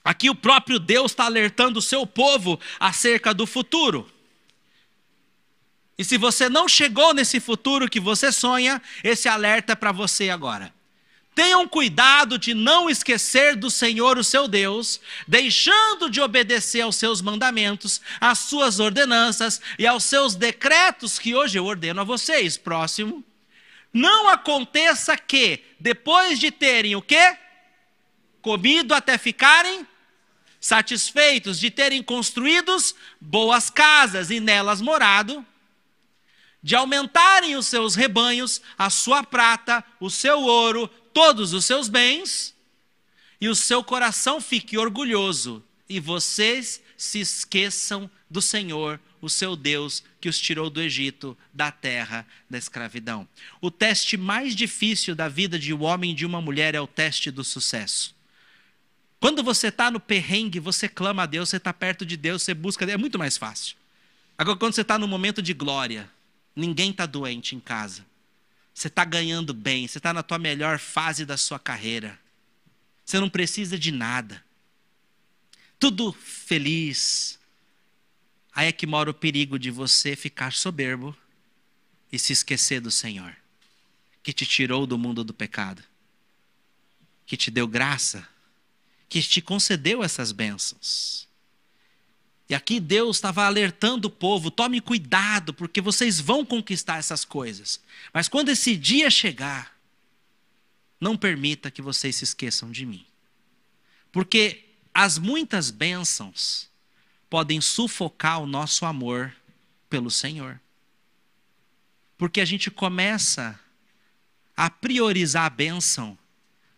Aqui 0.05 0.29
o 0.29 0.35
próprio 0.35 0.79
Deus 0.79 1.13
está 1.13 1.25
alertando 1.25 1.79
o 1.79 1.83
seu 1.83 2.07
povo 2.07 2.61
acerca 2.79 3.33
do 3.33 3.47
futuro. 3.47 4.11
E 5.97 6.05
se 6.05 6.19
você 6.19 6.49
não 6.49 6.69
chegou 6.69 7.15
nesse 7.15 7.41
futuro 7.41 7.89
que 7.89 8.01
você 8.01 8.31
sonha, 8.31 8.83
esse 9.03 9.29
alerta 9.29 9.73
é 9.73 9.77
para 9.77 9.93
você 9.93 10.29
agora. 10.29 10.75
Tenham 11.35 11.67
cuidado 11.67 12.39
de 12.39 12.55
não 12.55 12.89
esquecer 12.89 13.57
do 13.57 13.69
Senhor, 13.69 14.19
o 14.19 14.23
seu 14.23 14.47
Deus, 14.47 15.01
deixando 15.27 16.09
de 16.09 16.21
obedecer 16.21 16.83
aos 16.83 16.95
seus 16.97 17.21
mandamentos, 17.21 18.01
às 18.21 18.41
suas 18.41 18.79
ordenanças 18.79 19.61
e 19.79 19.87
aos 19.87 20.05
seus 20.05 20.37
decretos 20.37 21.19
que 21.19 21.35
hoje 21.35 21.59
eu 21.59 21.65
ordeno 21.65 22.03
a 22.03 22.05
vocês. 22.05 22.57
Próximo. 22.57 23.25
Não 23.95 24.29
aconteça 24.29 25.17
que, 25.17 25.65
depois 25.79 26.41
de 26.41 26.51
terem 26.51 26.97
o 26.97 27.01
quê? 27.01 27.39
Comido 28.43 28.93
até 28.93 29.17
ficarem 29.17 29.87
satisfeitos, 30.61 31.61
de 31.61 31.71
terem 31.71 32.03
construídos 32.03 32.93
boas 33.21 33.71
casas 33.71 34.31
e 34.31 34.41
nelas 34.41 34.81
morado, 34.81 35.47
de 36.61 36.75
aumentarem 36.75 37.55
os 37.55 37.69
seus 37.69 37.95
rebanhos, 37.95 38.61
a 38.77 38.91
sua 38.91 39.23
prata, 39.23 39.85
o 40.01 40.11
seu 40.11 40.41
ouro, 40.41 40.89
todos 41.13 41.53
os 41.53 41.65
seus 41.65 41.89
bens, 41.89 42.53
e 43.41 43.49
o 43.49 43.55
seu 43.55 43.85
coração 43.85 44.41
fique 44.41 44.77
orgulhoso, 44.77 45.63
e 45.89 46.01
vocês 46.01 46.83
se 46.97 47.21
esqueçam 47.21 48.11
do 48.29 48.43
Senhor, 48.43 48.99
o 49.25 49.31
seu 49.31 49.57
Deus, 49.57 50.03
que 50.21 50.29
os 50.29 50.39
tirou 50.39 50.69
do 50.69 50.81
Egito, 50.81 51.37
da 51.53 51.71
terra 51.71 52.27
da 52.49 52.59
escravidão. 52.59 53.27
O 53.61 53.71
teste 53.71 54.17
mais 54.17 54.55
difícil 54.55 55.15
da 55.15 55.29
vida 55.29 55.59
de 55.59 55.73
um 55.73 55.83
homem 55.83 56.13
e 56.13 56.15
de 56.15 56.27
uma 56.27 56.41
mulher 56.41 56.75
é 56.75 56.81
o 56.81 56.87
teste 56.87 57.31
do 57.31 57.43
sucesso. 57.43 58.15
Quando 59.19 59.43
você 59.43 59.69
está 59.69 59.91
no 59.91 59.99
perrengue, 59.99 60.61
você 60.61 60.89
clama 60.89 61.23
a 61.23 61.27
Deus, 61.27 61.49
você 61.49 61.57
está 61.57 61.73
perto 61.73 62.05
de 62.05 62.17
Deus, 62.17 62.43
você 62.43 62.53
busca, 62.53 62.85
é 62.85 62.97
muito 62.97 63.19
mais 63.19 63.37
fácil. 63.39 63.77
Agora, 64.37 64.59
quando 64.59 64.75
você 64.75 64.83
está 64.83 64.99
no 64.99 65.09
momento 65.09 65.41
de 65.41 65.55
glória, 65.55 66.11
Ninguém 66.55 66.91
está 66.91 67.05
doente 67.05 67.57
em 67.57 67.61
casa. 67.61 68.07
Você 68.73 68.89
está 68.89 69.05
ganhando 69.05 69.53
bem, 69.53 69.87
você 69.87 69.99
está 69.99 70.13
na 70.13 70.23
tua 70.23 70.39
melhor 70.39 70.79
fase 70.79 71.25
da 71.25 71.37
sua 71.37 71.59
carreira. 71.59 72.19
Você 73.05 73.19
não 73.19 73.29
precisa 73.29 73.79
de 73.79 73.91
nada. 73.91 74.43
Tudo 75.79 76.13
feliz. 76.13 77.39
Aí 78.55 78.69
é 78.69 78.73
que 78.73 78.87
mora 78.87 79.11
o 79.11 79.15
perigo 79.15 79.59
de 79.59 79.71
você 79.71 80.15
ficar 80.15 80.53
soberbo 80.53 81.17
e 82.13 82.19
se 82.19 82.33
esquecer 82.33 82.81
do 82.81 82.91
Senhor, 82.91 83.35
que 84.23 84.33
te 84.33 84.47
tirou 84.47 84.87
do 84.87 84.97
mundo 84.97 85.25
do 85.25 85.35
pecado, 85.35 85.83
que 87.27 87.37
te 87.37 87.51
deu 87.51 87.67
graça, 87.67 88.29
que 89.09 89.21
te 89.21 89.41
concedeu 89.41 90.05
essas 90.05 90.31
bênçãos. 90.31 91.29
E 92.49 92.55
aqui 92.55 92.79
Deus 92.79 93.17
estava 93.17 93.45
alertando 93.45 94.07
o 94.07 94.11
povo: 94.11 94.51
tome 94.51 94.81
cuidado, 94.81 95.53
porque 95.53 95.81
vocês 95.81 96.21
vão 96.21 96.45
conquistar 96.45 96.99
essas 96.99 97.25
coisas. 97.25 97.81
Mas 98.13 98.29
quando 98.29 98.51
esse 98.51 98.77
dia 98.77 99.11
chegar, 99.11 99.77
não 101.01 101.17
permita 101.17 101.71
que 101.71 101.83
vocês 101.83 102.17
se 102.17 102.25
esqueçam 102.25 102.71
de 102.71 102.87
mim. 102.87 103.05
Porque 104.13 104.65
as 104.93 105.19
muitas 105.19 105.71
bênçãos 105.71 106.69
podem 107.35 107.61
sufocar 107.61 108.41
o 108.41 108.47
nosso 108.47 108.87
amor 108.87 109.35
pelo 109.91 110.09
Senhor. 110.09 110.61
Porque 112.17 112.41
a 112.41 112.45
gente 112.45 112.71
começa 112.71 113.59
a 114.57 114.71
priorizar 114.71 115.45
a 115.45 115.51
bênção 115.51 116.17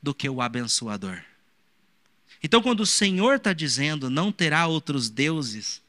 do 0.03 0.15
que 0.15 0.27
o 0.27 0.41
abençoador. 0.41 1.23
Então, 2.43 2.63
quando 2.63 2.81
o 2.81 2.87
Senhor 2.87 3.37
está 3.37 3.53
dizendo 3.53 4.09
não 4.09 4.33
terá 4.33 4.67
outros 4.67 5.11
deuses 5.11 5.83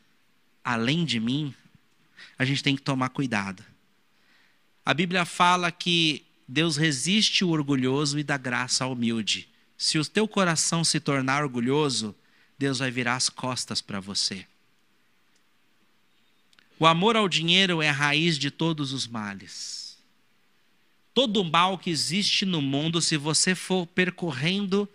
além 0.61 1.05
de 1.05 1.17
mim, 1.17 1.55
a 2.37 2.43
gente 2.43 2.61
tem 2.61 2.75
que 2.75 2.81
tomar 2.81 3.07
cuidado. 3.07 3.63
A 4.85 4.93
Bíblia 4.93 5.23
fala 5.23 5.71
que 5.71 6.25
Deus 6.45 6.75
resiste 6.75 7.45
o 7.45 7.51
orgulhoso 7.51 8.19
e 8.19 8.23
dá 8.23 8.35
graça 8.35 8.83
ao 8.83 8.91
humilde. 8.91 9.47
Se 9.77 9.97
o 9.97 10.03
teu 10.03 10.27
coração 10.27 10.83
se 10.83 10.99
tornar 10.99 11.41
orgulhoso, 11.41 12.13
Deus 12.59 12.79
vai 12.79 12.91
virar 12.91 13.15
as 13.15 13.29
costas 13.29 13.81
para 13.81 14.01
você. 14.01 14.45
O 16.79 16.85
amor 16.85 17.15
ao 17.15 17.27
dinheiro 17.27 17.81
é 17.81 17.89
a 17.89 17.93
raiz 17.93 18.37
de 18.37 18.51
todos 18.51 18.93
os 18.93 19.07
males. 19.07 19.97
Todo 21.11 21.43
mal 21.43 21.79
que 21.79 21.89
existe 21.89 22.45
no 22.45 22.61
mundo, 22.61 23.01
se 23.01 23.17
você 23.17 23.55
for 23.55 23.87
percorrendo 23.87 24.87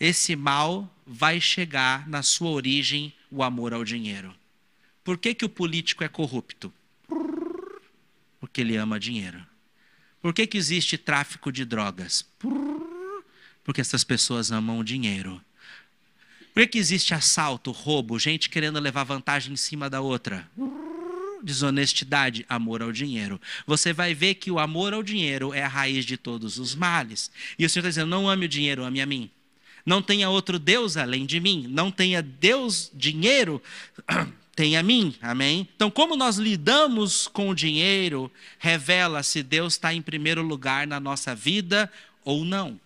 esse 0.00 0.34
mal 0.34 0.90
vai 1.06 1.38
chegar 1.40 2.08
na 2.08 2.22
sua 2.22 2.48
origem 2.50 3.12
o 3.30 3.42
amor 3.42 3.74
ao 3.74 3.84
dinheiro. 3.84 4.34
Por 5.04 5.18
que, 5.18 5.34
que 5.34 5.44
o 5.44 5.48
político 5.50 6.02
é 6.02 6.08
corrupto? 6.08 6.72
Porque 8.40 8.62
ele 8.62 8.76
ama 8.76 8.98
dinheiro. 8.98 9.44
Por 10.22 10.32
que, 10.32 10.46
que 10.46 10.56
existe 10.56 10.96
tráfico 10.96 11.52
de 11.52 11.64
drogas? 11.64 12.26
Porque 13.62 13.82
essas 13.82 14.02
pessoas 14.02 14.50
amam 14.50 14.78
o 14.78 14.84
dinheiro. 14.84 15.42
Por 16.54 16.62
que, 16.62 16.68
que 16.68 16.78
existe 16.78 17.12
assalto, 17.12 17.70
roubo, 17.70 18.18
gente 18.18 18.48
querendo 18.48 18.80
levar 18.80 19.04
vantagem 19.04 19.52
em 19.52 19.56
cima 19.56 19.90
da 19.90 20.00
outra? 20.00 20.48
Desonestidade, 21.42 22.44
amor 22.48 22.82
ao 22.82 22.92
dinheiro. 22.92 23.40
Você 23.66 23.92
vai 23.92 24.14
ver 24.14 24.34
que 24.34 24.50
o 24.50 24.58
amor 24.58 24.92
ao 24.92 25.02
dinheiro 25.02 25.54
é 25.54 25.62
a 25.62 25.68
raiz 25.68 26.04
de 26.04 26.16
todos 26.16 26.58
os 26.58 26.74
males. 26.74 27.30
E 27.58 27.64
o 27.64 27.70
Senhor 27.70 27.82
está 27.82 27.88
dizendo: 27.88 28.10
não 28.10 28.28
ame 28.28 28.46
o 28.46 28.48
dinheiro, 28.48 28.84
ame 28.84 29.00
a 29.00 29.06
mim. 29.06 29.30
Não 29.84 30.02
tenha 30.02 30.28
outro 30.28 30.58
Deus 30.58 30.96
além 30.96 31.24
de 31.24 31.40
mim. 31.40 31.66
Não 31.68 31.90
tenha 31.90 32.22
Deus, 32.22 32.90
dinheiro, 32.92 33.62
tenha 34.54 34.82
mim. 34.82 35.14
Amém? 35.22 35.68
Então, 35.74 35.90
como 35.90 36.16
nós 36.16 36.36
lidamos 36.36 37.26
com 37.26 37.48
o 37.48 37.54
dinheiro, 37.54 38.30
revela 38.58 39.22
se 39.22 39.42
Deus 39.42 39.74
está 39.74 39.94
em 39.94 40.02
primeiro 40.02 40.42
lugar 40.42 40.86
na 40.86 41.00
nossa 41.00 41.34
vida 41.34 41.90
ou 42.24 42.44
não. 42.44 42.78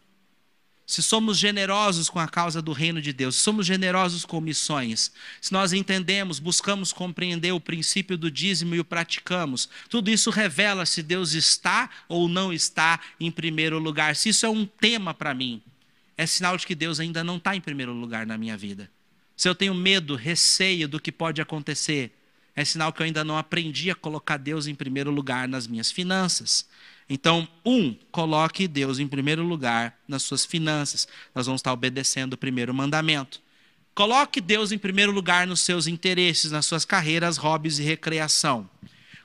Se 0.86 1.02
somos 1.02 1.38
generosos 1.38 2.10
com 2.10 2.18
a 2.18 2.28
causa 2.28 2.60
do 2.60 2.72
reino 2.72 3.00
de 3.00 3.12
Deus, 3.12 3.36
se 3.36 3.42
somos 3.42 3.64
generosos 3.64 4.24
com 4.24 4.40
missões, 4.40 5.12
se 5.40 5.52
nós 5.52 5.72
entendemos, 5.72 6.38
buscamos 6.38 6.92
compreender 6.92 7.52
o 7.52 7.60
princípio 7.60 8.18
do 8.18 8.30
dízimo 8.30 8.74
e 8.74 8.80
o 8.80 8.84
praticamos, 8.84 9.68
tudo 9.88 10.10
isso 10.10 10.30
revela 10.30 10.84
se 10.84 11.02
Deus 11.02 11.32
está 11.32 11.88
ou 12.08 12.28
não 12.28 12.52
está 12.52 13.00
em 13.18 13.30
primeiro 13.30 13.78
lugar. 13.78 14.16
Se 14.16 14.30
isso 14.30 14.44
é 14.44 14.48
um 14.48 14.66
tema 14.66 15.14
para 15.14 15.32
mim, 15.32 15.62
é 16.16 16.26
sinal 16.26 16.56
de 16.56 16.66
que 16.66 16.74
Deus 16.74 17.00
ainda 17.00 17.24
não 17.24 17.36
está 17.36 17.56
em 17.56 17.60
primeiro 17.60 17.92
lugar 17.92 18.26
na 18.26 18.36
minha 18.36 18.56
vida. 18.56 18.90
Se 19.36 19.48
eu 19.48 19.54
tenho 19.54 19.74
medo, 19.74 20.14
receio 20.14 20.86
do 20.86 21.00
que 21.00 21.10
pode 21.10 21.40
acontecer, 21.40 22.12
é 22.54 22.64
sinal 22.64 22.92
que 22.92 23.00
eu 23.00 23.06
ainda 23.06 23.24
não 23.24 23.38
aprendi 23.38 23.90
a 23.90 23.94
colocar 23.94 24.36
Deus 24.36 24.66
em 24.66 24.74
primeiro 24.74 25.10
lugar 25.10 25.48
nas 25.48 25.66
minhas 25.66 25.90
finanças. 25.90 26.66
Então, 27.14 27.46
um, 27.62 27.94
coloque 28.10 28.66
Deus 28.66 28.98
em 28.98 29.06
primeiro 29.06 29.42
lugar 29.42 29.98
nas 30.08 30.22
suas 30.22 30.46
finanças. 30.46 31.06
Nós 31.34 31.44
vamos 31.44 31.58
estar 31.58 31.70
obedecendo 31.70 32.32
o 32.32 32.38
primeiro 32.38 32.72
mandamento. 32.72 33.38
Coloque 33.94 34.40
Deus 34.40 34.72
em 34.72 34.78
primeiro 34.78 35.12
lugar 35.12 35.46
nos 35.46 35.60
seus 35.60 35.86
interesses, 35.86 36.50
nas 36.50 36.64
suas 36.64 36.86
carreiras, 36.86 37.36
hobbies 37.36 37.78
e 37.78 37.82
recreação. 37.82 38.66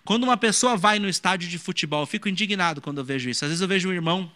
Quando 0.03 0.25
uma 0.25 0.35
pessoa 0.35 0.75
vai 0.75 0.99
no 0.99 1.07
estádio 1.07 1.47
de 1.47 1.57
futebol, 1.57 2.01
eu 2.01 2.05
fico 2.05 2.27
indignado 2.27 2.81
quando 2.81 2.97
eu 2.97 3.05
vejo 3.05 3.29
isso. 3.29 3.45
Às 3.45 3.51
vezes 3.51 3.61
eu 3.61 3.69
vejo 3.69 3.87
um 3.87 3.93
irmão 3.93 4.29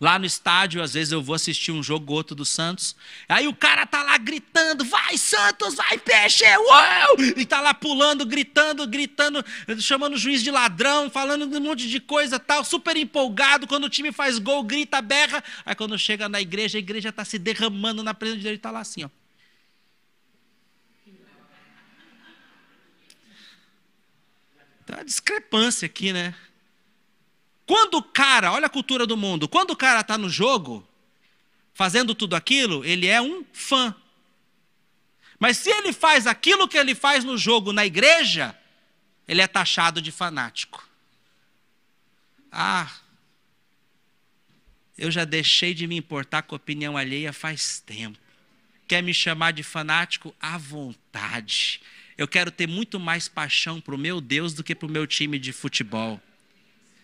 Lá 0.00 0.16
no 0.16 0.24
estádio, 0.24 0.80
às 0.80 0.94
vezes 0.94 1.12
eu 1.12 1.20
vou 1.20 1.34
assistir 1.34 1.72
um 1.72 1.82
jogo 1.82 2.12
outro 2.12 2.36
do 2.36 2.44
Santos. 2.44 2.94
Aí 3.28 3.48
o 3.48 3.54
cara 3.54 3.84
tá 3.84 4.00
lá 4.04 4.16
gritando: 4.16 4.84
vai 4.84 5.18
Santos, 5.18 5.74
vai 5.74 5.98
peixe, 5.98 6.44
uau! 6.44 7.16
E 7.36 7.44
tá 7.44 7.60
lá 7.60 7.74
pulando, 7.74 8.24
gritando, 8.24 8.86
gritando, 8.86 9.44
chamando 9.80 10.14
o 10.14 10.18
juiz 10.18 10.40
de 10.40 10.52
ladrão, 10.52 11.10
falando 11.10 11.44
um 11.44 11.60
monte 11.60 11.88
de 11.88 11.98
coisa 11.98 12.38
tal, 12.38 12.64
super 12.64 12.96
empolgado. 12.96 13.66
Quando 13.66 13.84
o 13.84 13.88
time 13.88 14.12
faz 14.12 14.38
gol, 14.38 14.62
grita, 14.62 15.02
berra. 15.02 15.42
Aí 15.66 15.74
quando 15.74 15.98
chega 15.98 16.28
na 16.28 16.40
igreja, 16.40 16.78
a 16.78 16.80
igreja 16.80 17.12
tá 17.12 17.24
se 17.24 17.36
derramando 17.36 18.04
na 18.04 18.14
presença 18.14 18.38
de 18.38 18.44
Deus 18.44 18.54
e 18.54 18.58
tá 18.58 18.70
lá 18.70 18.80
assim, 18.80 19.02
ó. 19.02 19.10
Tem 24.86 24.96
uma 24.96 25.04
discrepância 25.04 25.86
aqui, 25.86 26.12
né? 26.12 26.34
Quando 27.68 27.98
o 27.98 28.02
cara, 28.02 28.50
olha 28.50 28.64
a 28.64 28.70
cultura 28.70 29.06
do 29.06 29.14
mundo, 29.14 29.46
quando 29.46 29.72
o 29.72 29.76
cara 29.76 30.00
está 30.00 30.16
no 30.16 30.30
jogo, 30.30 30.88
fazendo 31.74 32.14
tudo 32.14 32.34
aquilo, 32.34 32.82
ele 32.82 33.06
é 33.06 33.20
um 33.20 33.44
fã. 33.52 33.94
Mas 35.38 35.58
se 35.58 35.68
ele 35.68 35.92
faz 35.92 36.26
aquilo 36.26 36.66
que 36.66 36.78
ele 36.78 36.94
faz 36.94 37.24
no 37.24 37.36
jogo 37.36 37.70
na 37.70 37.84
igreja, 37.84 38.58
ele 39.28 39.42
é 39.42 39.46
taxado 39.46 40.00
de 40.00 40.10
fanático. 40.10 40.88
Ah, 42.50 42.90
eu 44.96 45.10
já 45.10 45.26
deixei 45.26 45.74
de 45.74 45.86
me 45.86 45.94
importar 45.94 46.44
com 46.44 46.54
a 46.54 46.56
opinião 46.56 46.96
alheia 46.96 47.34
faz 47.34 47.80
tempo. 47.80 48.18
Quer 48.88 49.02
me 49.02 49.12
chamar 49.12 49.52
de 49.52 49.62
fanático? 49.62 50.34
À 50.40 50.56
vontade. 50.56 51.82
Eu 52.16 52.26
quero 52.26 52.50
ter 52.50 52.66
muito 52.66 52.98
mais 52.98 53.28
paixão 53.28 53.78
para 53.78 53.94
o 53.94 53.98
meu 53.98 54.22
Deus 54.22 54.54
do 54.54 54.64
que 54.64 54.74
para 54.74 54.86
o 54.86 54.90
meu 54.90 55.06
time 55.06 55.38
de 55.38 55.52
futebol. 55.52 56.18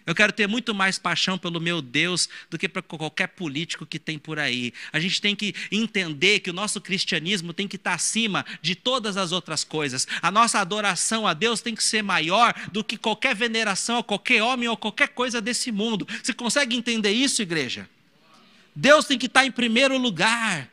Eu 0.07 0.14
quero 0.14 0.32
ter 0.32 0.46
muito 0.46 0.74
mais 0.74 0.98
paixão 0.98 1.38
pelo 1.38 1.61
meu 1.61 1.80
Deus 1.80 2.28
do 2.50 2.59
que 2.59 2.68
para 2.68 2.82
qualquer 2.82 3.28
político 3.28 3.86
que 3.86 3.98
tem 3.98 4.18
por 4.18 4.38
aí. 4.38 4.72
A 4.92 5.00
gente 5.00 5.20
tem 5.20 5.34
que 5.34 5.55
entender 5.72 6.40
que 6.40 6.50
o 6.50 6.52
nosso 6.52 6.80
cristianismo 6.80 7.55
tem 7.55 7.66
que 7.66 7.76
estar 7.76 7.94
acima 7.94 8.44
de 8.61 8.74
todas 8.74 9.16
as 9.16 9.32
outras 9.32 9.64
coisas. 9.64 10.07
A 10.20 10.30
nossa 10.30 10.59
adoração 10.59 11.26
a 11.26 11.32
Deus 11.32 11.62
tem 11.62 11.74
que 11.74 11.82
ser 11.82 12.02
maior 12.02 12.55
do 12.70 12.84
que 12.84 12.98
qualquer 12.98 13.34
veneração 13.34 13.98
a 13.98 14.05
qualquer 14.05 14.42
homem 14.42 14.68
ou 14.68 14.76
qualquer 14.76 15.09
coisa 15.09 15.40
desse 15.40 15.72
mundo. 15.72 16.07
Você 16.22 16.34
consegue 16.34 16.76
entender 16.76 17.12
isso, 17.12 17.40
igreja? 17.40 17.88
Deus 18.76 19.07
tem 19.07 19.18
que 19.18 19.26
estar 19.26 19.46
em 19.46 19.52
primeiro 19.52 19.96
lugar 19.96 20.68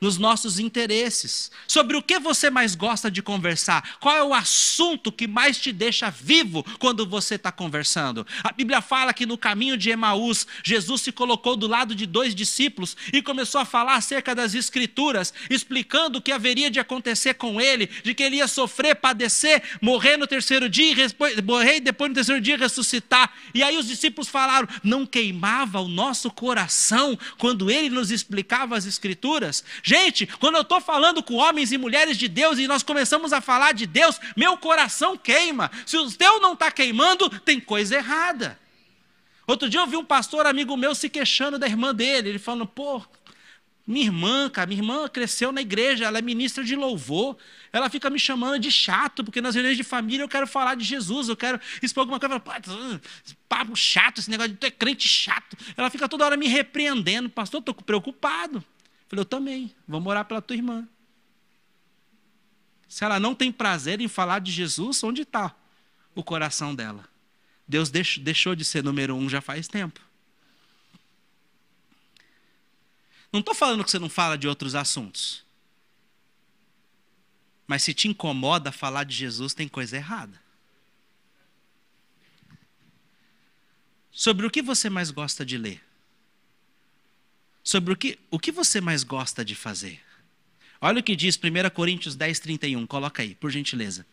nos 0.00 0.16
nossos 0.16 0.58
interesses. 0.58 1.50
Sobre 1.68 1.96
o 1.96 2.02
que 2.02 2.18
você 2.18 2.48
mais 2.48 2.74
gosta 2.74 3.10
de 3.10 3.22
conversar? 3.22 3.96
Qual 4.00 4.16
é 4.16 4.24
o 4.24 4.32
assunto 4.32 5.12
que 5.12 5.26
mais 5.26 5.58
te 5.58 5.72
deixa 5.72 6.10
vivo 6.10 6.64
quando 6.78 7.06
você 7.06 7.34
está 7.34 7.52
conversando? 7.52 8.26
A 8.42 8.52
Bíblia 8.52 8.80
fala 8.80 9.12
que 9.12 9.26
no 9.26 9.36
caminho 9.36 9.76
de 9.76 9.90
Emaús, 9.90 10.46
Jesus 10.64 11.02
se 11.02 11.12
colocou 11.12 11.56
do 11.56 11.66
lado 11.66 11.94
de 11.94 12.06
dois 12.06 12.34
discípulos 12.34 12.96
e 13.12 13.20
começou 13.20 13.60
a 13.60 13.64
falar 13.64 13.96
acerca 13.96 14.34
das 14.34 14.54
Escrituras, 14.54 15.34
explicando 15.50 16.18
o 16.18 16.22
que 16.22 16.32
haveria 16.32 16.70
de 16.70 16.80
acontecer 16.80 17.34
com 17.34 17.60
ele, 17.60 17.86
de 18.02 18.14
que 18.14 18.22
ele 18.22 18.36
ia 18.36 18.48
sofrer, 18.48 18.96
padecer, 18.96 19.62
morrer 19.82 20.16
no 20.16 20.26
terceiro 20.26 20.68
dia, 20.68 20.94
morrer 21.44 21.76
e 21.76 21.80
depois 21.80 22.08
no 22.08 22.14
terceiro 22.14 22.40
dia 22.40 22.56
ressuscitar. 22.56 23.32
E 23.54 23.62
aí 23.62 23.76
os 23.76 23.86
discípulos 23.86 24.28
falaram: 24.28 24.68
não 24.82 25.04
queimava 25.04 25.80
o 25.80 25.88
nosso 25.88 26.30
coração 26.30 27.18
quando 27.36 27.70
ele 27.70 27.90
nos 27.90 28.10
explicava 28.10 28.76
as 28.76 28.86
Escrituras? 28.86 29.62
Gente, 29.90 30.24
quando 30.24 30.54
eu 30.54 30.62
estou 30.62 30.80
falando 30.80 31.20
com 31.20 31.34
homens 31.34 31.72
e 31.72 31.76
mulheres 31.76 32.16
de 32.16 32.28
Deus 32.28 32.60
e 32.60 32.68
nós 32.68 32.80
começamos 32.80 33.32
a 33.32 33.40
falar 33.40 33.72
de 33.72 33.86
Deus, 33.86 34.20
meu 34.36 34.56
coração 34.56 35.16
queima. 35.16 35.68
Se 35.84 35.96
o 35.96 36.08
teu 36.12 36.40
não 36.40 36.52
está 36.52 36.70
queimando, 36.70 37.28
tem 37.40 37.58
coisa 37.58 37.96
errada. 37.96 38.56
Outro 39.48 39.68
dia 39.68 39.80
eu 39.80 39.88
vi 39.88 39.96
um 39.96 40.04
pastor 40.04 40.46
amigo 40.46 40.76
meu 40.76 40.94
se 40.94 41.08
queixando 41.08 41.58
da 41.58 41.66
irmã 41.66 41.92
dele. 41.92 42.28
Ele 42.28 42.38
falando, 42.38 42.68
pô, 42.68 43.04
minha 43.84 44.06
irmã, 44.06 44.48
cara, 44.48 44.68
minha 44.68 44.80
irmã 44.80 45.08
cresceu 45.08 45.50
na 45.50 45.60
igreja, 45.60 46.04
ela 46.04 46.18
é 46.18 46.22
ministra 46.22 46.62
de 46.62 46.76
louvor. 46.76 47.36
Ela 47.72 47.90
fica 47.90 48.08
me 48.08 48.20
chamando 48.20 48.60
de 48.60 48.70
chato, 48.70 49.24
porque 49.24 49.40
nas 49.40 49.56
reuniões 49.56 49.76
de 49.76 49.82
família 49.82 50.22
eu 50.22 50.28
quero 50.28 50.46
falar 50.46 50.76
de 50.76 50.84
Jesus, 50.84 51.28
eu 51.28 51.36
quero 51.36 51.60
expor 51.82 52.02
alguma 52.02 52.20
coisa. 52.20 52.38
Falo, 52.38 53.00
papo 53.48 53.74
chato, 53.74 54.18
esse 54.18 54.30
negócio 54.30 54.52
de 54.52 54.56
tu 54.56 54.66
é 54.66 54.70
crente 54.70 55.08
chato. 55.08 55.56
Ela 55.76 55.90
fica 55.90 56.08
toda 56.08 56.24
hora 56.24 56.36
me 56.36 56.46
repreendendo. 56.46 57.28
Pastor, 57.28 57.58
estou 57.58 57.74
preocupado. 57.74 58.64
Falei, 59.10 59.22
eu 59.22 59.26
também, 59.26 59.74
vamos 59.88 60.08
orar 60.08 60.24
pela 60.24 60.40
tua 60.40 60.54
irmã. 60.54 60.88
Se 62.88 63.04
ela 63.04 63.18
não 63.18 63.34
tem 63.34 63.50
prazer 63.50 64.00
em 64.00 64.06
falar 64.06 64.38
de 64.38 64.52
Jesus, 64.52 65.02
onde 65.02 65.22
está 65.22 65.52
o 66.14 66.22
coração 66.22 66.72
dela? 66.72 67.08
Deus 67.66 67.90
deixou 67.90 68.54
de 68.54 68.64
ser 68.64 68.84
número 68.84 69.16
um 69.16 69.28
já 69.28 69.40
faz 69.40 69.66
tempo. 69.66 70.00
Não 73.32 73.40
estou 73.40 73.54
falando 73.54 73.82
que 73.82 73.90
você 73.90 73.98
não 73.98 74.08
fala 74.08 74.38
de 74.38 74.46
outros 74.46 74.76
assuntos. 74.76 75.44
Mas 77.66 77.82
se 77.82 77.92
te 77.92 78.06
incomoda 78.06 78.70
falar 78.70 79.02
de 79.02 79.14
Jesus, 79.14 79.54
tem 79.54 79.66
coisa 79.66 79.96
errada. 79.96 80.40
Sobre 84.12 84.46
o 84.46 84.50
que 84.50 84.62
você 84.62 84.88
mais 84.88 85.10
gosta 85.10 85.44
de 85.44 85.58
ler? 85.58 85.89
Sobre 87.62 87.92
o 87.92 87.96
que, 87.96 88.18
o 88.30 88.38
que 88.38 88.52
você 88.52 88.80
mais 88.80 89.02
gosta 89.02 89.44
de 89.44 89.54
fazer. 89.54 90.00
Olha 90.80 91.00
o 91.00 91.02
que 91.02 91.14
diz 91.14 91.36
1 91.36 91.70
Coríntios 91.70 92.16
10, 92.16 92.40
31. 92.40 92.86
Coloca 92.86 93.22
aí, 93.22 93.34
por 93.34 93.50
gentileza. 93.50 94.06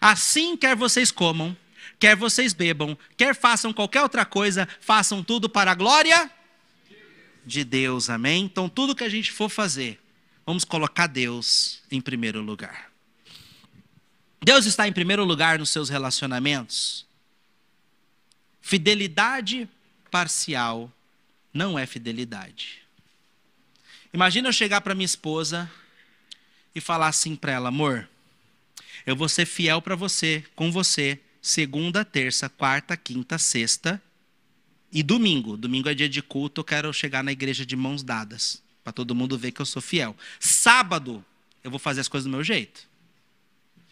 Assim, 0.00 0.56
quer 0.56 0.74
vocês 0.74 1.10
comam, 1.10 1.56
quer 1.98 2.16
vocês 2.16 2.52
bebam, 2.52 2.96
quer 3.16 3.34
façam 3.34 3.72
qualquer 3.72 4.02
outra 4.02 4.24
coisa, 4.24 4.68
façam 4.80 5.22
tudo 5.22 5.48
para 5.48 5.70
a 5.70 5.74
glória 5.74 6.30
de 7.44 7.62
Deus. 7.62 8.08
Amém? 8.08 8.44
Então, 8.44 8.68
tudo 8.68 8.94
que 8.94 9.04
a 9.04 9.08
gente 9.08 9.30
for 9.30 9.48
fazer, 9.48 10.00
vamos 10.46 10.64
colocar 10.64 11.06
Deus 11.06 11.82
em 11.90 12.00
primeiro 12.00 12.40
lugar. 12.40 12.90
Deus 14.42 14.66
está 14.66 14.86
em 14.88 14.92
primeiro 14.92 15.24
lugar 15.24 15.58
nos 15.58 15.70
seus 15.70 15.88
relacionamentos. 15.88 17.06
Fidelidade 18.60 19.68
parcial 20.10 20.92
não 21.54 21.78
é 21.78 21.86
fidelidade. 21.86 22.82
Imagina 24.12 24.48
eu 24.48 24.52
chegar 24.52 24.80
para 24.80 24.94
minha 24.94 25.06
esposa 25.06 25.70
e 26.74 26.80
falar 26.80 27.08
assim 27.08 27.36
para 27.36 27.52
ela: 27.52 27.68
amor, 27.68 28.08
eu 29.06 29.14
vou 29.14 29.28
ser 29.28 29.46
fiel 29.46 29.80
para 29.80 29.94
você, 29.94 30.44
com 30.56 30.72
você, 30.72 31.20
segunda, 31.40 32.04
terça, 32.04 32.48
quarta, 32.48 32.96
quinta, 32.96 33.38
sexta 33.38 34.02
e 34.92 35.02
domingo. 35.02 35.56
Domingo 35.56 35.88
é 35.88 35.94
dia 35.94 36.08
de 36.08 36.20
culto, 36.20 36.60
eu 36.60 36.64
quero 36.64 36.92
chegar 36.92 37.22
na 37.22 37.32
igreja 37.32 37.64
de 37.64 37.76
mãos 37.76 38.02
dadas, 38.02 38.60
para 38.82 38.92
todo 38.92 39.14
mundo 39.14 39.38
ver 39.38 39.52
que 39.52 39.62
eu 39.62 39.66
sou 39.66 39.80
fiel. 39.80 40.16
Sábado, 40.40 41.24
eu 41.62 41.70
vou 41.70 41.78
fazer 41.78 42.00
as 42.00 42.08
coisas 42.08 42.24
do 42.24 42.30
meu 42.30 42.42
jeito. 42.42 42.86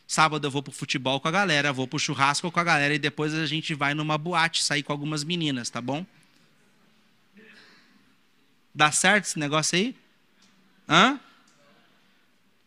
Sábado 0.07 0.47
eu 0.47 0.51
vou 0.51 0.63
pro 0.63 0.73
futebol 0.73 1.19
com 1.21 1.29
a 1.29 1.31
galera, 1.31 1.73
vou 1.73 1.87
pro 1.87 1.99
churrasco 1.99 2.51
com 2.51 2.61
a 2.61 2.65
galera 2.65 2.95
e 2.95 2.99
depois 2.99 3.33
a 3.33 3.47
gente 3.47 3.73
vai 3.73 3.95
numa 3.95 4.19
boate, 4.19 4.63
sair 4.63 4.83
com 4.83 4.93
algumas 4.93 5.25
meninas, 5.25 5.71
tá 5.71 5.81
bom? 5.81 6.05
Dá 8.75 8.91
certo 8.91 9.25
esse 9.25 9.39
negócio 9.39 9.77
aí? 9.77 9.95
Hã? 10.89 11.21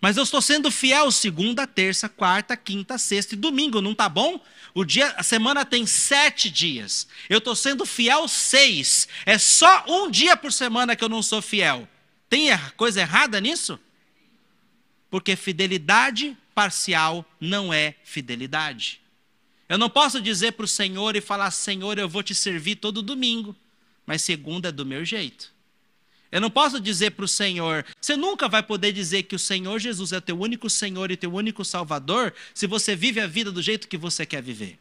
Mas 0.05 0.17
eu 0.17 0.23
estou 0.23 0.41
sendo 0.41 0.69
fiel 0.69 1.11
segunda, 1.11 1.65
terça, 1.65 2.07
quarta, 2.07 2.55
quinta, 2.55 2.97
sexta 2.97 3.33
e 3.33 3.37
domingo, 3.37 3.81
não 3.81 3.95
tá 3.95 4.07
bom? 4.07 4.39
O 4.73 4.85
dia, 4.85 5.07
a 5.17 5.23
semana 5.23 5.65
tem 5.65 5.85
sete 5.87 6.47
dias. 6.49 7.07
Eu 7.27 7.39
estou 7.39 7.55
sendo 7.55 7.85
fiel 7.87 8.27
seis. 8.27 9.07
É 9.25 9.39
só 9.39 9.83
um 9.87 10.11
dia 10.11 10.37
por 10.37 10.53
semana 10.53 10.95
que 10.95 11.03
eu 11.03 11.09
não 11.09 11.23
sou 11.23 11.41
fiel. 11.41 11.87
Tem 12.29 12.49
coisa 12.77 13.01
errada 13.01 13.39
nisso? 13.39 13.79
Porque 15.09 15.35
fidelidade 15.35 16.37
parcial 16.53 17.25
não 17.39 17.73
é 17.73 17.95
fidelidade. 18.03 19.01
Eu 19.67 19.77
não 19.77 19.89
posso 19.89 20.21
dizer 20.21 20.51
para 20.51 20.65
o 20.65 20.67
Senhor 20.67 21.15
e 21.15 21.21
falar, 21.21 21.49
Senhor, 21.49 21.97
eu 21.97 22.07
vou 22.07 22.21
te 22.21 22.35
servir 22.35 22.75
todo 22.75 23.01
domingo, 23.01 23.55
mas 24.05 24.21
segunda 24.21 24.69
é 24.69 24.71
do 24.71 24.85
meu 24.85 25.03
jeito. 25.03 25.54
Eu 26.36 26.41
não 26.41 26.51
posso 26.51 26.81
dizer 26.81 27.11
para 27.11 27.23
o 27.23 27.29
Senhor, 27.29 27.86
você 28.01 28.17
nunca 28.17 28.49
vai 28.49 28.61
poder 28.61 28.91
dizer 28.91 29.23
que 29.23 29.38
o 29.38 29.39
Senhor 29.39 29.79
Jesus 29.79 30.11
é 30.11 30.19
teu 30.19 30.38
único 30.38 30.69
Senhor 30.69 31.09
e 31.09 31.15
teu 31.15 31.33
único 31.33 31.63
Salvador 31.63 32.33
se 32.53 32.67
você 32.67 32.93
vive 32.93 33.21
a 33.21 33.25
vida 33.25 33.53
do 33.53 33.61
jeito 33.61 33.88
que 33.88 33.95
você 33.95 34.25
quer 34.25 34.43
viver. 34.43 34.77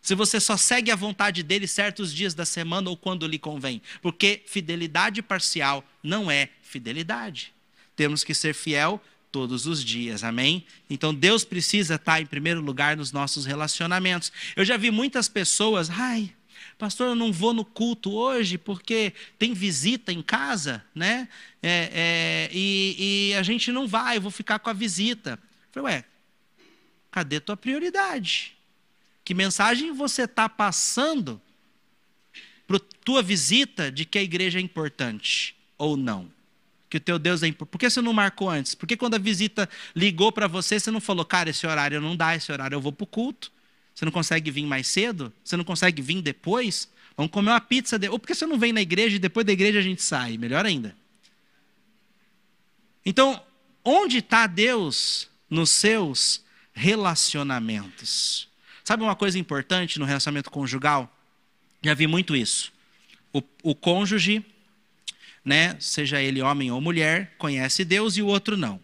Se 0.00 0.14
você 0.14 0.40
só 0.40 0.56
segue 0.56 0.90
a 0.90 0.96
vontade 0.96 1.42
dele 1.42 1.66
certos 1.66 2.10
dias 2.10 2.32
da 2.32 2.46
semana 2.46 2.88
ou 2.88 2.96
quando 2.96 3.26
lhe 3.26 3.38
convém. 3.38 3.82
Porque 4.00 4.40
fidelidade 4.46 5.20
parcial 5.20 5.84
não 6.02 6.30
é 6.30 6.48
fidelidade. 6.62 7.52
Temos 7.94 8.24
que 8.24 8.32
ser 8.32 8.54
fiel 8.54 8.98
todos 9.30 9.66
os 9.66 9.84
dias, 9.84 10.24
amém? 10.24 10.64
Então 10.88 11.14
Deus 11.14 11.44
precisa 11.44 11.96
estar 11.96 12.22
em 12.22 12.24
primeiro 12.24 12.62
lugar 12.62 12.96
nos 12.96 13.12
nossos 13.12 13.44
relacionamentos. 13.44 14.32
Eu 14.56 14.64
já 14.64 14.78
vi 14.78 14.90
muitas 14.90 15.28
pessoas, 15.28 15.90
ai, 15.90 16.32
pastor, 16.78 17.08
eu 17.08 17.14
não 17.14 17.32
vou 17.32 17.54
no 17.54 17.64
culto 17.64 18.12
hoje 18.12 18.58
porque 18.58 19.12
tem 19.38 19.54
visita 19.54 20.12
em 20.12 20.22
casa, 20.22 20.84
né? 20.94 21.28
É, 21.62 21.90
é, 21.92 22.50
e, 22.52 23.30
e, 23.30 23.34
a 23.34 23.42
gente 23.42 23.72
não 23.72 23.88
vai, 23.88 24.16
eu 24.16 24.20
vou 24.20 24.30
ficar 24.30 24.58
com 24.58 24.70
a 24.70 24.72
visita. 24.72 25.38
Eu 25.74 25.82
falei, 25.82 25.96
ué, 25.96 26.04
cadê 27.10 27.40
tua 27.40 27.56
prioridade? 27.56 28.56
Que 29.24 29.34
mensagem 29.34 29.92
você 29.92 30.22
está 30.22 30.48
passando 30.48 31.40
para 32.66 32.78
tua 33.04 33.22
visita 33.22 33.90
de 33.90 34.04
que 34.04 34.18
a 34.18 34.22
igreja 34.22 34.58
é 34.58 34.62
importante 34.62 35.56
ou 35.78 35.96
não? 35.96 36.30
Que 36.88 36.98
o 36.98 37.00
teu 37.00 37.18
Deus 37.18 37.42
é 37.42 37.48
importante. 37.48 37.72
Por 37.72 37.78
que 37.78 37.90
você 37.90 38.00
não 38.00 38.12
marcou 38.12 38.48
antes? 38.48 38.74
Por 38.74 38.86
que 38.86 38.96
quando 38.96 39.14
a 39.14 39.18
visita 39.18 39.68
ligou 39.94 40.30
para 40.30 40.46
você, 40.46 40.78
você 40.78 40.90
não 40.90 41.00
falou, 41.00 41.24
cara, 41.24 41.50
esse 41.50 41.66
horário 41.66 42.00
não 42.00 42.14
dá, 42.14 42.36
esse 42.36 42.52
horário 42.52 42.76
eu 42.76 42.80
vou 42.80 42.92
para 42.92 43.04
o 43.04 43.06
culto? 43.06 43.50
Você 43.96 44.04
não 44.04 44.12
consegue 44.12 44.50
vir 44.50 44.66
mais 44.66 44.86
cedo? 44.88 45.32
Você 45.42 45.56
não 45.56 45.64
consegue 45.64 46.02
vir 46.02 46.20
depois? 46.20 46.86
Vamos 47.16 47.32
comer 47.32 47.48
uma 47.48 47.60
pizza. 47.62 47.98
De... 47.98 48.10
Ou 48.10 48.18
por 48.18 48.26
que 48.26 48.34
você 48.34 48.44
não 48.44 48.58
vem 48.58 48.70
na 48.70 48.82
igreja 48.82 49.16
e 49.16 49.18
depois 49.18 49.46
da 49.46 49.54
igreja 49.54 49.78
a 49.78 49.82
gente 49.82 50.02
sai? 50.02 50.36
Melhor 50.36 50.66
ainda. 50.66 50.94
Então, 53.06 53.42
onde 53.82 54.18
está 54.18 54.46
Deus 54.46 55.30
nos 55.48 55.70
seus 55.70 56.44
relacionamentos? 56.74 58.48
Sabe 58.84 59.02
uma 59.02 59.16
coisa 59.16 59.38
importante 59.38 59.98
no 59.98 60.04
relacionamento 60.04 60.50
conjugal? 60.50 61.10
Já 61.80 61.94
vi 61.94 62.06
muito 62.06 62.36
isso. 62.36 62.70
O, 63.32 63.42
o 63.62 63.74
cônjuge, 63.74 64.44
né, 65.42 65.74
seja 65.80 66.20
ele 66.20 66.42
homem 66.42 66.70
ou 66.70 66.82
mulher, 66.82 67.34
conhece 67.38 67.82
Deus 67.82 68.18
e 68.18 68.22
o 68.22 68.26
outro 68.26 68.58
não. 68.58 68.78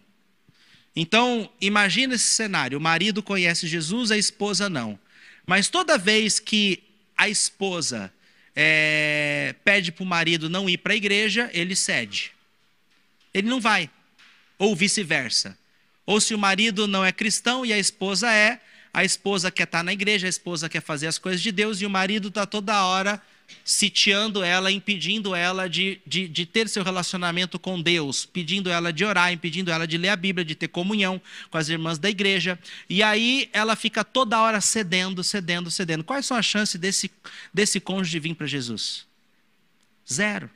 Então, 0.95 1.47
imagina 1.61 2.15
esse 2.15 2.25
cenário: 2.33 2.79
o 2.79 2.81
marido 2.81 3.21
conhece 3.21 3.67
Jesus, 3.67 4.09
a 4.09 4.17
esposa 4.17 4.67
não. 4.67 4.97
Mas 5.45 5.69
toda 5.69 5.97
vez 5.97 6.39
que 6.39 6.83
a 7.17 7.29
esposa 7.29 8.11
é, 8.55 9.55
pede 9.63 9.91
para 9.91 10.03
o 10.03 10.05
marido 10.05 10.49
não 10.49 10.69
ir 10.69 10.77
para 10.77 10.93
a 10.93 10.95
igreja, 10.95 11.49
ele 11.53 11.75
cede. 11.75 12.31
Ele 13.33 13.47
não 13.49 13.59
vai. 13.59 13.89
Ou 14.57 14.75
vice-versa. 14.75 15.57
Ou 16.05 16.19
se 16.19 16.33
o 16.33 16.37
marido 16.37 16.87
não 16.87 17.03
é 17.03 17.11
cristão 17.11 17.65
e 17.65 17.73
a 17.73 17.77
esposa 17.77 18.31
é, 18.31 18.59
a 18.93 19.03
esposa 19.03 19.49
quer 19.49 19.63
estar 19.63 19.83
na 19.83 19.91
igreja, 19.91 20.27
a 20.27 20.29
esposa 20.29 20.69
quer 20.69 20.81
fazer 20.81 21.07
as 21.07 21.17
coisas 21.17 21.41
de 21.41 21.51
Deus 21.51 21.81
e 21.81 21.85
o 21.85 21.89
marido 21.89 22.27
está 22.27 22.45
toda 22.45 22.85
hora 22.85 23.21
sitiando 23.63 24.43
ela, 24.43 24.71
impedindo 24.71 25.35
ela 25.35 25.67
de, 25.67 25.99
de, 26.05 26.27
de, 26.27 26.45
ter 26.45 26.69
seu 26.69 26.83
relacionamento 26.83 27.57
com 27.57 27.81
Deus, 27.81 28.25
pedindo 28.25 28.69
ela 28.69 28.91
de 28.91 29.05
orar, 29.05 29.31
impedindo 29.31 29.71
ela 29.71 29.87
de 29.87 29.97
ler 29.97 30.09
a 30.09 30.15
Bíblia, 30.15 30.45
de 30.45 30.55
ter 30.55 30.67
comunhão 30.67 31.21
com 31.49 31.57
as 31.57 31.69
irmãs 31.69 31.97
da 31.97 32.09
igreja. 32.09 32.59
E 32.89 33.01
aí 33.03 33.49
ela 33.53 33.75
fica 33.75 34.03
toda 34.03 34.41
hora 34.41 34.61
cedendo, 34.61 35.23
cedendo, 35.23 35.71
cedendo. 35.71 36.03
Quais 36.03 36.25
são 36.25 36.37
as 36.37 36.45
chances 36.45 36.79
desse, 36.79 37.11
desse 37.53 37.79
cônjuge 37.79 38.19
vir 38.19 38.35
para 38.35 38.47
Jesus? 38.47 39.05
Zero. 40.11 40.49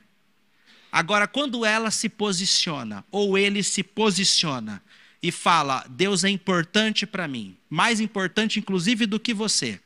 Agora, 0.90 1.26
quando 1.26 1.64
ela 1.64 1.90
se 1.90 2.08
posiciona, 2.08 3.04
ou 3.10 3.36
ele 3.36 3.62
se 3.62 3.82
posiciona, 3.82 4.82
e 5.22 5.30
fala: 5.30 5.84
Deus 5.88 6.24
é 6.24 6.28
importante 6.28 7.06
para 7.06 7.28
mim, 7.28 7.56
mais 7.68 8.00
importante 8.00 8.58
inclusive 8.58 9.06
do 9.06 9.20
que 9.20 9.34
você. 9.34 9.80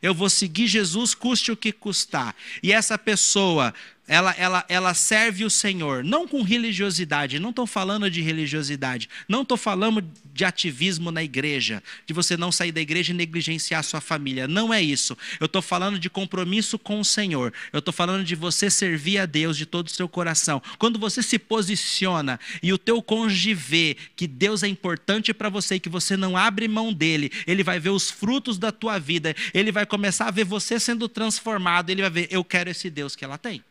Eu 0.00 0.14
vou 0.14 0.30
seguir 0.30 0.66
Jesus, 0.66 1.14
custe 1.14 1.50
o 1.50 1.56
que 1.56 1.72
custar. 1.72 2.34
E 2.62 2.72
essa 2.72 2.96
pessoa 2.96 3.74
ela, 4.08 4.34
ela, 4.38 4.64
ela 4.70 4.94
serve 4.94 5.44
o 5.44 5.50
Senhor, 5.50 6.02
não 6.02 6.26
com 6.26 6.42
religiosidade, 6.42 7.38
não 7.38 7.50
estou 7.50 7.66
falando 7.66 8.10
de 8.10 8.22
religiosidade, 8.22 9.08
não 9.28 9.42
estou 9.42 9.58
falando 9.58 10.02
de 10.32 10.44
ativismo 10.46 11.12
na 11.12 11.22
igreja, 11.22 11.82
de 12.06 12.14
você 12.14 12.36
não 12.36 12.50
sair 12.50 12.72
da 12.72 12.80
igreja 12.80 13.12
e 13.12 13.14
negligenciar 13.16 13.84
sua 13.84 14.00
família, 14.00 14.48
não 14.48 14.72
é 14.72 14.80
isso. 14.82 15.16
Eu 15.38 15.44
estou 15.44 15.60
falando 15.60 15.98
de 15.98 16.08
compromisso 16.08 16.78
com 16.78 16.98
o 16.98 17.04
Senhor, 17.04 17.52
eu 17.70 17.80
estou 17.80 17.92
falando 17.92 18.24
de 18.24 18.34
você 18.34 18.70
servir 18.70 19.18
a 19.18 19.26
Deus 19.26 19.58
de 19.58 19.66
todo 19.66 19.88
o 19.88 19.90
seu 19.90 20.08
coração. 20.08 20.62
Quando 20.78 20.98
você 20.98 21.22
se 21.22 21.38
posiciona 21.38 22.40
e 22.62 22.72
o 22.72 22.78
teu 22.78 23.02
cônjuge 23.02 23.52
vê 23.52 23.96
que 24.16 24.26
Deus 24.26 24.62
é 24.62 24.68
importante 24.68 25.34
para 25.34 25.50
você 25.50 25.74
e 25.74 25.80
que 25.80 25.88
você 25.88 26.16
não 26.16 26.34
abre 26.34 26.66
mão 26.66 26.94
dele, 26.94 27.30
ele 27.46 27.62
vai 27.62 27.78
ver 27.78 27.90
os 27.90 28.10
frutos 28.10 28.56
da 28.56 28.72
tua 28.72 28.98
vida, 28.98 29.36
ele 29.52 29.70
vai 29.70 29.84
começar 29.84 30.28
a 30.28 30.30
ver 30.30 30.44
você 30.44 30.80
sendo 30.80 31.08
transformado, 31.10 31.90
ele 31.90 32.00
vai 32.00 32.10
ver, 32.10 32.28
eu 32.30 32.42
quero 32.42 32.70
esse 32.70 32.88
Deus 32.88 33.14
que 33.14 33.24
ela 33.24 33.36
tem. 33.36 33.62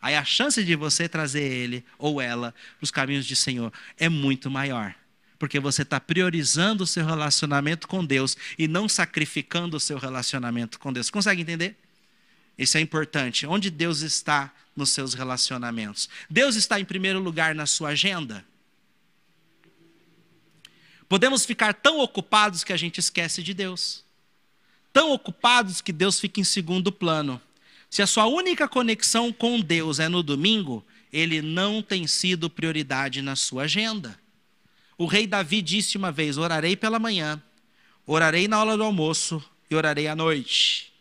Aí 0.00 0.14
a 0.16 0.24
chance 0.24 0.64
de 0.64 0.74
você 0.74 1.08
trazer 1.08 1.42
ele 1.42 1.84
ou 1.98 2.20
ela 2.20 2.54
para 2.78 2.84
os 2.84 2.90
caminhos 2.90 3.26
de 3.26 3.36
Senhor 3.36 3.72
é 3.98 4.08
muito 4.08 4.50
maior. 4.50 4.94
Porque 5.38 5.58
você 5.58 5.82
está 5.82 6.00
priorizando 6.00 6.84
o 6.84 6.86
seu 6.86 7.04
relacionamento 7.04 7.88
com 7.88 8.04
Deus 8.04 8.36
e 8.58 8.68
não 8.68 8.88
sacrificando 8.88 9.76
o 9.76 9.80
seu 9.80 9.98
relacionamento 9.98 10.78
com 10.78 10.92
Deus. 10.92 11.10
Consegue 11.10 11.42
entender? 11.42 11.76
Isso 12.58 12.76
é 12.76 12.80
importante. 12.80 13.46
Onde 13.46 13.70
Deus 13.70 14.00
está 14.00 14.52
nos 14.76 14.90
seus 14.90 15.14
relacionamentos? 15.14 16.08
Deus 16.28 16.56
está 16.56 16.78
em 16.78 16.84
primeiro 16.84 17.18
lugar 17.18 17.54
na 17.54 17.64
sua 17.66 17.90
agenda? 17.90 18.44
Podemos 21.08 21.44
ficar 21.44 21.74
tão 21.74 21.98
ocupados 21.98 22.62
que 22.62 22.72
a 22.72 22.76
gente 22.76 22.98
esquece 22.98 23.42
de 23.42 23.52
Deus. 23.52 24.04
Tão 24.92 25.10
ocupados 25.10 25.80
que 25.80 25.92
Deus 25.92 26.20
fica 26.20 26.40
em 26.40 26.44
segundo 26.44 26.92
plano. 26.92 27.40
Se 27.90 28.02
a 28.02 28.06
sua 28.06 28.26
única 28.26 28.68
conexão 28.68 29.32
com 29.32 29.60
Deus 29.60 29.98
é 29.98 30.08
no 30.08 30.22
domingo, 30.22 30.86
ele 31.12 31.42
não 31.42 31.82
tem 31.82 32.06
sido 32.06 32.48
prioridade 32.48 33.20
na 33.20 33.34
sua 33.34 33.64
agenda. 33.64 34.16
O 34.96 35.06
rei 35.06 35.26
Davi 35.26 35.60
disse 35.60 35.98
uma 35.98 36.12
vez: 36.12 36.38
Orarei 36.38 36.76
pela 36.76 37.00
manhã, 37.00 37.42
orarei 38.06 38.46
na 38.46 38.60
hora 38.60 38.76
do 38.76 38.84
almoço 38.84 39.42
e 39.68 39.74
orarei 39.74 40.06
à 40.06 40.14
noite. 40.14 40.92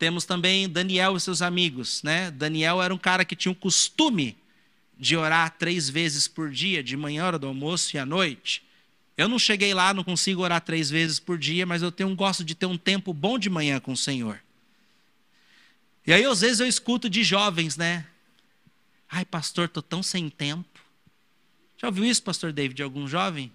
Temos 0.00 0.24
também 0.24 0.68
Daniel 0.68 1.16
e 1.16 1.20
seus 1.20 1.42
amigos, 1.42 2.02
né? 2.02 2.28
Daniel 2.32 2.82
era 2.82 2.92
um 2.92 2.98
cara 2.98 3.24
que 3.24 3.36
tinha 3.36 3.52
o 3.52 3.54
costume 3.54 4.36
de 4.98 5.16
orar 5.16 5.56
três 5.56 5.88
vezes 5.88 6.26
por 6.26 6.50
dia, 6.50 6.82
de 6.82 6.96
manhã, 6.96 7.24
hora 7.24 7.38
do 7.38 7.46
almoço 7.46 7.94
e 7.94 8.00
à 8.00 8.04
noite. 8.04 8.64
Eu 9.16 9.28
não 9.28 9.38
cheguei 9.38 9.72
lá, 9.74 9.94
não 9.94 10.02
consigo 10.02 10.42
orar 10.42 10.60
três 10.60 10.90
vezes 10.90 11.20
por 11.20 11.38
dia, 11.38 11.64
mas 11.64 11.82
eu 11.82 11.92
tenho, 11.92 12.12
gosto 12.16 12.42
de 12.44 12.56
ter 12.56 12.66
um 12.66 12.76
tempo 12.76 13.14
bom 13.14 13.38
de 13.38 13.48
manhã 13.48 13.78
com 13.78 13.92
o 13.92 13.96
Senhor. 13.96 14.40
E 16.06 16.12
aí, 16.12 16.24
às 16.24 16.40
vezes, 16.40 16.60
eu 16.60 16.66
escuto 16.66 17.08
de 17.08 17.22
jovens, 17.22 17.76
né? 17.76 18.06
Ai, 19.08 19.24
pastor, 19.24 19.66
estou 19.66 19.82
tão 19.82 20.02
sem 20.02 20.28
tempo. 20.28 20.80
Já 21.76 21.88
ouviu 21.88 22.04
isso, 22.04 22.22
pastor 22.22 22.52
David, 22.52 22.76
de 22.76 22.82
algum 22.82 23.06
jovem? 23.06 23.52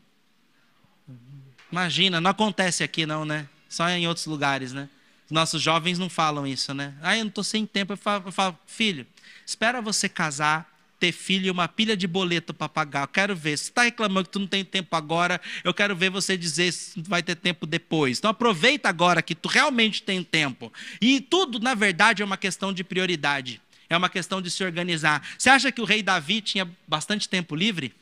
Imagina, 1.71 2.21
não 2.21 2.31
acontece 2.31 2.83
aqui 2.83 3.05
não, 3.05 3.25
né? 3.25 3.47
Só 3.67 3.89
em 3.89 4.07
outros 4.07 4.25
lugares, 4.25 4.71
né? 4.71 4.89
Nossos 5.29 5.61
jovens 5.61 5.99
não 5.99 6.09
falam 6.09 6.47
isso, 6.47 6.73
né? 6.73 6.95
Ai, 7.01 7.19
eu 7.19 7.25
não 7.25 7.29
estou 7.29 7.43
sem 7.43 7.65
tempo. 7.65 7.93
Eu 7.93 7.97
falo, 7.97 8.27
eu 8.27 8.31
falo, 8.31 8.57
filho, 8.65 9.05
espera 9.45 9.81
você 9.81 10.07
casar, 10.07 10.76
ter 10.99 11.11
filho 11.11 11.47
e 11.47 11.51
uma 11.51 11.67
pilha 11.67 11.95
de 11.95 12.07
boleto 12.07 12.53
para 12.53 12.67
pagar. 12.67 13.03
Eu 13.03 13.07
quero 13.07 13.35
ver. 13.35 13.57
Se 13.57 13.65
está 13.65 13.83
reclamando 13.83 14.25
que 14.25 14.33
tu 14.33 14.39
não 14.39 14.47
tem 14.47 14.65
tempo 14.65 14.95
agora, 14.95 15.39
eu 15.63 15.73
quero 15.73 15.95
ver 15.95 16.09
você 16.09 16.37
dizer 16.37 16.71
se 16.71 17.01
vai 17.01 17.21
ter 17.21 17.35
tempo 17.35 17.65
depois. 17.65 18.17
Então 18.17 18.31
aproveita 18.31 18.89
agora 18.89 19.21
que 19.21 19.35
tu 19.35 19.47
realmente 19.47 20.01
tem 20.01 20.23
tempo. 20.23 20.71
E 21.01 21.21
tudo, 21.21 21.59
na 21.59 21.73
verdade, 21.73 22.21
é 22.21 22.25
uma 22.25 22.37
questão 22.37 22.73
de 22.73 22.83
prioridade. 22.83 23.61
É 23.89 23.95
uma 23.95 24.09
questão 24.09 24.41
de 24.41 24.51
se 24.51 24.63
organizar. 24.63 25.25
Você 25.37 25.49
acha 25.49 25.71
que 25.71 25.81
o 25.81 25.85
rei 25.85 26.03
Davi 26.03 26.41
tinha 26.41 26.69
bastante 26.87 27.29
tempo 27.29 27.55
livre? 27.55 27.93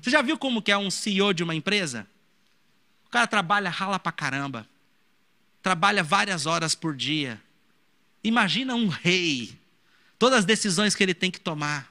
Você 0.00 0.10
já 0.10 0.22
viu 0.22 0.38
como 0.38 0.62
que 0.62 0.72
é 0.72 0.78
um 0.78 0.90
CEO 0.90 1.34
de 1.34 1.42
uma 1.42 1.54
empresa? 1.54 2.06
O 3.06 3.10
cara 3.10 3.26
trabalha, 3.26 3.68
rala 3.68 3.98
pra 3.98 4.12
caramba. 4.12 4.66
Trabalha 5.62 6.02
várias 6.02 6.46
horas 6.46 6.74
por 6.74 6.96
dia. 6.96 7.40
Imagina 8.24 8.74
um 8.74 8.88
rei. 8.88 9.52
Todas 10.18 10.40
as 10.40 10.44
decisões 10.44 10.94
que 10.94 11.02
ele 11.02 11.12
tem 11.12 11.30
que 11.30 11.40
tomar. 11.40 11.90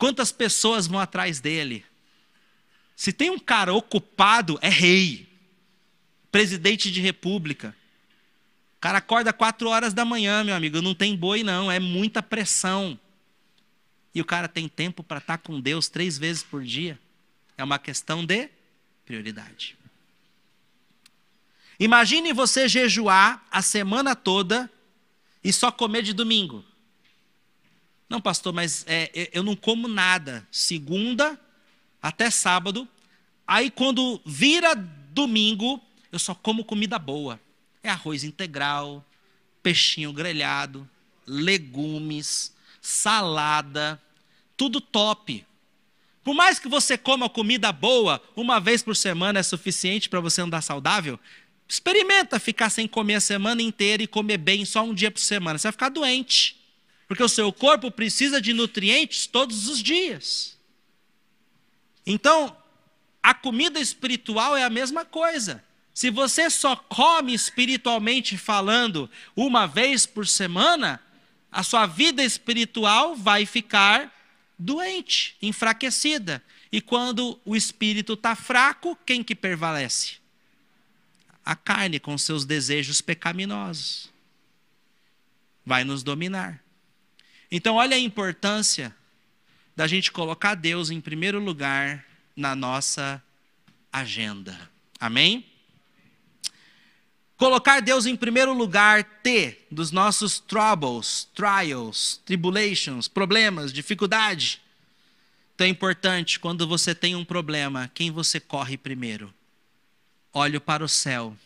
Quantas 0.00 0.32
pessoas 0.32 0.86
vão 0.86 0.98
atrás 0.98 1.40
dele? 1.40 1.84
Se 2.96 3.12
tem 3.12 3.28
um 3.28 3.38
cara 3.38 3.74
ocupado, 3.74 4.58
é 4.62 4.68
rei, 4.70 5.28
presidente 6.32 6.90
de 6.90 7.02
república. 7.02 7.76
O 8.78 8.80
cara 8.80 8.96
acorda 8.96 9.30
quatro 9.30 9.68
horas 9.68 9.92
da 9.92 10.02
manhã, 10.02 10.42
meu 10.42 10.54
amigo, 10.54 10.80
não 10.80 10.94
tem 10.94 11.14
boi 11.14 11.42
não, 11.42 11.70
é 11.70 11.78
muita 11.78 12.22
pressão. 12.22 12.98
E 14.14 14.22
o 14.22 14.24
cara 14.24 14.48
tem 14.48 14.66
tempo 14.70 15.02
para 15.02 15.18
estar 15.18 15.36
tá 15.36 15.44
com 15.44 15.60
Deus 15.60 15.86
três 15.86 16.16
vezes 16.16 16.42
por 16.42 16.64
dia. 16.64 16.98
É 17.58 17.62
uma 17.62 17.78
questão 17.78 18.24
de 18.24 18.48
prioridade. 19.04 19.76
Imagine 21.78 22.32
você 22.32 22.66
jejuar 22.66 23.46
a 23.50 23.60
semana 23.60 24.16
toda 24.16 24.70
e 25.44 25.52
só 25.52 25.70
comer 25.70 26.02
de 26.02 26.14
domingo. 26.14 26.64
Não, 28.10 28.20
pastor, 28.20 28.52
mas 28.52 28.84
é, 28.88 29.30
eu 29.32 29.44
não 29.44 29.54
como 29.54 29.86
nada. 29.86 30.44
Segunda 30.50 31.40
até 32.02 32.28
sábado. 32.28 32.88
Aí 33.46 33.70
quando 33.70 34.20
vira 34.26 34.74
domingo, 34.74 35.80
eu 36.10 36.18
só 36.18 36.34
como 36.34 36.64
comida 36.64 36.98
boa. 36.98 37.40
É 37.84 37.88
arroz 37.88 38.24
integral, 38.24 39.06
peixinho 39.62 40.12
grelhado, 40.12 40.88
legumes, 41.24 42.52
salada, 42.82 44.02
tudo 44.56 44.80
top. 44.80 45.46
Por 46.24 46.34
mais 46.34 46.58
que 46.58 46.68
você 46.68 46.98
coma 46.98 47.30
comida 47.30 47.70
boa, 47.70 48.20
uma 48.34 48.58
vez 48.58 48.82
por 48.82 48.96
semana 48.96 49.38
é 49.38 49.42
suficiente 49.42 50.08
para 50.08 50.20
você 50.20 50.42
andar 50.42 50.62
saudável, 50.62 51.18
experimenta 51.68 52.40
ficar 52.40 52.70
sem 52.70 52.88
comer 52.88 53.14
a 53.14 53.20
semana 53.20 53.62
inteira 53.62 54.02
e 54.02 54.08
comer 54.08 54.38
bem 54.38 54.64
só 54.64 54.82
um 54.82 54.92
dia 54.92 55.12
por 55.12 55.20
semana. 55.20 55.58
Você 55.58 55.68
vai 55.68 55.72
ficar 55.72 55.88
doente. 55.88 56.59
Porque 57.10 57.24
o 57.24 57.28
seu 57.28 57.52
corpo 57.52 57.90
precisa 57.90 58.40
de 58.40 58.52
nutrientes 58.52 59.26
todos 59.26 59.66
os 59.66 59.82
dias. 59.82 60.56
Então, 62.06 62.56
a 63.20 63.34
comida 63.34 63.80
espiritual 63.80 64.56
é 64.56 64.62
a 64.62 64.70
mesma 64.70 65.04
coisa. 65.04 65.60
Se 65.92 66.08
você 66.08 66.48
só 66.48 66.76
come 66.76 67.34
espiritualmente 67.34 68.38
falando 68.38 69.10
uma 69.34 69.66
vez 69.66 70.06
por 70.06 70.24
semana, 70.24 71.02
a 71.50 71.64
sua 71.64 71.84
vida 71.84 72.22
espiritual 72.22 73.16
vai 73.16 73.44
ficar 73.44 74.16
doente, 74.56 75.36
enfraquecida. 75.42 76.40
E 76.70 76.80
quando 76.80 77.40
o 77.44 77.56
espírito 77.56 78.12
está 78.12 78.36
fraco, 78.36 78.96
quem 79.04 79.24
que 79.24 79.34
prevalece? 79.34 80.18
A 81.44 81.56
carne 81.56 81.98
com 81.98 82.16
seus 82.16 82.44
desejos 82.44 83.00
pecaminosos. 83.00 84.08
Vai 85.66 85.82
nos 85.82 86.04
dominar. 86.04 86.62
Então, 87.50 87.76
olha 87.76 87.96
a 87.96 88.00
importância 88.00 88.94
da 89.74 89.86
gente 89.86 90.12
colocar 90.12 90.54
Deus 90.54 90.90
em 90.90 91.00
primeiro 91.00 91.40
lugar 91.40 92.04
na 92.36 92.54
nossa 92.54 93.22
agenda. 93.92 94.70
Amém? 95.00 95.44
Colocar 97.36 97.80
Deus 97.80 98.06
em 98.06 98.14
primeiro 98.14 98.52
lugar, 98.52 99.02
T, 99.22 99.58
dos 99.70 99.90
nossos 99.90 100.38
troubles, 100.38 101.26
trials, 101.34 102.20
tribulations, 102.24 103.08
problemas, 103.08 103.72
dificuldade. 103.72 104.60
Então 105.54 105.66
é 105.66 105.70
importante, 105.70 106.38
quando 106.38 106.68
você 106.68 106.94
tem 106.94 107.16
um 107.16 107.24
problema, 107.24 107.90
quem 107.94 108.10
você 108.10 108.38
corre 108.38 108.76
primeiro? 108.76 109.32
Olho 110.32 110.60
para 110.60 110.84
o 110.84 110.88
céu, 110.88 111.36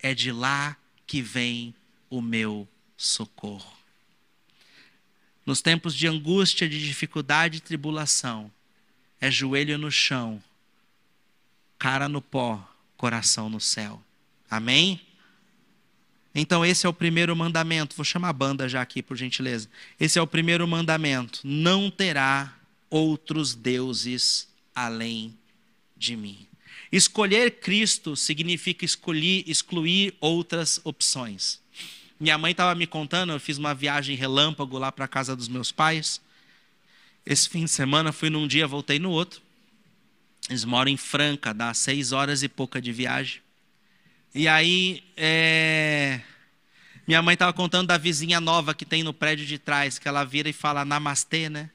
é 0.00 0.12
de 0.12 0.30
lá 0.30 0.76
que 1.06 1.22
vem 1.22 1.74
o 2.10 2.20
meu 2.20 2.68
socorro 2.96 3.73
nos 5.44 5.60
tempos 5.60 5.94
de 5.94 6.06
angústia, 6.06 6.68
de 6.68 6.84
dificuldade 6.84 7.58
e 7.58 7.60
tribulação, 7.60 8.50
é 9.20 9.30
joelho 9.30 9.78
no 9.78 9.90
chão, 9.90 10.42
cara 11.78 12.08
no 12.08 12.20
pó, 12.20 12.66
coração 12.96 13.48
no 13.48 13.60
céu. 13.60 14.02
Amém? 14.50 15.00
Então, 16.34 16.64
esse 16.64 16.84
é 16.84 16.88
o 16.88 16.92
primeiro 16.92 17.34
mandamento. 17.36 17.94
Vou 17.94 18.04
chamar 18.04 18.30
a 18.30 18.32
banda 18.32 18.68
já 18.68 18.82
aqui, 18.82 19.02
por 19.02 19.16
gentileza. 19.16 19.68
Esse 20.00 20.18
é 20.18 20.22
o 20.22 20.26
primeiro 20.26 20.66
mandamento. 20.66 21.40
Não 21.44 21.90
terá 21.90 22.56
outros 22.90 23.54
deuses 23.54 24.48
além 24.74 25.36
de 25.96 26.16
mim. 26.16 26.46
Escolher 26.90 27.60
Cristo 27.60 28.16
significa 28.16 28.84
escolher, 28.84 29.44
excluir 29.46 30.14
outras 30.20 30.80
opções. 30.84 31.60
Minha 32.24 32.38
mãe 32.38 32.52
estava 32.52 32.74
me 32.74 32.86
contando, 32.86 33.34
eu 33.34 33.38
fiz 33.38 33.58
uma 33.58 33.74
viagem 33.74 34.16
relâmpago 34.16 34.78
lá 34.78 34.90
para 34.90 35.04
a 35.04 35.08
casa 35.08 35.36
dos 35.36 35.46
meus 35.46 35.70
pais. 35.70 36.22
Esse 37.26 37.46
fim 37.46 37.66
de 37.66 37.70
semana 37.70 38.12
fui 38.12 38.30
num 38.30 38.48
dia, 38.48 38.66
voltei 38.66 38.98
no 38.98 39.10
outro. 39.10 39.42
Eles 40.48 40.64
moram 40.64 40.90
em 40.90 40.96
Franca, 40.96 41.52
dá 41.52 41.74
seis 41.74 42.12
horas 42.12 42.42
e 42.42 42.48
pouca 42.48 42.80
de 42.80 42.92
viagem. 42.92 43.42
E 44.34 44.48
aí, 44.48 45.04
é... 45.18 46.22
minha 47.06 47.20
mãe 47.20 47.34
estava 47.34 47.52
contando 47.52 47.88
da 47.88 47.98
vizinha 47.98 48.40
nova 48.40 48.72
que 48.72 48.86
tem 48.86 49.02
no 49.02 49.12
prédio 49.12 49.44
de 49.44 49.58
trás, 49.58 49.98
que 49.98 50.08
ela 50.08 50.24
vira 50.24 50.48
e 50.48 50.54
fala 50.54 50.82
namastê, 50.82 51.50
né? 51.50 51.68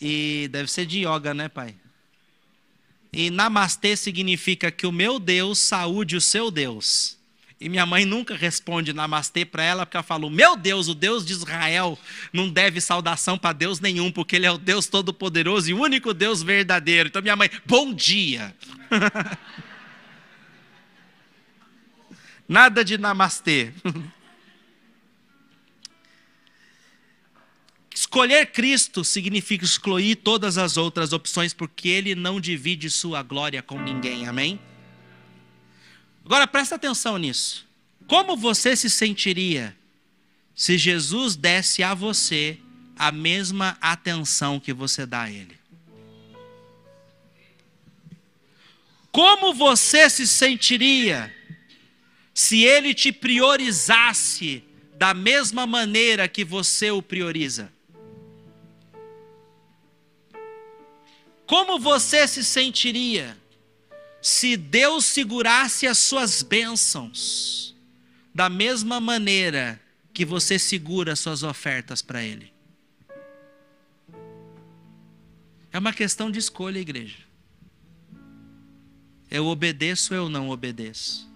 E 0.00 0.48
deve 0.50 0.68
ser 0.68 0.86
de 0.86 1.06
yoga, 1.06 1.32
né, 1.32 1.48
pai? 1.48 1.76
E 3.12 3.30
namastê 3.30 3.96
significa 3.96 4.72
que 4.72 4.88
o 4.88 4.90
meu 4.90 5.20
Deus 5.20 5.60
saúde 5.60 6.16
o 6.16 6.20
seu 6.20 6.50
Deus. 6.50 7.16
E 7.64 7.68
minha 7.70 7.86
mãe 7.86 8.04
nunca 8.04 8.36
responde 8.36 8.92
namastê 8.92 9.42
para 9.42 9.62
ela, 9.62 9.86
porque 9.86 9.96
ela 9.96 10.04
fala: 10.04 10.28
Meu 10.28 10.54
Deus, 10.54 10.86
o 10.86 10.94
Deus 10.94 11.24
de 11.24 11.32
Israel 11.32 11.98
não 12.30 12.46
deve 12.46 12.78
saudação 12.78 13.38
para 13.38 13.54
Deus 13.54 13.80
nenhum, 13.80 14.12
porque 14.12 14.36
Ele 14.36 14.44
é 14.44 14.52
o 14.52 14.58
Deus 14.58 14.86
Todo-Poderoso 14.86 15.70
e 15.70 15.72
o 15.72 15.80
único 15.80 16.12
Deus 16.12 16.42
verdadeiro. 16.42 17.08
Então, 17.08 17.22
minha 17.22 17.34
mãe, 17.34 17.48
bom 17.64 17.94
dia. 17.94 18.54
Nada 22.46 22.84
de 22.84 22.98
namastê. 22.98 23.72
Escolher 27.94 28.52
Cristo 28.52 29.02
significa 29.02 29.64
excluir 29.64 30.16
todas 30.16 30.58
as 30.58 30.76
outras 30.76 31.14
opções, 31.14 31.54
porque 31.54 31.88
Ele 31.88 32.14
não 32.14 32.38
divide 32.38 32.90
sua 32.90 33.22
glória 33.22 33.62
com 33.62 33.80
ninguém. 33.80 34.28
Amém? 34.28 34.60
Agora 36.24 36.46
presta 36.46 36.76
atenção 36.76 37.18
nisso. 37.18 37.66
Como 38.06 38.36
você 38.36 38.74
se 38.74 38.88
sentiria 38.88 39.76
se 40.54 40.78
Jesus 40.78 41.36
desse 41.36 41.82
a 41.82 41.94
você 41.94 42.58
a 42.96 43.10
mesma 43.12 43.76
atenção 43.80 44.58
que 44.58 44.72
você 44.72 45.04
dá 45.04 45.22
a 45.22 45.30
Ele? 45.30 45.58
Como 49.12 49.52
você 49.54 50.08
se 50.08 50.26
sentiria 50.26 51.32
se 52.32 52.64
Ele 52.64 52.94
te 52.94 53.12
priorizasse 53.12 54.64
da 54.96 55.12
mesma 55.12 55.66
maneira 55.66 56.26
que 56.26 56.44
você 56.44 56.90
o 56.90 57.02
prioriza? 57.02 57.72
Como 61.46 61.78
você 61.78 62.26
se 62.26 62.42
sentiria 62.42 63.36
se 64.24 64.56
Deus 64.56 65.04
segurasse 65.04 65.86
as 65.86 65.98
suas 65.98 66.42
bênçãos 66.42 67.76
da 68.34 68.48
mesma 68.48 68.98
maneira 68.98 69.78
que 70.14 70.24
você 70.24 70.58
segura 70.58 71.12
as 71.12 71.20
suas 71.20 71.42
ofertas 71.42 72.00
para 72.00 72.24
Ele. 72.24 72.50
É 75.70 75.78
uma 75.78 75.92
questão 75.92 76.30
de 76.30 76.38
escolha, 76.38 76.78
igreja. 76.78 77.18
Eu 79.30 79.44
obedeço 79.44 80.14
ou 80.14 80.20
eu 80.20 80.28
não 80.30 80.48
obedeço? 80.48 81.30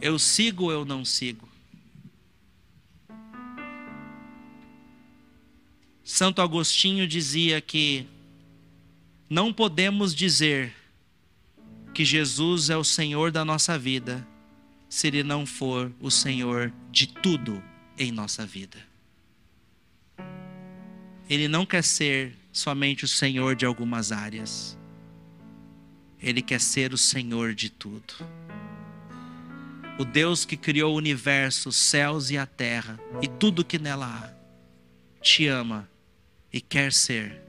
Eu 0.00 0.18
sigo 0.18 0.64
ou 0.64 0.72
eu 0.72 0.86
não 0.86 1.04
sigo? 1.04 1.46
Santo 6.02 6.40
Agostinho 6.40 7.06
dizia 7.06 7.60
que 7.60 8.06
não 9.28 9.52
podemos 9.52 10.14
dizer 10.14 10.79
que 11.92 12.04
Jesus 12.04 12.70
é 12.70 12.76
o 12.76 12.84
Senhor 12.84 13.30
da 13.30 13.44
nossa 13.44 13.78
vida, 13.78 14.26
se 14.88 15.06
Ele 15.08 15.22
não 15.22 15.44
for 15.44 15.92
o 16.00 16.10
Senhor 16.10 16.72
de 16.90 17.06
tudo 17.06 17.62
em 17.98 18.10
nossa 18.10 18.46
vida. 18.46 18.78
Ele 21.28 21.46
não 21.46 21.64
quer 21.64 21.82
ser 21.84 22.36
somente 22.52 23.04
o 23.04 23.08
Senhor 23.08 23.54
de 23.54 23.64
algumas 23.64 24.10
áreas, 24.10 24.76
Ele 26.20 26.42
quer 26.42 26.60
ser 26.60 26.92
o 26.92 26.98
Senhor 26.98 27.54
de 27.54 27.70
tudo. 27.70 28.14
O 29.98 30.04
Deus 30.04 30.44
que 30.44 30.56
criou 30.56 30.94
o 30.94 30.96
universo, 30.96 31.68
os 31.68 31.76
céus 31.76 32.30
e 32.30 32.38
a 32.38 32.46
terra 32.46 32.98
e 33.20 33.28
tudo 33.28 33.64
que 33.64 33.78
nela 33.78 34.06
há, 34.06 35.20
te 35.22 35.46
ama 35.46 35.88
e 36.52 36.60
quer 36.60 36.92
ser 36.92 37.40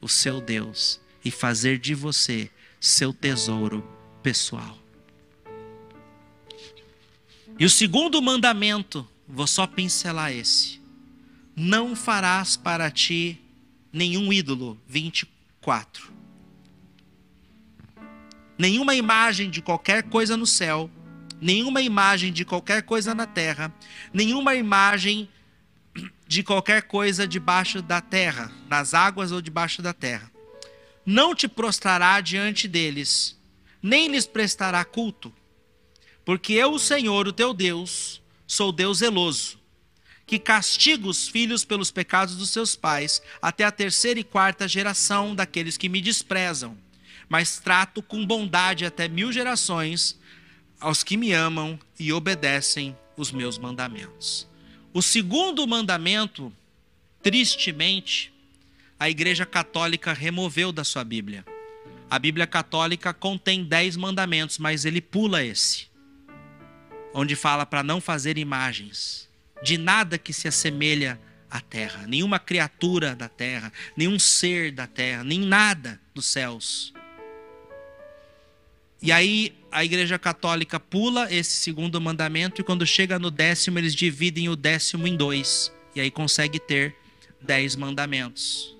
o 0.00 0.08
seu 0.08 0.40
Deus 0.40 1.00
e 1.24 1.30
fazer 1.30 1.78
de 1.78 1.94
você 1.94 2.48
seu 2.86 3.12
tesouro 3.12 3.84
pessoal. 4.22 4.78
E 7.58 7.64
o 7.64 7.70
segundo 7.70 8.22
mandamento, 8.22 9.06
vou 9.26 9.46
só 9.46 9.66
pincelar 9.66 10.30
esse: 10.32 10.80
não 11.54 11.96
farás 11.96 12.56
para 12.56 12.90
ti 12.90 13.40
nenhum 13.92 14.32
ídolo. 14.32 14.80
24. 14.86 16.12
Nenhuma 18.56 18.94
imagem 18.94 19.50
de 19.50 19.60
qualquer 19.60 20.04
coisa 20.04 20.36
no 20.36 20.46
céu, 20.46 20.88
nenhuma 21.40 21.82
imagem 21.82 22.32
de 22.32 22.44
qualquer 22.44 22.82
coisa 22.82 23.14
na 23.14 23.26
terra, 23.26 23.74
nenhuma 24.14 24.54
imagem 24.54 25.28
de 26.26 26.42
qualquer 26.42 26.82
coisa 26.82 27.26
debaixo 27.26 27.82
da 27.82 28.00
terra, 28.00 28.50
nas 28.68 28.94
águas 28.94 29.32
ou 29.32 29.42
debaixo 29.42 29.82
da 29.82 29.92
terra 29.92 30.35
não 31.06 31.34
te 31.34 31.46
prostrará 31.46 32.20
diante 32.20 32.66
deles, 32.66 33.38
nem 33.80 34.08
lhes 34.08 34.26
prestará 34.26 34.84
culto. 34.84 35.32
Porque 36.24 36.52
eu, 36.52 36.72
o 36.72 36.78
Senhor, 36.78 37.28
o 37.28 37.32
teu 37.32 37.54
Deus, 37.54 38.20
sou 38.44 38.72
Deus 38.72 38.98
zeloso, 38.98 39.60
que 40.26 40.40
castigo 40.40 41.08
os 41.08 41.28
filhos 41.28 41.64
pelos 41.64 41.92
pecados 41.92 42.36
dos 42.36 42.50
seus 42.50 42.74
pais, 42.74 43.22
até 43.40 43.62
a 43.62 43.70
terceira 43.70 44.18
e 44.18 44.24
quarta 44.24 44.66
geração 44.66 45.36
daqueles 45.36 45.76
que 45.76 45.88
me 45.88 46.00
desprezam, 46.00 46.76
mas 47.28 47.60
trato 47.60 48.02
com 48.02 48.26
bondade 48.26 48.84
até 48.84 49.06
mil 49.06 49.32
gerações 49.32 50.18
aos 50.80 51.04
que 51.04 51.16
me 51.16 51.32
amam 51.32 51.78
e 51.98 52.12
obedecem 52.12 52.96
os 53.16 53.30
meus 53.30 53.56
mandamentos. 53.56 54.48
O 54.92 55.00
segundo 55.00 55.66
mandamento, 55.66 56.52
tristemente, 57.22 58.32
a 58.98 59.10
Igreja 59.10 59.44
Católica 59.44 60.12
removeu 60.12 60.72
da 60.72 60.84
sua 60.84 61.04
Bíblia. 61.04 61.44
A 62.08 62.18
Bíblia 62.18 62.46
Católica 62.46 63.12
contém 63.12 63.64
dez 63.64 63.96
mandamentos, 63.96 64.58
mas 64.58 64.84
ele 64.84 65.00
pula 65.00 65.44
esse, 65.44 65.88
onde 67.12 67.34
fala 67.34 67.66
para 67.66 67.82
não 67.82 68.00
fazer 68.00 68.38
imagens 68.38 69.26
de 69.62 69.78
nada 69.78 70.18
que 70.18 70.32
se 70.32 70.46
assemelha 70.46 71.20
à 71.50 71.60
terra, 71.60 72.06
nenhuma 72.06 72.38
criatura 72.38 73.14
da 73.14 73.28
terra, 73.28 73.72
nenhum 73.96 74.18
ser 74.18 74.72
da 74.72 74.86
terra, 74.86 75.24
nem 75.24 75.40
nada 75.40 76.00
dos 76.14 76.26
céus. 76.26 76.92
E 79.00 79.12
aí 79.12 79.56
a 79.70 79.84
Igreja 79.84 80.18
Católica 80.18 80.80
pula 80.80 81.32
esse 81.32 81.52
segundo 81.52 82.00
mandamento 82.00 82.60
e 82.60 82.64
quando 82.64 82.86
chega 82.86 83.18
no 83.18 83.30
décimo 83.30 83.78
eles 83.78 83.94
dividem 83.94 84.48
o 84.48 84.56
décimo 84.56 85.06
em 85.06 85.16
dois 85.16 85.72
e 85.94 86.00
aí 86.00 86.10
consegue 86.10 86.58
ter 86.58 86.94
dez 87.40 87.76
mandamentos. 87.76 88.75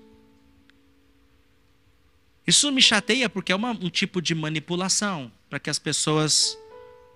Isso 2.47 2.71
me 2.71 2.81
chateia 2.81 3.29
porque 3.29 3.51
é 3.51 3.55
uma, 3.55 3.71
um 3.71 3.89
tipo 3.89 4.21
de 4.21 4.33
manipulação 4.33 5.29
para 5.49 5.59
que 5.59 5.69
as 5.69 5.77
pessoas 5.77 6.57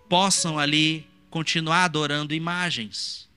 possam 0.10 0.60
ali 0.60 1.08
continuar 1.30 1.86
adorando 1.86 2.34
imagens. 2.34 3.30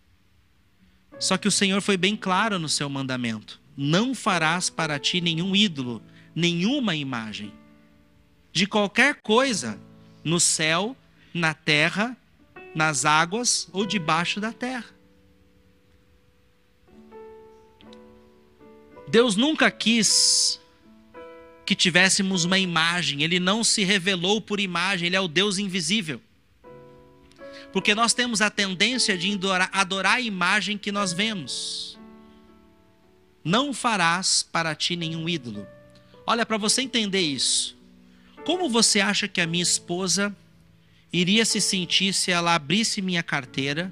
Só 1.20 1.38
que 1.38 1.46
o 1.46 1.52
Senhor 1.52 1.80
foi 1.80 1.96
bem 1.96 2.16
claro 2.16 2.58
no 2.58 2.68
seu 2.68 2.90
mandamento: 2.90 3.60
não 3.76 4.12
farás 4.12 4.68
para 4.68 4.98
ti 4.98 5.20
nenhum 5.20 5.54
ídolo, 5.54 6.02
nenhuma 6.34 6.96
imagem 6.96 7.52
de 8.52 8.66
qualquer 8.66 9.20
coisa 9.22 9.78
no 10.24 10.40
céu, 10.40 10.96
na 11.32 11.54
terra, 11.54 12.16
nas 12.74 13.04
águas 13.04 13.68
ou 13.72 13.86
debaixo 13.86 14.40
da 14.40 14.52
terra. 14.52 14.92
Deus 19.06 19.36
nunca 19.36 19.70
quis 19.70 20.60
que 21.64 21.74
tivéssemos 21.74 22.44
uma 22.44 22.58
imagem. 22.58 23.22
Ele 23.22 23.40
não 23.40 23.64
se 23.64 23.84
revelou 23.84 24.40
por 24.40 24.60
imagem, 24.60 25.06
ele 25.06 25.16
é 25.16 25.20
o 25.20 25.28
Deus 25.28 25.58
invisível. 25.58 26.20
Porque 27.72 27.94
nós 27.94 28.14
temos 28.14 28.40
a 28.40 28.50
tendência 28.50 29.18
de 29.18 29.38
adorar 29.72 30.16
a 30.16 30.20
imagem 30.20 30.78
que 30.78 30.92
nós 30.92 31.12
vemos. 31.12 31.98
Não 33.42 33.74
farás 33.74 34.42
para 34.42 34.74
ti 34.74 34.96
nenhum 34.96 35.28
ídolo. 35.28 35.66
Olha, 36.26 36.46
para 36.46 36.56
você 36.56 36.82
entender 36.82 37.20
isso, 37.20 37.74
Como 38.44 38.68
você 38.68 39.00
acha 39.00 39.26
que 39.26 39.40
a 39.40 39.46
minha 39.46 39.62
esposa 39.62 40.34
iria 41.10 41.46
se 41.46 41.60
sentir 41.60 42.12
se 42.12 42.30
ela 42.30 42.54
abrisse 42.54 43.00
minha 43.00 43.22
carteira 43.22 43.90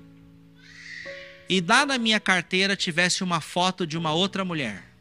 e 1.49 1.61
lá 1.61 1.87
na 1.87 1.97
minha 1.97 2.21
carteira 2.21 2.77
tivesse 2.77 3.25
uma 3.25 3.41
foto 3.41 3.87
de 3.87 3.97
uma 3.97 4.13
outra 4.13 4.45
mulher? 4.45 4.92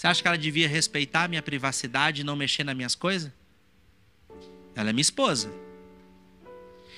Você 0.00 0.06
acha 0.06 0.22
que 0.22 0.28
ela 0.28 0.38
devia 0.38 0.66
respeitar 0.66 1.24
a 1.24 1.28
minha 1.28 1.42
privacidade 1.42 2.22
e 2.22 2.24
não 2.24 2.34
mexer 2.34 2.64
nas 2.64 2.74
minhas 2.74 2.94
coisas? 2.94 3.30
Ela 4.74 4.88
é 4.88 4.92
minha 4.94 5.02
esposa. 5.02 5.52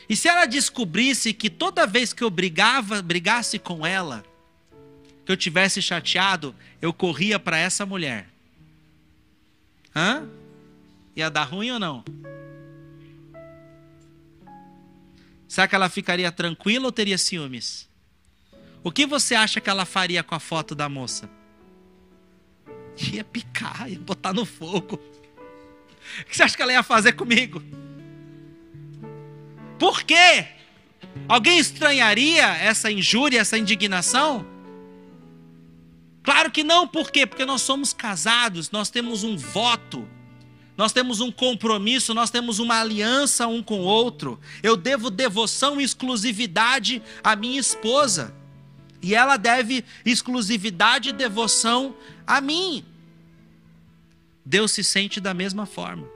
E 0.08 0.14
se 0.14 0.28
ela 0.28 0.46
descobrisse 0.46 1.34
que 1.34 1.50
toda 1.50 1.84
vez 1.84 2.12
que 2.12 2.22
eu 2.22 2.30
brigava, 2.30 3.02
brigasse 3.02 3.58
com 3.58 3.84
ela, 3.84 4.24
que 5.26 5.32
eu 5.32 5.36
tivesse 5.36 5.82
chateado, 5.82 6.54
eu 6.80 6.92
corria 6.92 7.40
para 7.40 7.58
essa 7.58 7.84
mulher. 7.84 8.28
Hã? 9.96 10.28
Ia 11.16 11.28
dar 11.28 11.42
ruim 11.42 11.72
ou 11.72 11.80
não? 11.80 12.04
Será 15.48 15.66
que 15.66 15.74
ela 15.74 15.88
ficaria 15.88 16.30
tranquila 16.30 16.86
ou 16.86 16.92
teria 16.92 17.18
ciúmes? 17.18 17.88
O 18.84 18.92
que 18.92 19.06
você 19.06 19.34
acha 19.34 19.60
que 19.60 19.68
ela 19.68 19.84
faria 19.84 20.22
com 20.22 20.36
a 20.36 20.40
foto 20.40 20.72
da 20.72 20.88
moça? 20.88 21.41
Ia 23.12 23.24
picar, 23.24 23.90
ia 23.90 23.98
botar 23.98 24.32
no 24.32 24.44
fogo. 24.44 24.96
O 26.20 26.24
que 26.26 26.36
você 26.36 26.42
acha 26.42 26.56
que 26.56 26.62
ela 26.62 26.72
ia 26.72 26.82
fazer 26.82 27.12
comigo? 27.12 27.62
Por 29.78 30.02
quê? 30.02 30.46
Alguém 31.28 31.58
estranharia 31.58 32.46
essa 32.46 32.90
injúria, 32.90 33.40
essa 33.40 33.58
indignação? 33.58 34.46
Claro 36.22 36.50
que 36.50 36.62
não, 36.62 36.86
por 36.86 37.10
quê? 37.10 37.26
Porque 37.26 37.44
nós 37.44 37.62
somos 37.62 37.92
casados, 37.92 38.70
nós 38.70 38.90
temos 38.90 39.24
um 39.24 39.36
voto, 39.36 40.08
nós 40.76 40.92
temos 40.92 41.20
um 41.20 41.32
compromisso, 41.32 42.14
nós 42.14 42.30
temos 42.30 42.58
uma 42.58 42.80
aliança 42.80 43.46
um 43.46 43.62
com 43.62 43.80
o 43.80 43.84
outro. 43.84 44.38
Eu 44.62 44.76
devo 44.76 45.10
devoção 45.10 45.80
e 45.80 45.84
exclusividade 45.84 47.02
à 47.24 47.34
minha 47.34 47.58
esposa, 47.58 48.34
e 49.02 49.14
ela 49.14 49.36
deve 49.36 49.84
exclusividade 50.04 51.08
e 51.08 51.12
devoção 51.12 51.94
a 52.24 52.40
mim. 52.40 52.84
Deus 54.44 54.70
se 54.70 54.84
sente 54.84 55.20
da 55.20 55.34
mesma 55.34 55.66
forma. 55.66 56.06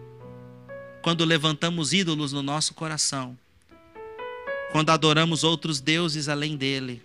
Quando 1.03 1.25
levantamos 1.25 1.93
ídolos 1.93 2.33
no 2.33 2.43
nosso 2.43 2.75
coração, 2.75 3.37
quando 4.71 4.91
adoramos 4.91 5.43
outros 5.43 5.81
deuses 5.81 6.29
além 6.29 6.57
dele, 6.57 7.03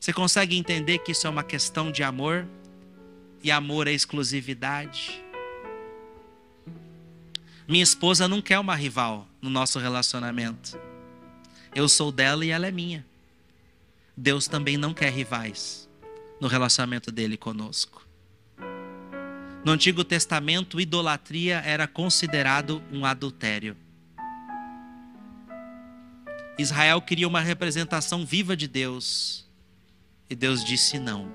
você 0.00 0.12
consegue 0.12 0.56
entender 0.56 0.98
que 0.98 1.12
isso 1.12 1.26
é 1.26 1.30
uma 1.30 1.42
questão 1.42 1.90
de 1.90 2.02
amor? 2.02 2.46
E 3.42 3.50
amor 3.50 3.86
é 3.86 3.92
exclusividade? 3.92 5.22
Minha 7.66 7.82
esposa 7.82 8.26
não 8.26 8.40
quer 8.40 8.58
uma 8.58 8.74
rival 8.74 9.28
no 9.42 9.50
nosso 9.50 9.78
relacionamento. 9.78 10.78
Eu 11.74 11.88
sou 11.88 12.10
dela 12.10 12.44
e 12.44 12.50
ela 12.50 12.66
é 12.66 12.70
minha. 12.70 13.04
Deus 14.20 14.48
também 14.48 14.76
não 14.76 14.92
quer 14.92 15.12
rivais 15.12 15.88
no 16.40 16.48
relacionamento 16.48 17.12
dele 17.12 17.36
conosco. 17.36 18.04
No 19.64 19.70
Antigo 19.70 20.02
Testamento, 20.02 20.80
idolatria 20.80 21.60
era 21.60 21.86
considerado 21.86 22.82
um 22.90 23.06
adultério. 23.06 23.76
Israel 26.58 27.00
queria 27.00 27.28
uma 27.28 27.40
representação 27.40 28.26
viva 28.26 28.56
de 28.56 28.66
Deus. 28.66 29.46
E 30.28 30.34
Deus 30.34 30.64
disse 30.64 30.98
não. 30.98 31.30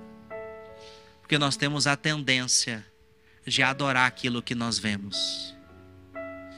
Porque 1.22 1.38
nós 1.38 1.56
temos 1.56 1.88
a 1.88 1.96
tendência 1.96 2.86
de 3.48 3.64
adorar 3.64 4.08
aquilo 4.08 4.44
que 4.44 4.54
nós 4.54 4.78
vemos. 4.78 5.56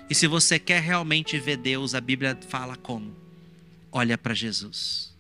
E 0.10 0.16
se 0.16 0.26
você 0.26 0.58
quer 0.58 0.82
realmente 0.82 1.38
ver 1.38 1.58
Deus, 1.58 1.94
a 1.94 2.02
Bíblia 2.02 2.36
fala 2.50 2.76
como? 2.76 3.16
Olha 3.92 4.18
para 4.18 4.34
Jesus. 4.34 5.15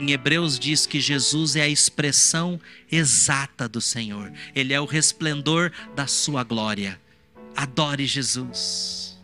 Em 0.00 0.12
Hebreus 0.12 0.58
diz 0.58 0.86
que 0.86 0.98
Jesus 0.98 1.56
é 1.56 1.60
a 1.60 1.68
expressão 1.68 2.58
exata 2.90 3.68
do 3.68 3.82
Senhor. 3.82 4.32
Ele 4.54 4.72
é 4.72 4.80
o 4.80 4.86
resplendor 4.86 5.70
da 5.94 6.06
sua 6.06 6.42
glória. 6.42 6.98
Adore 7.54 8.06
Jesus. 8.06 9.18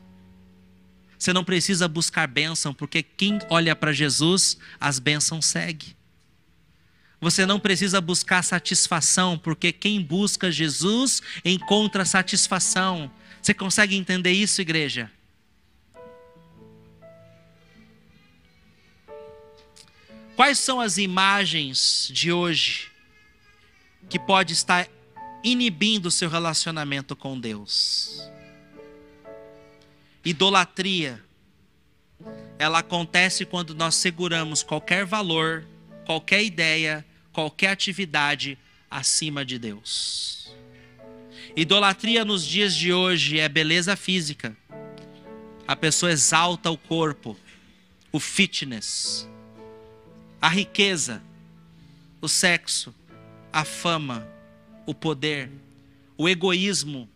Você 1.18 1.32
não 1.32 1.42
precisa 1.42 1.88
buscar 1.88 2.26
bênção, 2.26 2.74
porque 2.74 3.02
quem 3.02 3.38
olha 3.48 3.74
para 3.74 3.90
Jesus, 3.90 4.58
as 4.78 4.98
bênçãos 4.98 5.46
segue. 5.46 5.96
Você 7.22 7.46
não 7.46 7.58
precisa 7.58 7.98
buscar 7.98 8.42
satisfação, 8.42 9.38
porque 9.38 9.72
quem 9.72 10.02
busca 10.02 10.52
Jesus 10.52 11.22
encontra 11.42 12.04
satisfação. 12.04 13.10
Você 13.40 13.54
consegue 13.54 13.96
entender 13.96 14.32
isso, 14.32 14.60
igreja? 14.60 15.10
Quais 20.36 20.58
são 20.58 20.80
as 20.80 20.98
imagens 20.98 22.08
de 22.12 22.30
hoje 22.30 22.90
que 24.08 24.18
pode 24.18 24.52
estar 24.52 24.88
inibindo 25.42 26.06
o 26.06 26.10
seu 26.10 26.28
relacionamento 26.28 27.16
com 27.16 27.40
Deus? 27.40 28.20
Idolatria. 30.24 31.20
Ela 32.58 32.78
acontece 32.78 33.44
quando 33.44 33.74
nós 33.74 33.96
seguramos 33.96 34.62
qualquer 34.62 35.04
valor 35.04 35.64
qualquer 36.06 36.44
ideia, 36.44 37.04
qualquer 37.32 37.70
atividade 37.70 38.56
acima 38.88 39.44
de 39.44 39.58
Deus. 39.58 40.54
Idolatria 41.56 42.24
nos 42.24 42.46
dias 42.46 42.74
de 42.74 42.92
hoje 42.92 43.40
é 43.40 43.48
beleza 43.48 43.96
física. 43.96 44.56
A 45.66 45.74
pessoa 45.74 46.12
exalta 46.12 46.70
o 46.70 46.78
corpo, 46.78 47.36
o 48.12 48.20
fitness, 48.20 49.28
a 50.40 50.48
riqueza, 50.48 51.22
o 52.20 52.28
sexo, 52.28 52.94
a 53.52 53.64
fama, 53.64 54.26
o 54.86 54.94
poder, 54.94 55.50
o 56.16 56.28
egoísmo, 56.28 57.08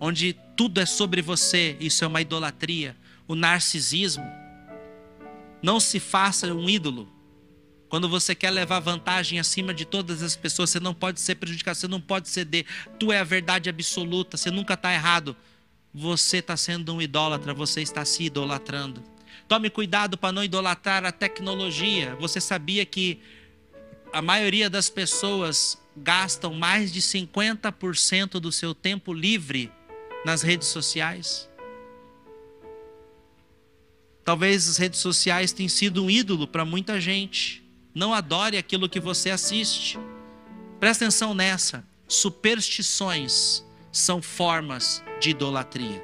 onde 0.00 0.36
tudo 0.56 0.80
é 0.80 0.86
sobre 0.86 1.22
você, 1.22 1.76
isso 1.80 2.04
é 2.04 2.06
uma 2.06 2.20
idolatria. 2.20 2.96
O 3.28 3.34
narcisismo. 3.34 4.24
Não 5.62 5.78
se 5.78 6.00
faça 6.00 6.52
um 6.52 6.68
ídolo. 6.68 7.08
Quando 7.88 8.08
você 8.08 8.34
quer 8.34 8.50
levar 8.50 8.80
vantagem 8.80 9.38
acima 9.38 9.72
de 9.72 9.84
todas 9.84 10.22
as 10.22 10.34
pessoas, 10.34 10.70
você 10.70 10.80
não 10.80 10.94
pode 10.94 11.20
ser 11.20 11.36
prejudicado, 11.36 11.76
você 11.76 11.86
não 11.86 12.00
pode 12.00 12.28
ceder. 12.28 12.66
Tu 12.98 13.12
é 13.12 13.20
a 13.20 13.24
verdade 13.24 13.68
absoluta, 13.68 14.36
você 14.36 14.50
nunca 14.50 14.74
está 14.74 14.92
errado. 14.92 15.36
Você 15.94 16.38
está 16.38 16.56
sendo 16.56 16.94
um 16.94 17.02
idólatra, 17.02 17.52
você 17.52 17.82
está 17.82 18.04
se 18.04 18.24
idolatrando. 18.24 19.02
Tome 19.52 19.68
cuidado 19.68 20.16
para 20.16 20.32
não 20.32 20.42
idolatrar 20.42 21.04
a 21.04 21.12
tecnologia. 21.12 22.16
Você 22.18 22.40
sabia 22.40 22.86
que 22.86 23.20
a 24.10 24.22
maioria 24.22 24.70
das 24.70 24.88
pessoas 24.88 25.78
gastam 25.94 26.54
mais 26.54 26.90
de 26.90 27.02
50% 27.02 28.40
do 28.40 28.50
seu 28.50 28.74
tempo 28.74 29.12
livre 29.12 29.70
nas 30.24 30.40
redes 30.40 30.68
sociais? 30.68 31.50
Talvez 34.24 34.66
as 34.66 34.78
redes 34.78 35.00
sociais 35.00 35.52
tenham 35.52 35.68
sido 35.68 36.02
um 36.02 36.08
ídolo 36.08 36.48
para 36.48 36.64
muita 36.64 36.98
gente. 36.98 37.62
Não 37.94 38.14
adore 38.14 38.56
aquilo 38.56 38.88
que 38.88 39.00
você 39.00 39.28
assiste. 39.28 39.98
Presta 40.80 41.04
atenção 41.04 41.34
nessa. 41.34 41.86
Superstições 42.08 43.62
são 43.92 44.22
formas 44.22 45.04
de 45.20 45.28
idolatria. 45.28 46.02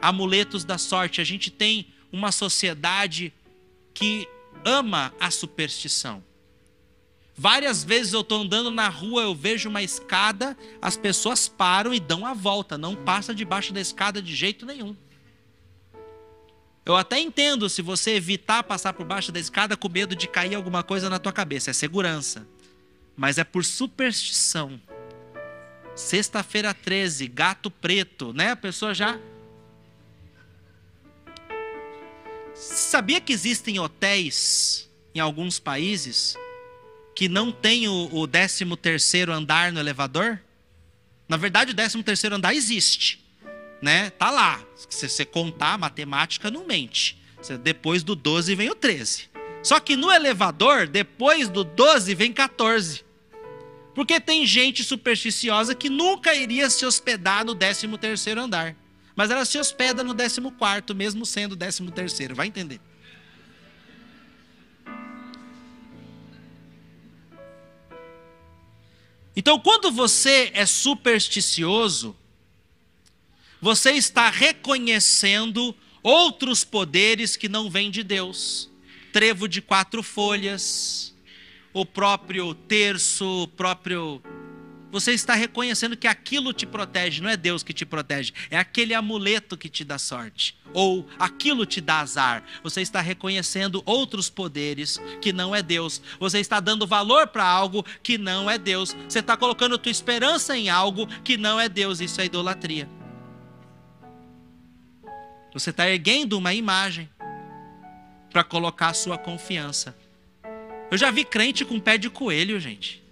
Amuletos 0.00 0.64
da 0.64 0.78
sorte. 0.78 1.20
A 1.20 1.24
gente 1.24 1.50
tem 1.50 1.99
uma 2.12 2.32
sociedade 2.32 3.32
que 3.94 4.28
ama 4.64 5.12
a 5.18 5.30
superstição. 5.30 6.22
Várias 7.36 7.82
vezes 7.82 8.12
eu 8.12 8.20
estou 8.20 8.42
andando 8.42 8.70
na 8.70 8.88
rua, 8.88 9.22
eu 9.22 9.34
vejo 9.34 9.68
uma 9.68 9.82
escada, 9.82 10.56
as 10.82 10.96
pessoas 10.96 11.48
param 11.48 11.94
e 11.94 11.98
dão 11.98 12.26
a 12.26 12.34
volta, 12.34 12.76
não 12.76 12.94
passa 12.94 13.34
debaixo 13.34 13.72
da 13.72 13.80
escada 13.80 14.20
de 14.20 14.34
jeito 14.34 14.66
nenhum. 14.66 14.94
Eu 16.84 16.96
até 16.96 17.18
entendo 17.18 17.68
se 17.68 17.82
você 17.82 18.12
evitar 18.12 18.62
passar 18.62 18.92
por 18.92 19.06
baixo 19.06 19.30
da 19.32 19.40
escada 19.40 19.76
com 19.76 19.88
medo 19.88 20.14
de 20.14 20.26
cair 20.26 20.54
alguma 20.54 20.82
coisa 20.82 21.08
na 21.08 21.18
tua 21.18 21.32
cabeça, 21.32 21.70
é 21.70 21.72
segurança. 21.72 22.46
Mas 23.16 23.38
é 23.38 23.44
por 23.44 23.64
superstição. 23.64 24.80
Sexta-feira 25.94 26.74
13, 26.74 27.26
gato 27.28 27.70
preto, 27.70 28.32
né? 28.32 28.50
A 28.50 28.56
pessoa 28.56 28.92
já 28.92 29.18
Sabia 32.60 33.20
que 33.20 33.32
existem 33.32 33.78
hotéis 33.78 34.88
em 35.14 35.20
alguns 35.20 35.58
países 35.58 36.36
que 37.14 37.28
não 37.28 37.50
tem 37.50 37.88
o, 37.88 38.08
o 38.12 38.28
13 38.28 38.64
terceiro 38.76 39.32
andar 39.32 39.72
no 39.72 39.80
elevador? 39.80 40.40
Na 41.28 41.36
verdade, 41.36 41.72
o 41.72 41.74
13 41.74 42.02
terceiro 42.02 42.36
andar 42.36 42.54
existe 42.54 43.20
né? 43.80 44.10
Tá 44.10 44.30
lá. 44.30 44.62
Se 44.88 45.08
você 45.08 45.24
contar, 45.24 45.74
a 45.74 45.78
matemática 45.78 46.50
não 46.50 46.66
mente. 46.66 47.18
Depois 47.62 48.02
do 48.02 48.14
12 48.14 48.54
vem 48.54 48.70
o 48.70 48.74
13. 48.74 49.30
Só 49.62 49.80
que 49.80 49.96
no 49.96 50.10
elevador, 50.10 50.86
depois 50.86 51.48
do 51.48 51.64
12 51.64 52.14
vem 52.14 52.32
14. 52.32 53.04
Porque 53.94 54.20
tem 54.20 54.46
gente 54.46 54.84
supersticiosa 54.84 55.74
que 55.74 55.88
nunca 55.88 56.34
iria 56.34 56.70
se 56.70 56.84
hospedar 56.84 57.44
no 57.44 57.54
13 57.54 57.88
terceiro 57.98 58.40
andar. 58.40 58.76
Mas 59.20 59.30
ela 59.30 59.44
se 59.44 59.58
hospeda 59.58 60.02
no 60.02 60.14
14 60.14 60.40
quarto, 60.52 60.94
mesmo 60.94 61.26
sendo 61.26 61.52
o 61.52 61.56
13 61.56 61.90
terceiro. 61.90 62.34
Vai 62.34 62.46
entender. 62.46 62.80
Então, 69.36 69.60
quando 69.60 69.92
você 69.92 70.50
é 70.54 70.64
supersticioso, 70.64 72.16
você 73.60 73.90
está 73.90 74.30
reconhecendo 74.30 75.76
outros 76.02 76.64
poderes 76.64 77.36
que 77.36 77.46
não 77.46 77.68
vêm 77.68 77.90
de 77.90 78.02
Deus. 78.02 78.70
Trevo 79.12 79.46
de 79.46 79.60
quatro 79.60 80.02
folhas, 80.02 81.14
o 81.74 81.84
próprio 81.84 82.54
terço, 82.54 83.42
o 83.42 83.48
próprio. 83.48 84.22
Você 84.90 85.12
está 85.12 85.34
reconhecendo 85.34 85.96
que 85.96 86.08
aquilo 86.08 86.52
te 86.52 86.66
protege, 86.66 87.22
não 87.22 87.30
é 87.30 87.36
Deus 87.36 87.62
que 87.62 87.72
te 87.72 87.86
protege, 87.86 88.32
é 88.50 88.58
aquele 88.58 88.92
amuleto 88.92 89.56
que 89.56 89.68
te 89.68 89.84
dá 89.84 89.98
sorte, 89.98 90.56
ou 90.74 91.06
aquilo 91.18 91.64
te 91.64 91.80
dá 91.80 92.00
azar. 92.00 92.42
Você 92.62 92.80
está 92.80 93.00
reconhecendo 93.00 93.82
outros 93.86 94.28
poderes 94.28 95.00
que 95.20 95.32
não 95.32 95.54
é 95.54 95.62
Deus. 95.62 96.02
Você 96.18 96.40
está 96.40 96.58
dando 96.58 96.86
valor 96.86 97.28
para 97.28 97.44
algo 97.44 97.84
que 98.02 98.18
não 98.18 98.50
é 98.50 98.58
Deus. 98.58 98.96
Você 99.08 99.20
está 99.20 99.36
colocando 99.36 99.78
tua 99.78 99.92
esperança 99.92 100.56
em 100.56 100.68
algo 100.68 101.06
que 101.22 101.36
não 101.36 101.60
é 101.60 101.68
Deus. 101.68 102.00
Isso 102.00 102.20
é 102.20 102.24
idolatria. 102.24 102.88
Você 105.52 105.70
está 105.70 105.88
erguendo 105.88 106.38
uma 106.38 106.54
imagem 106.54 107.08
para 108.32 108.44
colocar 108.44 108.88
a 108.88 108.94
sua 108.94 109.18
confiança. 109.18 109.96
Eu 110.90 110.98
já 110.98 111.10
vi 111.10 111.24
crente 111.24 111.64
com 111.64 111.78
pé 111.78 111.98
de 111.98 112.08
coelho, 112.08 112.58
gente. 112.58 113.02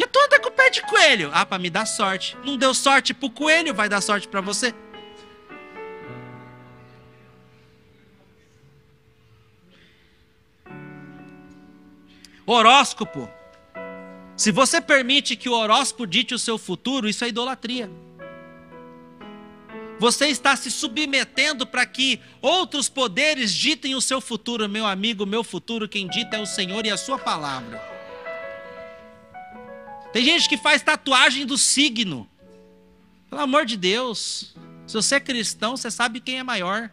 Que 0.00 0.06
tudo 0.06 0.32
é 0.32 0.38
com 0.38 0.50
pé 0.50 0.70
de 0.70 0.80
coelho. 0.80 1.30
Ah, 1.30 1.44
para 1.44 1.58
me 1.58 1.68
dar 1.68 1.84
sorte. 1.84 2.34
Não 2.42 2.56
deu 2.56 2.72
sorte 2.72 3.12
para 3.12 3.26
o 3.26 3.30
coelho, 3.30 3.74
vai 3.74 3.86
dar 3.86 4.00
sorte 4.00 4.26
para 4.26 4.40
você. 4.40 4.74
Horóscopo. 12.46 13.28
Se 14.34 14.50
você 14.50 14.80
permite 14.80 15.36
que 15.36 15.50
o 15.50 15.52
horóscopo 15.52 16.06
dite 16.06 16.32
o 16.32 16.38
seu 16.38 16.56
futuro, 16.56 17.06
isso 17.06 17.22
é 17.22 17.28
idolatria. 17.28 17.90
Você 19.98 20.28
está 20.28 20.56
se 20.56 20.70
submetendo 20.70 21.66
para 21.66 21.84
que 21.84 22.18
outros 22.40 22.88
poderes 22.88 23.52
ditem 23.52 23.94
o 23.94 24.00
seu 24.00 24.18
futuro, 24.18 24.66
meu 24.66 24.86
amigo, 24.86 25.26
meu 25.26 25.44
futuro, 25.44 25.86
quem 25.86 26.08
dita 26.08 26.38
é 26.38 26.40
o 26.40 26.46
Senhor 26.46 26.86
e 26.86 26.90
a 26.90 26.96
sua 26.96 27.18
palavra. 27.18 27.89
Tem 30.12 30.24
gente 30.24 30.48
que 30.48 30.56
faz 30.56 30.82
tatuagem 30.82 31.46
do 31.46 31.56
signo. 31.56 32.28
Pelo 33.28 33.42
amor 33.42 33.64
de 33.64 33.76
Deus, 33.76 34.54
se 34.86 34.94
você 34.94 35.16
é 35.16 35.20
cristão, 35.20 35.76
você 35.76 35.90
sabe 35.90 36.20
quem 36.20 36.38
é 36.38 36.42
maior. 36.42 36.90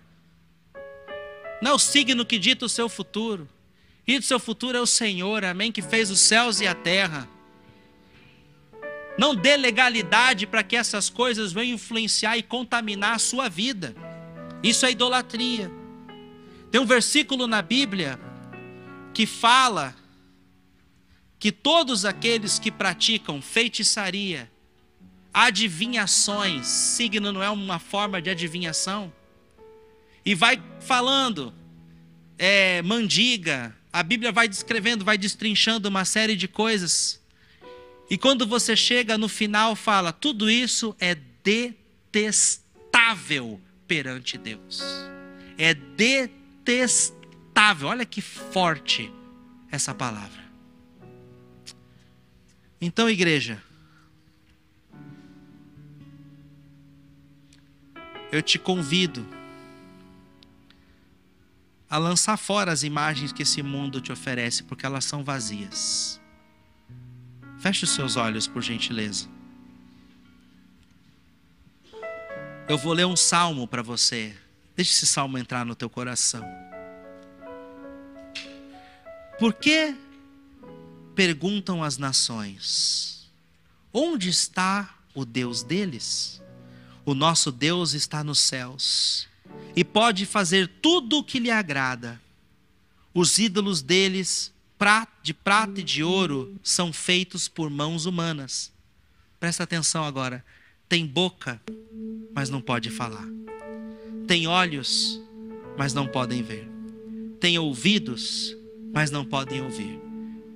Não 1.61 1.72
é 1.72 1.74
o 1.74 1.80
signo 1.80 2.26
que 2.26 2.38
dita 2.38 2.65
o 2.65 2.70
seu 2.70 2.88
futuro. 2.88 3.49
E 4.05 4.18
o 4.18 4.22
seu 4.22 4.39
futuro 4.39 4.78
é 4.78 4.82
o 4.82 4.86
Senhor, 4.86 5.43
amém, 5.43 5.72
que 5.72 5.82
fez 5.82 6.11
os 6.11 6.20
céus 6.20 6.61
e 6.61 6.68
a 6.68 6.76
terra. 6.76 7.28
Não 9.18 9.36
dê 9.36 9.57
legalidade 9.57 10.45
para 10.45 10.61
que 10.63 10.76
essas 10.76 11.09
coisas 11.09 11.51
venham 11.51 11.74
influenciar 11.74 12.38
e 12.38 12.43
contaminar 12.43 13.15
a 13.15 13.20
sua 13.20 13.49
vida. 13.49 13.95
Isso 14.61 14.86
é 14.86 14.91
idolatria. 14.91 15.72
Tem 16.72 16.80
um 16.80 16.86
versículo 16.86 17.47
na 17.47 17.61
Bíblia 17.61 18.20
que 19.13 19.26
fala 19.26 19.95
que 21.39 21.51
todos 21.51 22.05
aqueles 22.05 22.57
que 22.59 22.71
praticam 22.71 23.41
feitiçaria, 23.41 24.51
adivinhações, 25.33 26.65
signo 26.65 27.31
não 27.31 27.43
é 27.43 27.49
uma 27.49 27.79
forma 27.79 28.21
de 28.21 28.29
adivinhação, 28.29 29.13
e 30.25 30.33
vai 30.35 30.61
falando, 30.81 31.53
é, 32.38 32.81
mandiga, 32.81 33.75
a 33.93 34.03
Bíblia 34.03 34.31
vai 34.31 34.47
descrevendo, 34.47 35.05
vai 35.05 35.17
destrinchando 35.17 35.88
uma 35.88 36.05
série 36.05 36.35
de 36.35 36.47
coisas 36.47 37.21
e 38.09 38.17
quando 38.17 38.47
você 38.47 38.73
chega 38.75 39.15
no 39.17 39.27
final, 39.27 39.75
fala: 39.75 40.13
tudo 40.13 40.49
isso 40.49 40.95
é 40.99 41.15
detestável 42.13 43.61
perante 43.88 44.35
Deus. 44.38 44.81
É 45.57 45.73
detestável. 45.73 47.17
Olha 47.89 48.05
que 48.05 48.21
forte 48.21 49.11
essa 49.69 49.93
palavra. 49.93 50.47
Então, 52.80 53.09
igreja, 53.09 53.61
eu 58.32 58.41
te 58.41 58.59
convido 58.59 59.25
a 61.89 61.97
lançar 61.97 62.38
fora 62.38 62.71
as 62.71 62.84
imagens 62.84 63.32
que 63.32 63.43
esse 63.43 63.63
mundo 63.63 64.01
te 64.01 64.11
oferece, 64.11 64.63
porque 64.63 64.86
elas 64.86 65.05
são 65.05 65.23
vazias. 65.23 66.21
Feche 67.59 67.86
os 67.86 67.91
seus 67.91 68.15
olhos, 68.15 68.47
por 68.47 68.61
gentileza. 68.61 69.28
Eu 72.69 72.78
vou 72.78 72.93
ler 72.93 73.05
um 73.05 73.15
salmo 73.15 73.67
para 73.67 73.82
você. 73.82 74.36
Deixe 74.75 74.91
esse 74.91 75.07
salmo 75.07 75.38
entrar 75.38 75.65
no 75.65 75.73
teu 75.73 75.89
coração. 75.89 76.45
Por 79.39 79.53
que 79.53 79.95
perguntam 81.18 81.84
as 81.84 81.97
nações: 81.97 83.28
Onde 83.91 84.30
está 84.30 84.99
o 85.15 85.26
Deus 85.26 85.63
deles? 85.63 86.39
O 87.03 87.15
nosso 87.15 87.51
Deus 87.51 87.93
está 87.93 88.24
nos 88.24 88.38
céus 88.38 89.28
e 89.76 89.84
pode 89.84 90.26
fazer 90.28 90.68
tudo 90.82 91.18
o 91.18 91.24
que 91.24 91.39
lhe 91.39 91.49
agrada. 91.49 92.22
Os 93.13 93.39
ídolos 93.39 93.82
deles 93.82 94.53
de 95.24 95.34
prata 95.34 95.80
e 95.80 95.84
de 95.84 96.03
ouro 96.03 96.55
são 96.61 96.93
feitos 96.93 97.47
por 97.47 97.70
mãos 97.70 98.05
humanas. 98.05 98.72
Presta 99.39 99.63
atenção 99.63 100.03
agora. 100.03 100.45
Tem 100.88 101.05
boca, 101.05 101.59
mas 102.36 102.49
não 102.49 102.61
pode 102.61 102.91
falar. 102.91 103.28
Tem 104.28 104.45
olhos, 104.45 105.20
mas 105.78 105.93
não 105.93 106.07
podem 106.07 106.43
ver. 106.43 106.70
Tem 107.39 107.57
ouvidos, 107.57 108.55
mas 108.93 109.09
não 109.09 109.26
podem 109.26 109.61
ouvir. 109.61 110.07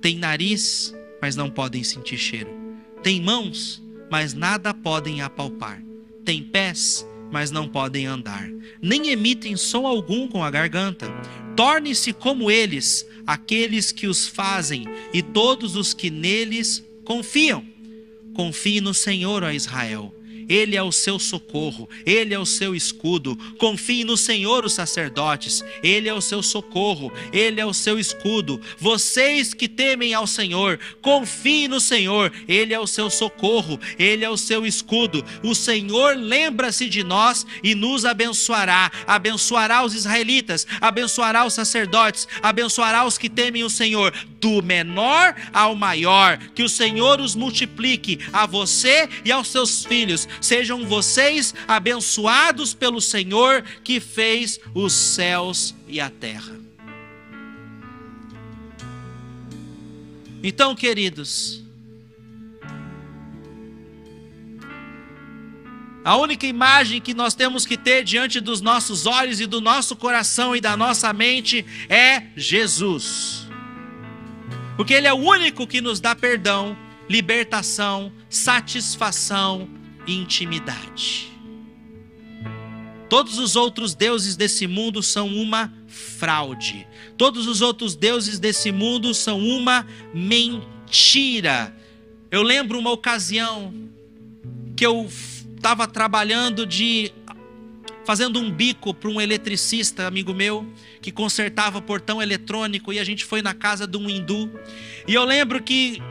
Tem 0.02 0.18
nariz, 0.18 0.92
mas 1.20 1.36
não 1.36 1.48
podem 1.48 1.84
sentir 1.84 2.18
cheiro. 2.18 2.50
Tem 3.04 3.20
mãos, 3.22 3.80
mas 4.10 4.34
nada 4.34 4.74
podem 4.74 5.22
apalpar. 5.22 5.80
Tem 6.24 6.42
pés, 6.42 7.06
mas 7.30 7.52
não 7.52 7.68
podem 7.68 8.06
andar. 8.06 8.50
Nem 8.82 9.10
emitem 9.10 9.56
som 9.56 9.86
algum 9.86 10.26
com 10.26 10.42
a 10.42 10.50
garganta. 10.50 11.06
Torne-se 11.56 12.12
como 12.12 12.50
eles, 12.50 13.06
aqueles 13.24 13.92
que 13.92 14.08
os 14.08 14.26
fazem 14.26 14.86
e 15.14 15.22
todos 15.22 15.76
os 15.76 15.94
que 15.94 16.10
neles 16.10 16.84
confiam. 17.04 17.64
Confie 18.34 18.80
no 18.80 18.92
Senhor, 18.92 19.44
ó 19.44 19.50
Israel 19.52 20.12
ele 20.48 20.76
é 20.76 20.82
o 20.82 20.92
seu 20.92 21.18
socorro, 21.18 21.88
Ele 22.04 22.34
é 22.34 22.38
o 22.38 22.46
seu 22.46 22.74
escudo. 22.74 23.36
Confie 23.58 24.04
no 24.04 24.16
Senhor, 24.16 24.64
os 24.64 24.72
sacerdotes, 24.72 25.64
Ele 25.82 26.08
é 26.08 26.14
o 26.14 26.20
seu 26.20 26.42
socorro, 26.42 27.12
Ele 27.32 27.60
é 27.60 27.66
o 27.66 27.72
seu 27.72 27.98
escudo. 27.98 28.60
Vocês 28.78 29.54
que 29.54 29.68
temem 29.68 30.14
ao 30.14 30.26
Senhor, 30.26 30.78
confie 31.00 31.68
no 31.68 31.80
Senhor, 31.80 32.32
Ele 32.48 32.74
é 32.74 32.80
o 32.80 32.86
seu 32.86 33.10
socorro, 33.10 33.78
Ele 33.98 34.24
é 34.24 34.30
o 34.30 34.36
seu 34.36 34.66
escudo. 34.66 35.24
O 35.42 35.54
Senhor 35.54 36.16
lembra-se 36.16 36.88
de 36.88 37.02
nós 37.02 37.46
e 37.62 37.74
nos 37.74 38.04
abençoará. 38.04 38.90
Abençoará 39.06 39.84
os 39.84 39.94
israelitas, 39.94 40.66
abençoará 40.80 41.44
os 41.44 41.54
sacerdotes, 41.54 42.26
abençoará 42.42 43.04
os 43.04 43.18
que 43.18 43.28
temem 43.28 43.64
o 43.64 43.70
Senhor, 43.70 44.12
do 44.40 44.62
menor 44.62 45.34
ao 45.52 45.74
maior. 45.74 46.38
Que 46.54 46.62
o 46.62 46.68
Senhor 46.68 47.20
os 47.20 47.34
multiplique 47.34 48.18
a 48.32 48.46
você 48.46 49.08
e 49.24 49.30
aos 49.32 49.48
seus 49.48 49.84
filhos 49.84 50.28
Sejam 50.40 50.86
vocês 50.86 51.54
abençoados 51.66 52.74
pelo 52.74 53.00
Senhor 53.00 53.62
que 53.84 54.00
fez 54.00 54.60
os 54.74 54.92
céus 54.92 55.74
e 55.86 56.00
a 56.00 56.10
terra. 56.10 56.60
Então, 60.42 60.74
queridos, 60.74 61.62
a 66.04 66.16
única 66.16 66.46
imagem 66.46 67.00
que 67.00 67.14
nós 67.14 67.32
temos 67.32 67.64
que 67.64 67.76
ter 67.76 68.02
diante 68.02 68.40
dos 68.40 68.60
nossos 68.60 69.06
olhos 69.06 69.40
e 69.40 69.46
do 69.46 69.60
nosso 69.60 69.94
coração 69.94 70.56
e 70.56 70.60
da 70.60 70.76
nossa 70.76 71.12
mente 71.12 71.64
é 71.88 72.24
Jesus. 72.36 73.46
Porque 74.76 74.94
Ele 74.94 75.06
é 75.06 75.12
o 75.12 75.16
único 75.16 75.64
que 75.64 75.80
nos 75.80 76.00
dá 76.00 76.16
perdão, 76.16 76.76
libertação, 77.08 78.12
satisfação, 78.28 79.68
intimidade. 80.06 81.32
Todos 83.08 83.38
os 83.38 83.56
outros 83.56 83.94
deuses 83.94 84.36
desse 84.36 84.66
mundo 84.66 85.02
são 85.02 85.28
uma 85.28 85.70
fraude. 85.86 86.86
Todos 87.18 87.46
os 87.46 87.60
outros 87.60 87.94
deuses 87.94 88.38
desse 88.38 88.72
mundo 88.72 89.12
são 89.12 89.38
uma 89.38 89.86
mentira. 90.14 91.76
Eu 92.30 92.42
lembro 92.42 92.78
uma 92.78 92.90
ocasião 92.90 93.74
que 94.74 94.86
eu 94.86 95.06
estava 95.54 95.86
trabalhando 95.86 96.64
de 96.64 97.12
fazendo 98.04 98.40
um 98.40 98.50
bico 98.50 98.92
para 98.92 99.10
um 99.10 99.20
eletricista, 99.20 100.06
amigo 100.06 100.34
meu, 100.34 100.66
que 101.00 101.12
consertava 101.12 101.80
portão 101.80 102.20
eletrônico 102.20 102.92
e 102.92 102.98
a 102.98 103.04
gente 103.04 103.24
foi 103.24 103.42
na 103.42 103.54
casa 103.54 103.86
de 103.86 103.96
um 103.96 104.08
hindu. 104.08 104.50
E 105.06 105.14
eu 105.14 105.24
lembro 105.24 105.62
que 105.62 106.02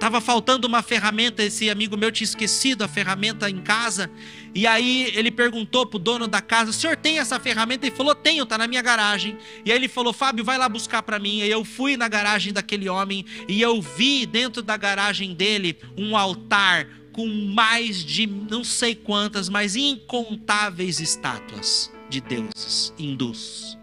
estava 0.00 0.18
faltando 0.18 0.66
uma 0.66 0.80
ferramenta, 0.80 1.42
esse 1.42 1.68
amigo 1.68 1.94
meu 1.94 2.10
tinha 2.10 2.24
esquecido 2.24 2.82
a 2.82 2.88
ferramenta 2.88 3.50
em 3.50 3.60
casa. 3.60 4.10
E 4.54 4.66
aí 4.66 5.12
ele 5.14 5.30
perguntou 5.30 5.84
pro 5.84 5.98
dono 5.98 6.26
da 6.26 6.40
casa: 6.40 6.70
"O 6.70 6.72
senhor 6.72 6.96
tem 6.96 7.18
essa 7.18 7.38
ferramenta?" 7.38 7.86
Ele 7.86 7.94
falou: 7.94 8.14
"Tenho, 8.14 8.46
tá 8.46 8.56
na 8.56 8.66
minha 8.66 8.80
garagem". 8.80 9.36
E 9.62 9.70
aí 9.70 9.76
ele 9.76 9.88
falou: 9.88 10.14
"Fábio, 10.14 10.42
vai 10.42 10.56
lá 10.56 10.70
buscar 10.70 11.02
para 11.02 11.18
mim". 11.18 11.40
E 11.40 11.50
eu 11.50 11.62
fui 11.66 11.98
na 11.98 12.08
garagem 12.08 12.50
daquele 12.50 12.88
homem 12.88 13.26
e 13.46 13.60
eu 13.60 13.82
vi 13.82 14.24
dentro 14.24 14.62
da 14.62 14.74
garagem 14.74 15.34
dele 15.34 15.76
um 15.98 16.16
altar 16.16 16.88
com 17.12 17.26
mais 17.26 18.02
de 18.02 18.26
não 18.26 18.64
sei 18.64 18.94
quantas, 18.94 19.50
mas 19.50 19.76
incontáveis 19.76 20.98
estátuas 20.98 21.92
de 22.08 22.22
deuses 22.22 22.94
hindus. 22.98 23.78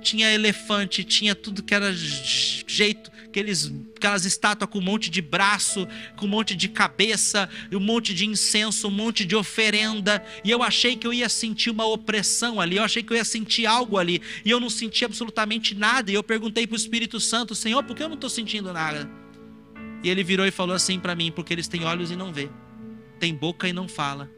Tinha 0.00 0.32
elefante, 0.32 1.04
tinha 1.04 1.34
tudo 1.34 1.62
que 1.62 1.74
era 1.74 1.92
jeito, 1.92 3.10
aqueles, 3.34 3.72
aquelas 3.96 4.24
estátuas 4.24 4.70
com 4.70 4.78
um 4.78 4.82
monte 4.82 5.10
de 5.10 5.20
braço, 5.20 5.88
com 6.16 6.26
um 6.26 6.28
monte 6.28 6.54
de 6.54 6.68
cabeça, 6.68 7.48
um 7.72 7.80
monte 7.80 8.14
de 8.14 8.24
incenso, 8.24 8.86
um 8.86 8.92
monte 8.92 9.24
de 9.24 9.34
oferenda. 9.34 10.24
E 10.44 10.50
eu 10.52 10.62
achei 10.62 10.94
que 10.94 11.04
eu 11.04 11.12
ia 11.12 11.28
sentir 11.28 11.70
uma 11.70 11.84
opressão 11.84 12.60
ali, 12.60 12.76
eu 12.76 12.84
achei 12.84 13.02
que 13.02 13.12
eu 13.12 13.16
ia 13.16 13.24
sentir 13.24 13.66
algo 13.66 13.98
ali. 13.98 14.22
E 14.44 14.50
eu 14.50 14.60
não 14.60 14.70
senti 14.70 15.04
absolutamente 15.04 15.74
nada. 15.74 16.12
E 16.12 16.14
eu 16.14 16.22
perguntei 16.22 16.64
para 16.66 16.74
o 16.74 16.76
Espírito 16.76 17.18
Santo, 17.18 17.54
Senhor, 17.54 17.82
por 17.82 17.96
que 17.96 18.04
eu 18.04 18.08
não 18.08 18.14
estou 18.14 18.30
sentindo 18.30 18.72
nada? 18.72 19.10
E 20.02 20.08
ele 20.08 20.22
virou 20.22 20.46
e 20.46 20.52
falou 20.52 20.76
assim 20.76 21.00
para 21.00 21.16
mim: 21.16 21.32
porque 21.32 21.52
eles 21.52 21.66
têm 21.66 21.84
olhos 21.84 22.12
e 22.12 22.16
não 22.16 22.32
vê, 22.32 22.48
têm 23.18 23.34
boca 23.34 23.68
e 23.68 23.72
não 23.72 23.88
fala, 23.88 24.30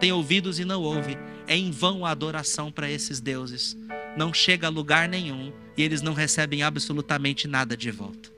têm 0.00 0.10
ouvidos 0.10 0.58
e 0.58 0.64
não 0.64 0.82
ouve. 0.82 1.16
É 1.46 1.56
em 1.56 1.70
vão 1.70 2.04
a 2.04 2.10
adoração 2.10 2.72
para 2.72 2.90
esses 2.90 3.20
deuses. 3.20 3.76
Não 4.16 4.32
chega 4.32 4.66
a 4.66 4.70
lugar 4.70 5.08
nenhum 5.08 5.52
e 5.76 5.82
eles 5.82 6.02
não 6.02 6.12
recebem 6.12 6.62
absolutamente 6.62 7.48
nada 7.48 7.76
de 7.76 7.90
volta. 7.90 8.30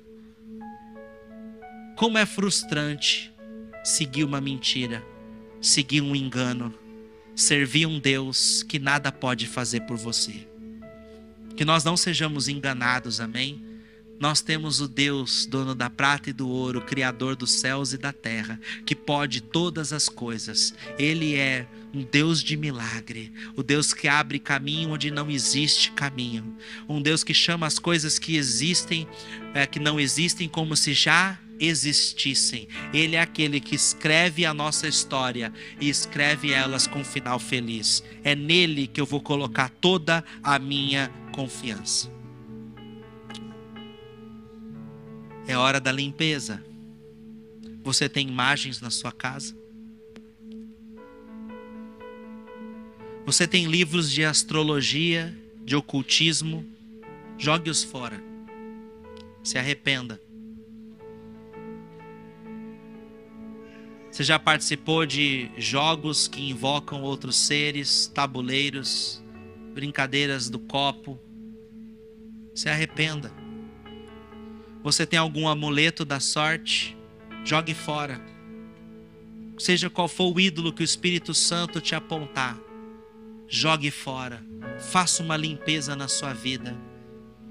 Como 1.96 2.18
é 2.18 2.26
frustrante 2.26 3.32
seguir 3.84 4.24
uma 4.24 4.40
mentira, 4.40 5.04
seguir 5.60 6.00
um 6.00 6.16
engano, 6.16 6.74
servir 7.36 7.86
um 7.86 7.98
Deus 7.98 8.62
que 8.62 8.78
nada 8.78 9.12
pode 9.12 9.46
fazer 9.46 9.80
por 9.80 9.96
você. 9.96 10.46
Que 11.56 11.64
nós 11.64 11.84
não 11.84 11.96
sejamos 11.96 12.48
enganados, 12.48 13.20
amém? 13.20 13.73
Nós 14.18 14.40
temos 14.40 14.80
o 14.80 14.88
Deus, 14.88 15.46
dono 15.46 15.74
da 15.74 15.90
prata 15.90 16.30
e 16.30 16.32
do 16.32 16.48
ouro, 16.48 16.80
criador 16.80 17.36
dos 17.36 17.50
céus 17.52 17.92
e 17.92 17.98
da 17.98 18.12
terra, 18.12 18.60
que 18.86 18.94
pode 18.94 19.40
todas 19.40 19.92
as 19.92 20.08
coisas. 20.08 20.74
Ele 20.98 21.34
é 21.34 21.66
um 21.92 22.02
Deus 22.02 22.42
de 22.42 22.56
milagre, 22.56 23.32
o 23.56 23.62
Deus 23.62 23.92
que 23.92 24.08
abre 24.08 24.38
caminho 24.38 24.90
onde 24.90 25.10
não 25.10 25.30
existe 25.30 25.92
caminho, 25.92 26.56
um 26.88 27.00
Deus 27.00 27.22
que 27.22 27.34
chama 27.34 27.66
as 27.66 27.78
coisas 27.78 28.18
que 28.18 28.36
existem, 28.36 29.06
é, 29.54 29.66
que 29.66 29.78
não 29.78 30.00
existem, 30.00 30.48
como 30.48 30.76
se 30.76 30.92
já 30.92 31.38
existissem. 31.58 32.68
Ele 32.92 33.16
é 33.16 33.20
aquele 33.20 33.60
que 33.60 33.74
escreve 33.74 34.44
a 34.44 34.52
nossa 34.52 34.88
história 34.88 35.52
e 35.80 35.88
escreve 35.88 36.52
elas 36.52 36.86
com 36.86 37.00
um 37.00 37.04
final 37.04 37.38
feliz. 37.38 38.02
É 38.22 38.34
nele 38.34 38.86
que 38.86 39.00
eu 39.00 39.06
vou 39.06 39.20
colocar 39.20 39.68
toda 39.68 40.24
a 40.42 40.58
minha 40.58 41.10
confiança. 41.32 42.10
É 45.46 45.56
hora 45.56 45.78
da 45.78 45.92
limpeza. 45.92 46.64
Você 47.82 48.08
tem 48.08 48.26
imagens 48.26 48.80
na 48.80 48.88
sua 48.88 49.12
casa? 49.12 49.54
Você 53.26 53.46
tem 53.46 53.66
livros 53.66 54.10
de 54.10 54.24
astrologia, 54.24 55.36
de 55.62 55.76
ocultismo? 55.76 56.64
Jogue-os 57.36 57.84
fora. 57.84 58.22
Se 59.42 59.58
arrependa. 59.58 60.20
Você 64.10 64.24
já 64.24 64.38
participou 64.38 65.04
de 65.04 65.50
jogos 65.58 66.26
que 66.26 66.40
invocam 66.48 67.02
outros 67.02 67.36
seres, 67.36 68.06
tabuleiros, 68.06 69.22
brincadeiras 69.74 70.48
do 70.48 70.58
copo? 70.58 71.18
Se 72.54 72.68
arrependa. 72.68 73.43
Você 74.84 75.06
tem 75.06 75.18
algum 75.18 75.48
amuleto 75.48 76.04
da 76.04 76.20
sorte? 76.20 76.94
Jogue 77.42 77.72
fora. 77.72 78.20
Seja 79.58 79.88
qual 79.88 80.06
for 80.06 80.30
o 80.30 80.38
ídolo 80.38 80.74
que 80.74 80.82
o 80.82 80.84
Espírito 80.84 81.32
Santo 81.32 81.80
te 81.80 81.94
apontar, 81.94 82.58
jogue 83.48 83.90
fora. 83.90 84.44
Faça 84.78 85.22
uma 85.22 85.38
limpeza 85.38 85.96
na 85.96 86.06
sua 86.06 86.34
vida 86.34 86.76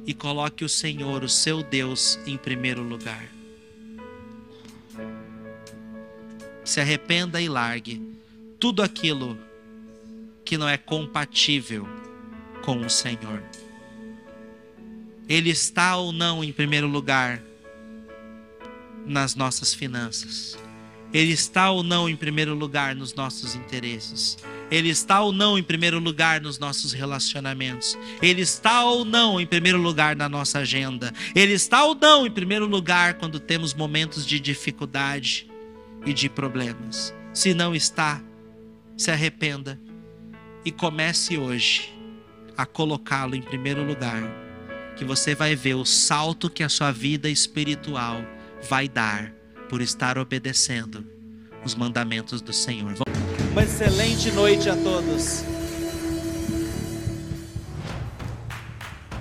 e 0.05 0.13
coloque 0.13 0.63
o 0.63 0.69
Senhor, 0.69 1.23
o 1.23 1.29
seu 1.29 1.63
Deus, 1.63 2.19
em 2.27 2.37
primeiro 2.37 2.83
lugar. 2.83 3.27
Se 6.63 6.79
arrependa 6.79 7.41
e 7.41 7.49
largue 7.49 7.99
tudo 8.59 8.83
aquilo 8.83 9.35
que 10.45 10.55
não 10.55 10.69
é 10.69 10.77
compatível 10.77 11.87
com 12.63 12.77
o 12.77 12.89
Senhor. 12.91 13.41
Ele 15.27 15.49
está 15.49 15.95
ou 15.95 16.11
não 16.11 16.43
em 16.43 16.51
primeiro 16.51 16.87
lugar 16.87 17.41
nas 19.05 19.35
nossas 19.35 19.73
finanças? 19.73 20.57
Ele 21.13 21.31
está 21.31 21.69
ou 21.69 21.83
não 21.83 22.09
em 22.09 22.15
primeiro 22.15 22.55
lugar 22.55 22.95
nos 22.95 23.13
nossos 23.13 23.55
interesses? 23.55 24.37
Ele 24.71 24.89
está 24.89 25.21
ou 25.21 25.31
não 25.31 25.57
em 25.57 25.63
primeiro 25.63 25.99
lugar 25.99 26.41
nos 26.41 26.57
nossos 26.57 26.91
relacionamentos? 26.91 27.97
Ele 28.21 28.41
está 28.41 28.83
ou 28.83 29.05
não 29.05 29.39
em 29.39 29.45
primeiro 29.45 29.77
lugar 29.77 30.15
na 30.15 30.27
nossa 30.27 30.59
agenda? 30.59 31.13
Ele 31.35 31.53
está 31.53 31.85
ou 31.85 31.93
não 31.93 32.25
em 32.25 32.31
primeiro 32.31 32.65
lugar 32.65 33.13
quando 33.13 33.39
temos 33.39 33.73
momentos 33.73 34.25
de 34.25 34.39
dificuldade 34.39 35.47
e 36.05 36.13
de 36.13 36.27
problemas? 36.27 37.13
Se 37.31 37.53
não 37.53 37.75
está, 37.75 38.21
se 38.97 39.11
arrependa 39.11 39.79
e 40.65 40.71
comece 40.71 41.37
hoje 41.37 41.93
a 42.57 42.65
colocá-lo 42.65 43.35
em 43.35 43.41
primeiro 43.41 43.85
lugar 43.85 44.42
que 44.95 45.05
você 45.05 45.35
vai 45.35 45.55
ver 45.55 45.75
o 45.75 45.85
salto 45.85 46.49
que 46.49 46.63
a 46.63 46.69
sua 46.69 46.91
vida 46.91 47.29
espiritual 47.29 48.23
vai 48.69 48.87
dar 48.87 49.33
por 49.69 49.81
estar 49.81 50.17
obedecendo 50.17 51.05
os 51.65 51.75
mandamentos 51.75 52.41
do 52.41 52.53
Senhor. 52.53 52.95
Uma 53.51 53.63
excelente 53.63 54.31
noite 54.31 54.69
a 54.69 54.75
todos. 54.75 55.52